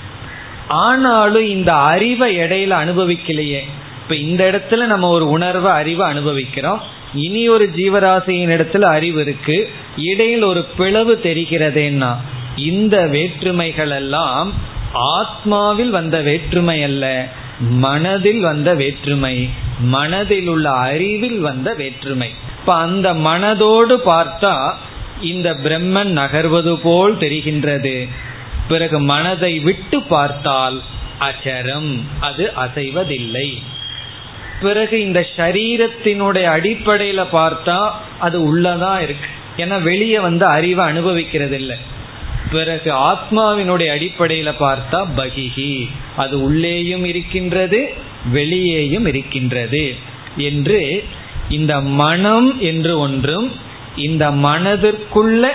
ஆனாலும் 0.69 1.49
இந்த 1.49 1.75
அறிவை 1.75 2.39
இடையில 2.39 2.75
அனுபவிக்கலையே. 2.75 3.63
இப்ப 4.09 4.21
இந்த 4.21 4.51
இடத்துல 4.51 4.87
நம்ம 4.87 5.09
ஒரு 5.09 5.29
உணர்வை 5.29 5.73
அறிவை 5.73 6.07
அனுபவிக்கிறோம். 6.07 6.81
இனி 7.15 7.49
ஒரு 7.49 7.71
ஜீவராசியின் 7.77 8.53
இடத்துல 8.57 8.81
அறிவு 8.81 9.21
இருக்கு. 9.21 9.71
இடையில் 9.97 10.43
ஒரு 10.43 10.65
பிளவு 10.65 11.21
தெரிகிறதேன்னா 11.23 12.17
இந்த 12.57 13.07
வேற்றுமைகள் 13.07 13.91
எல்லாம் 13.91 14.53
ஆத்மாவில் 14.95 15.89
வந்த 15.89 16.21
வேற்றுமை 16.21 16.83
அல்ல. 16.83 17.29
மனதில் 17.59 18.41
வந்த 18.41 18.75
வேற்றுமை. 18.75 19.49
மனதில் 19.79 20.49
உள்ள 20.49 20.71
அறிவில் 20.71 21.41
வந்த 21.41 21.75
வேற்றுமை. 21.75 22.31
இப்ப 22.61 22.75
அந்த 22.75 23.15
மனதோடு 23.15 23.97
பார்த்தா 24.07 24.73
இந்த 25.21 25.55
பிரம்மன் 25.55 26.19
நகர்வது 26.23 26.77
போல் 26.83 27.17
தெரிகின்றது. 27.17 28.09
பிறகு 28.69 29.01
மனதை 29.01 29.59
விட்டு 29.59 30.03
பார்த்தால் 30.03 30.83
அச்சரம் 31.21 32.01
அது 32.21 32.53
அசைவதில்லை. 32.57 33.63
பிறகு 34.61 35.01
இந்த 35.01 35.27
சரீரத்தினுடைய 35.37 36.47
அடிப்படையில 36.57 37.27
பார்த்தா 37.33 37.91
அது 38.19 38.57
உள்ளதான் 38.57 39.01
இருக்கு. 39.01 39.29
ஏன்னா 39.57 39.83
வெளியே 39.83 40.19
வந்து 40.19 40.47
அறிவை 40.47 40.87
அனுபவிக்கிறது 40.87 41.57
இல்லை 41.57 41.77
பிறகு 42.51 42.93
ஆத்மாவினுடைய 42.93 43.89
அடிப்படையில 43.97 44.53
பார்த்தா 44.61 45.05
பகிஹி. 45.17 45.89
அது 46.17 46.43
உள்ளேயும் 46.43 47.05
இருக்கின்றது 47.05 47.95
வெளியேயும் 48.33 49.07
இருக்கின்றது 49.07 49.95
என்று 50.37 51.05
இந்த 51.49 51.81
மனம் 51.81 52.61
என்று 52.61 52.99
ஒன்றும் 52.99 53.53
இந்த 53.97 54.31
மனதிற்குள்ள 54.31 55.49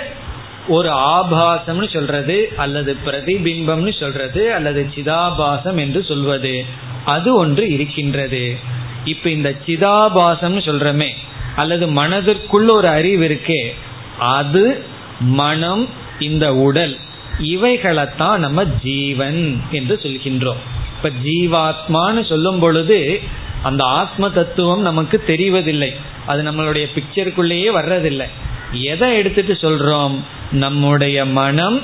ஒரு 0.68 0.90
ஆபாசம்னு 0.90 1.94
சொல்றது 1.94 2.54
அல்லது 2.56 2.98
பிரதிபிம்பம்னு 3.06 4.00
சொல்றது 4.00 4.54
அல்லது 4.54 4.90
சிதாபாசம் 4.96 5.76
என்று 5.76 6.04
சொல்வது 6.04 6.66
அது 7.06 7.36
ஒன்று 7.36 7.70
இருக்கின்றது. 7.70 8.58
இப்ப 9.06 9.30
இந்த 9.30 9.54
சிதாபாசம்னு 9.66 10.62
சொல்றமே 10.66 11.10
அல்லது 11.56 11.88
மனதிற்குள் 11.88 12.68
ஒரு 12.68 12.88
அறிவு 12.88 13.28
இருக்கே 13.28 13.74
அது 14.20 14.84
மனம் 15.20 15.90
இந்த 16.20 16.56
உடல் 16.56 16.98
இவைகளைத்தான் 17.40 18.38
நம்ம 18.38 18.64
ஜீவன் 18.64 19.62
என்று 19.72 20.00
சொல்கின்றோம். 20.04 20.62
இப்ப 20.96 21.10
ஜீவாத்மான்னு 21.24 22.26
சொல்லும் 22.26 22.60
பொழுது 22.60 23.22
அந்த 23.64 23.84
ஆத்ம 23.84 24.30
தத்துவம் 24.30 24.82
நமக்கு 24.82 25.24
தெரிவதில்லை. 25.28 25.96
அது 26.26 26.44
நம்மளுடைய 26.44 26.86
பிக்சருக்குள்ளேயே 26.96 27.72
வர்றதில்லை. 27.72 28.28
எதை 28.72 29.16
எடுத்துட்டு 29.16 29.54
சொல்றோம்? 29.54 30.20
நம்முடைய 30.52 31.26
மனம் 31.26 31.82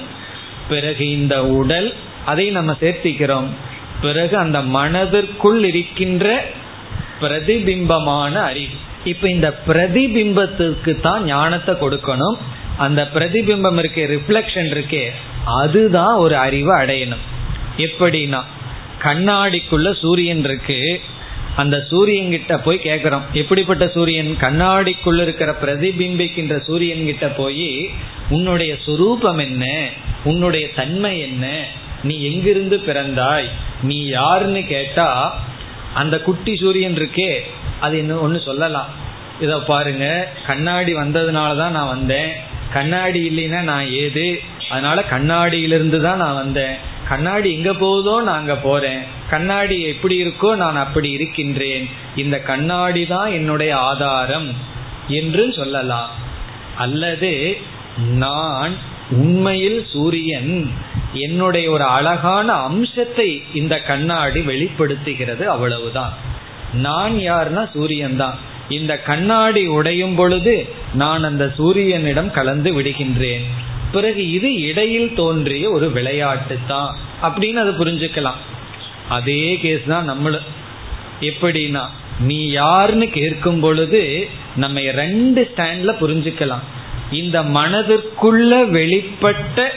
பிறகு 0.70 1.10
இந்த 1.10 1.46
உடல் 1.46 1.94
அதை 2.26 2.50
நம்ம 2.50 2.72
சேர்த்திக்கிறோம். 2.72 3.48
பிறகு 4.02 4.38
அந்த 4.38 4.62
மனதிற்குள் 4.62 5.64
இருக்கின்ற 5.64 6.46
பிரதிபிம்பமான 7.22 8.42
அறிவு. 8.42 8.74
இப்ப 9.04 9.30
இந்த 9.30 9.60
பிரதிபிம்பத்துக்கு 9.68 11.02
தான் 11.02 11.24
ஞானத்தை 11.24 11.76
கொடுக்கணும். 11.76 12.38
அந்த 12.78 13.10
பிரதிபிம்பம் 13.14 13.80
இருக்கே 13.80 14.18
ரிஃப்ளெக்ஷன் 14.18 14.70
இருக்கே 14.70 15.10
அதுதான் 15.46 16.16
ஒரு 16.16 16.36
அறிவை 16.36 16.76
அடையணும். 16.82 17.26
எப்படின்னா 17.78 18.42
கண்ணாடிக்குள்ள 19.04 20.00
சூரியன் 20.00 20.44
இருக்கு. 20.44 21.02
அந்த 21.56 21.86
சூரியன் 21.90 22.30
கிட்ட 22.30 22.58
போய் 22.58 22.80
கேக்குறோம். 22.84 23.22
எப்படிப்பட்ட 23.34 23.88
சூரியன்? 23.88 24.38
கண்ணாடிக்குள்ள 24.42 25.22
இருக்கிற 25.22 25.56
பிரதிபிம்பிக்கின்ற 25.64 26.60
சூரியன் 26.60 27.06
கிட்ட 27.06 27.28
போய் 27.28 27.90
உன்னுடைய 28.30 28.76
சுரூபம் 28.86 29.40
என்ன? 29.40 29.90
உன்னுடைய 30.24 30.74
தன்மை 30.74 31.20
என்ன? 31.20 31.64
நீ 32.04 32.22
எங்கிருந்து 32.22 32.82
பிறந்தாய்? 32.88 33.48
நீ 33.84 34.06
யாருன்னு 34.06 34.66
கேட்டா 34.66 35.40
அந்த 36.02 36.16
குட்டி 36.28 36.54
சூரியன் 36.62 36.98
இருக்கே 37.00 37.32
அது 37.86 37.96
இன்னும் 37.98 38.24
ஒன்று 38.26 38.40
சொல்லலாம். 38.50 38.90
இதை 39.46 39.58
பாருங்க 39.72 40.06
கண்ணாடி 40.48 40.94
வந்ததுனால 40.94 41.52
தான் 41.58 41.76
நான் 41.78 41.94
வந்தேன். 41.96 42.32
கண்ணாடி 42.74 43.20
இல்லைன்னா 43.30 43.62
நான் 43.72 43.88
ஏது? 44.04 44.28
அதனால 44.72 45.02
கண்ணாடியிலிருந்து 45.12 46.00
தான் 46.08 46.22
நான் 46.24 46.40
வந்தேன். 46.44 46.76
கண்ணாடி 47.10 47.50
எங்க 47.58 47.72
போகுதோ 47.74 48.16
நான் 48.28 48.40
அங்க 48.42 48.56
போறேன். 48.66 49.00
கண்ணாடி 49.30 49.78
எப்படி 49.92 50.16
இருக்கோ 50.24 50.50
நான் 50.64 50.78
அப்படி 50.86 51.10
இருக்கின்றேன். 51.12 51.86
இந்த 52.16 52.36
கண்ணாடி 52.50 53.04
தான் 53.16 53.30
என்னுடைய 53.32 53.72
ஆதாரம் 53.90 54.50
என்று 55.20 55.46
சொல்லலாம். 55.60 56.10
அல்லது 56.86 57.32
நான் 58.24 58.74
உண்மையில் 59.12 59.86
சூரியன் 59.94 60.72
என்னுடைய 61.14 61.72
ஒரு 61.72 61.84
அழகான 61.84 62.54
அம்சத்தை 62.54 63.42
இந்த 63.54 63.82
கண்ணாடி 63.82 64.42
வெளிப்படுத்துகிறது 64.42 65.50
அவ்வளவுதான். 65.50 66.14
நான் 66.74 67.14
யாருன்னா 67.14 67.72
சூரியன் 67.74 68.16
தான். 68.16 68.38
இந்த 68.70 69.00
கண்ணாடி 69.00 69.68
உடையும் 69.68 70.16
பொழுது 70.16 70.68
நான் 70.94 71.24
அந்த 71.24 71.54
சூரியனிடம் 71.58 72.32
கலந்து 72.32 72.82
விடுகின்றேன். 72.82 73.46
பிறகு 73.92 74.32
இது 74.32 74.62
இடையில் 74.62 75.14
தோன்றிய 75.14 75.70
ஒரு 75.70 75.92
விளையாட்டு 75.92 76.58
தான் 76.68 76.98
அப்படின்னு 77.22 77.54
அதை 77.54 77.74
புரிஞ்சுக்கலாம். 77.74 78.40
அதே 79.10 79.58
கேஸ் 79.62 79.86
தான் 79.88 80.04
நம்மளும் 80.04 80.44
எப்படின்னா 81.22 81.86
நீ 82.20 82.50
யாருன்னு 82.50 83.10
கேட்கும் 83.10 83.60
பொழுது 83.60 84.28
நம்ம 84.56 84.80
ரெண்டு 84.80 85.52
ஸ்டாண்ட்ல 85.56 85.92
புரிஞ்சுக்கலாம். 86.02 86.66
இந்த 87.12 87.44
மனதிற்குள்ள 87.44 88.70
வெளிப்பட்ட 88.70 89.68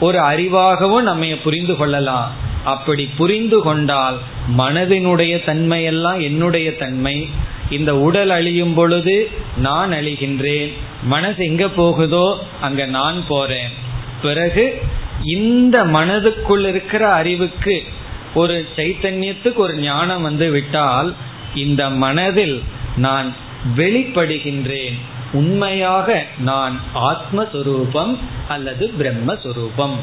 ஒரு 0.00 0.18
அறிவாகவும் 0.18 1.02
நம்ம 1.02 1.26
புரிந்து 1.44 1.76
கொள்ளலாம். 1.76 2.34
அப்படி 2.64 3.08
புரிந்து 3.16 3.62
கொண்டால் 3.62 4.18
மனதினுடைய 4.58 5.38
தன்மையெல்லாம் 5.44 6.22
என்னுடைய 6.22 6.76
தன்மை. 6.76 7.28
இந்த 7.70 7.98
உடல் 7.98 8.30
அழியும் 8.30 8.74
பொழுது 8.74 9.30
நான் 9.56 9.92
அழிகின்றேன். 9.92 10.72
மனசு 11.02 11.44
எங்க 11.44 11.68
போகுதோ 11.68 12.38
அங்க 12.60 12.86
நான் 12.86 13.26
போறேன். 13.28 13.68
பிறகு 14.22 14.82
இந்த 15.24 15.84
மனதுக்குள் 15.84 16.66
இருக்கிற 16.66 17.12
அறிவுக்கு 17.12 17.84
ஒரு 18.34 18.68
சைத்தன்யத்துக்கு 18.76 19.54
ஒரு 19.54 19.78
ஞானம் 19.78 20.22
வந்து 20.22 20.50
விட்டால் 20.50 21.14
இந்த 21.54 21.90
மனதில் 21.90 22.62
நான் 22.96 23.34
வெளிப்படுகின்றேன். 23.76 24.98
உண்மையாக 25.32 26.26
நான் 26.38 26.80
ஆத்மஸ்வரூபம் 26.94 28.18
அல்லது 28.48 28.92
பிரம்மஸ்வரூபம். 28.98 29.96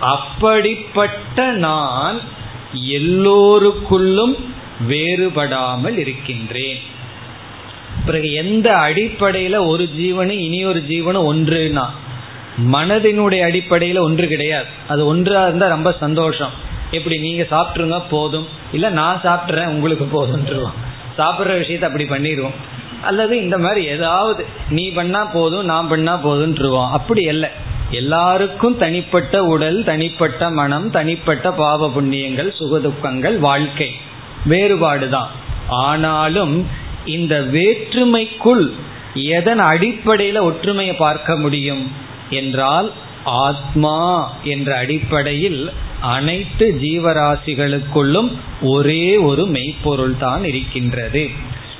அப்படிப்பட்ட 0.00 1.50
நான் 1.50 2.20
எல்லோருக்குள்ளும் 2.88 4.38
வேறுபடாமல் 4.88 5.98
இருக்கின்றேன். 5.98 6.78
பிறகு 8.06 8.32
எந்த 8.32 8.72
அடிப்படையில 8.72 9.66
ஒரு 9.66 9.88
ஜீவனும் 9.98 10.38
இனி 10.38 10.64
ஒரு 10.64 10.84
ஜீவனும் 10.88 11.34
ஒன்றுனா? 11.34 11.86
மனதினுடைய 12.72 13.40
அடிப்படையில 13.40 13.98
ஒன்று 13.98 14.28
கிடையாது. 14.28 14.64
அது 14.88 15.06
ஒன்றா 15.06 15.42
இருந்தா 15.42 15.68
ரொம்ப 15.68 15.96
சந்தோஷம். 16.00 16.50
எப்படி 16.90 17.18
நீங்க 17.18 17.46
சாப்பிட்ருங்க 17.50 18.02
போதும். 18.10 18.46
இல்ல 18.72 18.88
நான் 18.88 19.20
சாப்பிட்றேன் 19.24 19.66
உங்களுக்கு 19.66 20.04
போதும்ன்றோம் 20.04 20.72
சாப்பிட்ற 21.18 21.60
விஷயத்த 21.60 21.82
அப்படி 21.82 22.04
பண்ணிடுவோம். 22.04 22.54
அல்லது 23.02 23.34
இந்த 23.42 23.58
மாதிரி 23.58 23.82
ஏதாவது 23.86 24.42
நீ 24.68 24.84
பண்ணா 24.90 25.24
போதும் 25.24 25.64
நான் 25.64 25.88
பண்ணா 25.88 26.14
போதும்ன்றோம் 26.24 26.90
அப்படி 26.90 27.22
இல்லை 27.24 27.50
எல்லாருக்கும் 27.90 28.76
தனிப்பட்ட 28.76 29.44
உடல் 29.44 29.84
தனிப்பட்ட 29.84 30.50
மனம் 30.50 30.86
தனிப்பட்ட 30.90 31.46
பாவ 31.52 31.88
புண்ணியங்கள் 31.88 32.50
சுகதுக்கங்கள் 32.58 33.36
வாழ்க்கை 33.38 33.90
வேறுபாடுதான். 34.48 35.32
ஆனாலும் 35.68 36.54
இந்த 37.04 37.34
வேற்றுமைக்குள் 37.40 38.64
எதன் 39.14 39.62
அடிப்படையில 39.72 40.40
ஒற்றுமையை 40.40 40.94
பார்க்க 40.94 41.36
முடியும் 41.36 41.84
என்றால் 42.30 42.88
ஆத்மா 43.24 43.98
என்ற 44.44 44.68
அடிப்படையில் 44.76 45.62
அனைத்து 46.00 46.66
ஜீவராசிகளுக்குள்ளும் 46.82 48.30
ஒரே 48.62 49.16
ஒரு 49.16 49.42
மெய்ப்பொருள் 49.46 50.16
தான் 50.18 50.44
இருக்கின்றது. 50.44 51.24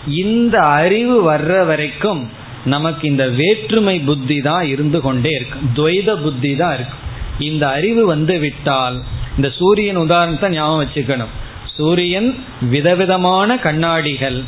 இந்த 0.07 0.61
அறிவு 0.61 1.31
வர்ற 1.31 1.67
வரைக்கும் 1.67 2.31
நமக்கு 2.65 3.09
இந்த 3.09 3.29
வேற்றுமை 3.29 4.01
புத்தி 4.01 4.41
தான் 4.41 4.63
இருந்து 4.63 5.01
கொண்டே 5.01 5.31
இருக்கும் 5.31 5.69
துவைத 5.75 6.17
புத்தி 6.17 6.57
தான் 6.57 6.75
இருக்கும் 6.75 7.01
இந்த 7.39 7.69
அறிவு 7.69 8.07
வந்து 8.07 8.39
விட்டால் 8.39 9.03
இந்த 9.37 9.51
சூரியன் 9.59 9.97
உதாரணத்தை 9.97 10.51
ஞாபகம் 10.51 10.89
வச்சுக்கணும். 10.89 11.33
சூரியன் 11.77 12.45
விதவிதமான 12.61 13.57
கண்ணாடிகள். 13.57 14.43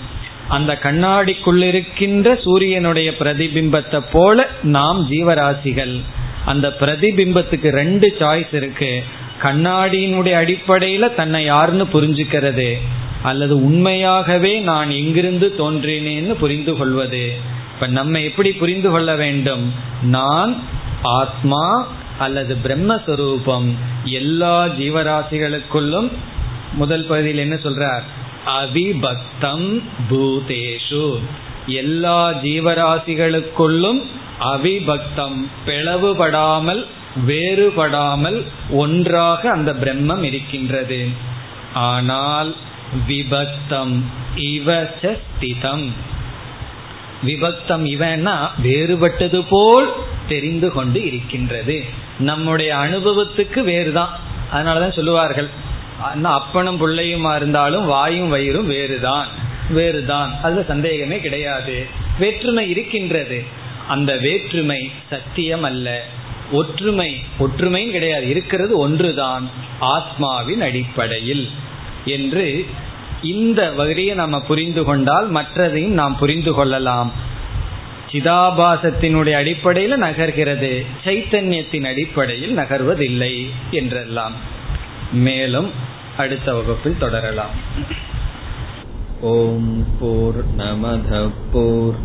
அந்த 0.49 0.79
கண்ணாடிக்குள்ளிருக்கின்ற 0.83 2.43
சூரியனுடைய 2.43 3.11
பிரதிபிம்பத்தை 3.19 4.01
போல 4.13 4.49
நாம் 4.63 5.09
ஜீவராசிகள். 5.09 6.01
அந்த 6.45 6.77
பிரதிபிம்பத்துக்கு 6.81 7.69
ரெண்டு 7.69 8.17
சாய்ஸ் 8.19 8.55
இருக்கு. 8.55 9.03
கண்ணாடியினுடைய 9.43 10.35
அடிப்படையில 10.43 11.15
தன்னை 11.15 11.45
யாருன்னு 11.45 11.85
புரிஞ்சுக்கிறது? 11.85 12.79
அல்லது 13.25 13.55
உண்மையாகவே 13.65 14.53
நான் 14.71 14.91
எங்கிருந்து 14.91 15.47
தோன்றினேன்னு 15.59 16.35
புரிந்து 16.35 16.73
கொள்வது 16.77 17.25
இப்ப 17.75 17.87
நம்ம 17.99 18.21
எப்படி 18.21 18.51
புரிந்து 18.53 18.91
கொள்ள 18.91 19.11
வேண்டும்? 19.15 19.65
நான் 20.17 20.53
ஆத்மா 21.03 21.65
அல்லது 22.19 22.55
பிரம்மஸ்வரூபம் 22.65 23.69
எல்லா 24.19 24.57
ஜீவராசிகளுக்குள்ளும் 24.81 26.09
முதல் 26.73 27.07
பகுதியில் 27.09 27.43
என்ன 27.45 27.57
சொல்றார்? 27.63 28.05
அவிபக்தம் 28.61 29.69
பூதேஷு. 30.11 31.07
எல்லா 31.67 32.21
ஜீவராசிகளுக்குள்ளும் 32.43 34.01
அவிபக்தம் 34.53 35.39
பிளவுபடாமல் 35.67 36.83
வேறுபடாமல் 37.27 38.39
ஒன்றாக 38.83 39.51
அந்த 39.51 39.73
பிரம்மம் 39.83 40.23
இருக்கின்றது. 40.23 41.01
ஆனால் 41.91 42.51
விபக்தம் 43.09 44.03
இவசஸ்திதம் 44.37 45.89
விபக்தம் 47.27 47.85
இவன்னா 47.85 48.49
வேறுபட்டது 48.63 49.45
போல் 49.49 49.93
தெரிந்து 50.29 50.73
கொண்டு 50.73 51.07
இருக்கின்றது. 51.07 51.85
நம்முடைய 52.19 52.77
அனுபவத்துக்கு 52.77 53.61
வேறுதான். 53.61 54.19
அதனாலதான் 54.53 54.95
சொல்லுவார்கள் 54.95 55.49
அப்பனும் 56.23 56.87
பிள்ளையுமா 56.87 57.37
இருந்தாலும் 57.37 57.87
வாயும் 57.87 58.29
வயிறும் 58.29 58.67
வேறுதான் 58.67 59.27
வேறுதான். 59.71 60.41
அதுல 60.43 60.63
சந்தேகமே 60.63 61.21
கிடையாது. 61.21 61.87
வேற்றுமை 62.19 62.71
இருக்கின்றது. 62.71 63.45
அந்த 63.89 64.17
வேற்றுமை 64.17 64.91
சத்தியம் 65.11 65.63
அல்ல 65.63 66.05
ஒற்றுமை 66.53 67.25
ஒற்றுமையும் 67.39 67.91
கிடையாது. 67.91 68.29
இருக்கிறது 68.29 68.79
ஒன்றுதான். 68.79 69.51
ஆத்மாவின் 69.81 70.61
அடிப்படையில். 70.61 71.51
என்று 72.05 72.67
இந்த 73.23 73.71
வகையை 73.71 74.15
நம்ம 74.15 74.41
புரிந்து 74.41 74.85
கொண்டால் 74.85 75.33
மற்றதையும் 75.33 75.93
நாம் 75.93 76.17
புரிந்து 76.17 76.53
கொள்ளலாம். 76.53 77.13
சிதாபாசத்தினுடைய 78.13 79.33
அடிப்படையில் 79.33 80.03
நகர்கிறது. 80.03 80.87
சைத்தன்யத்தின் 81.05 81.87
அடிப்படையில் 81.87 82.57
நகர்வதில்லை 82.57 83.51
என்றெல்லாம். 83.71 84.33
மேலும் 85.13 85.71
அடுத்த 86.17 86.55
வகுப்பில் 86.55 86.99
தொடரலாம். 86.99 88.03
ஓம் 89.21 89.87
போர் 90.01 90.57
நமத 90.57 91.31
போர் 91.53 92.05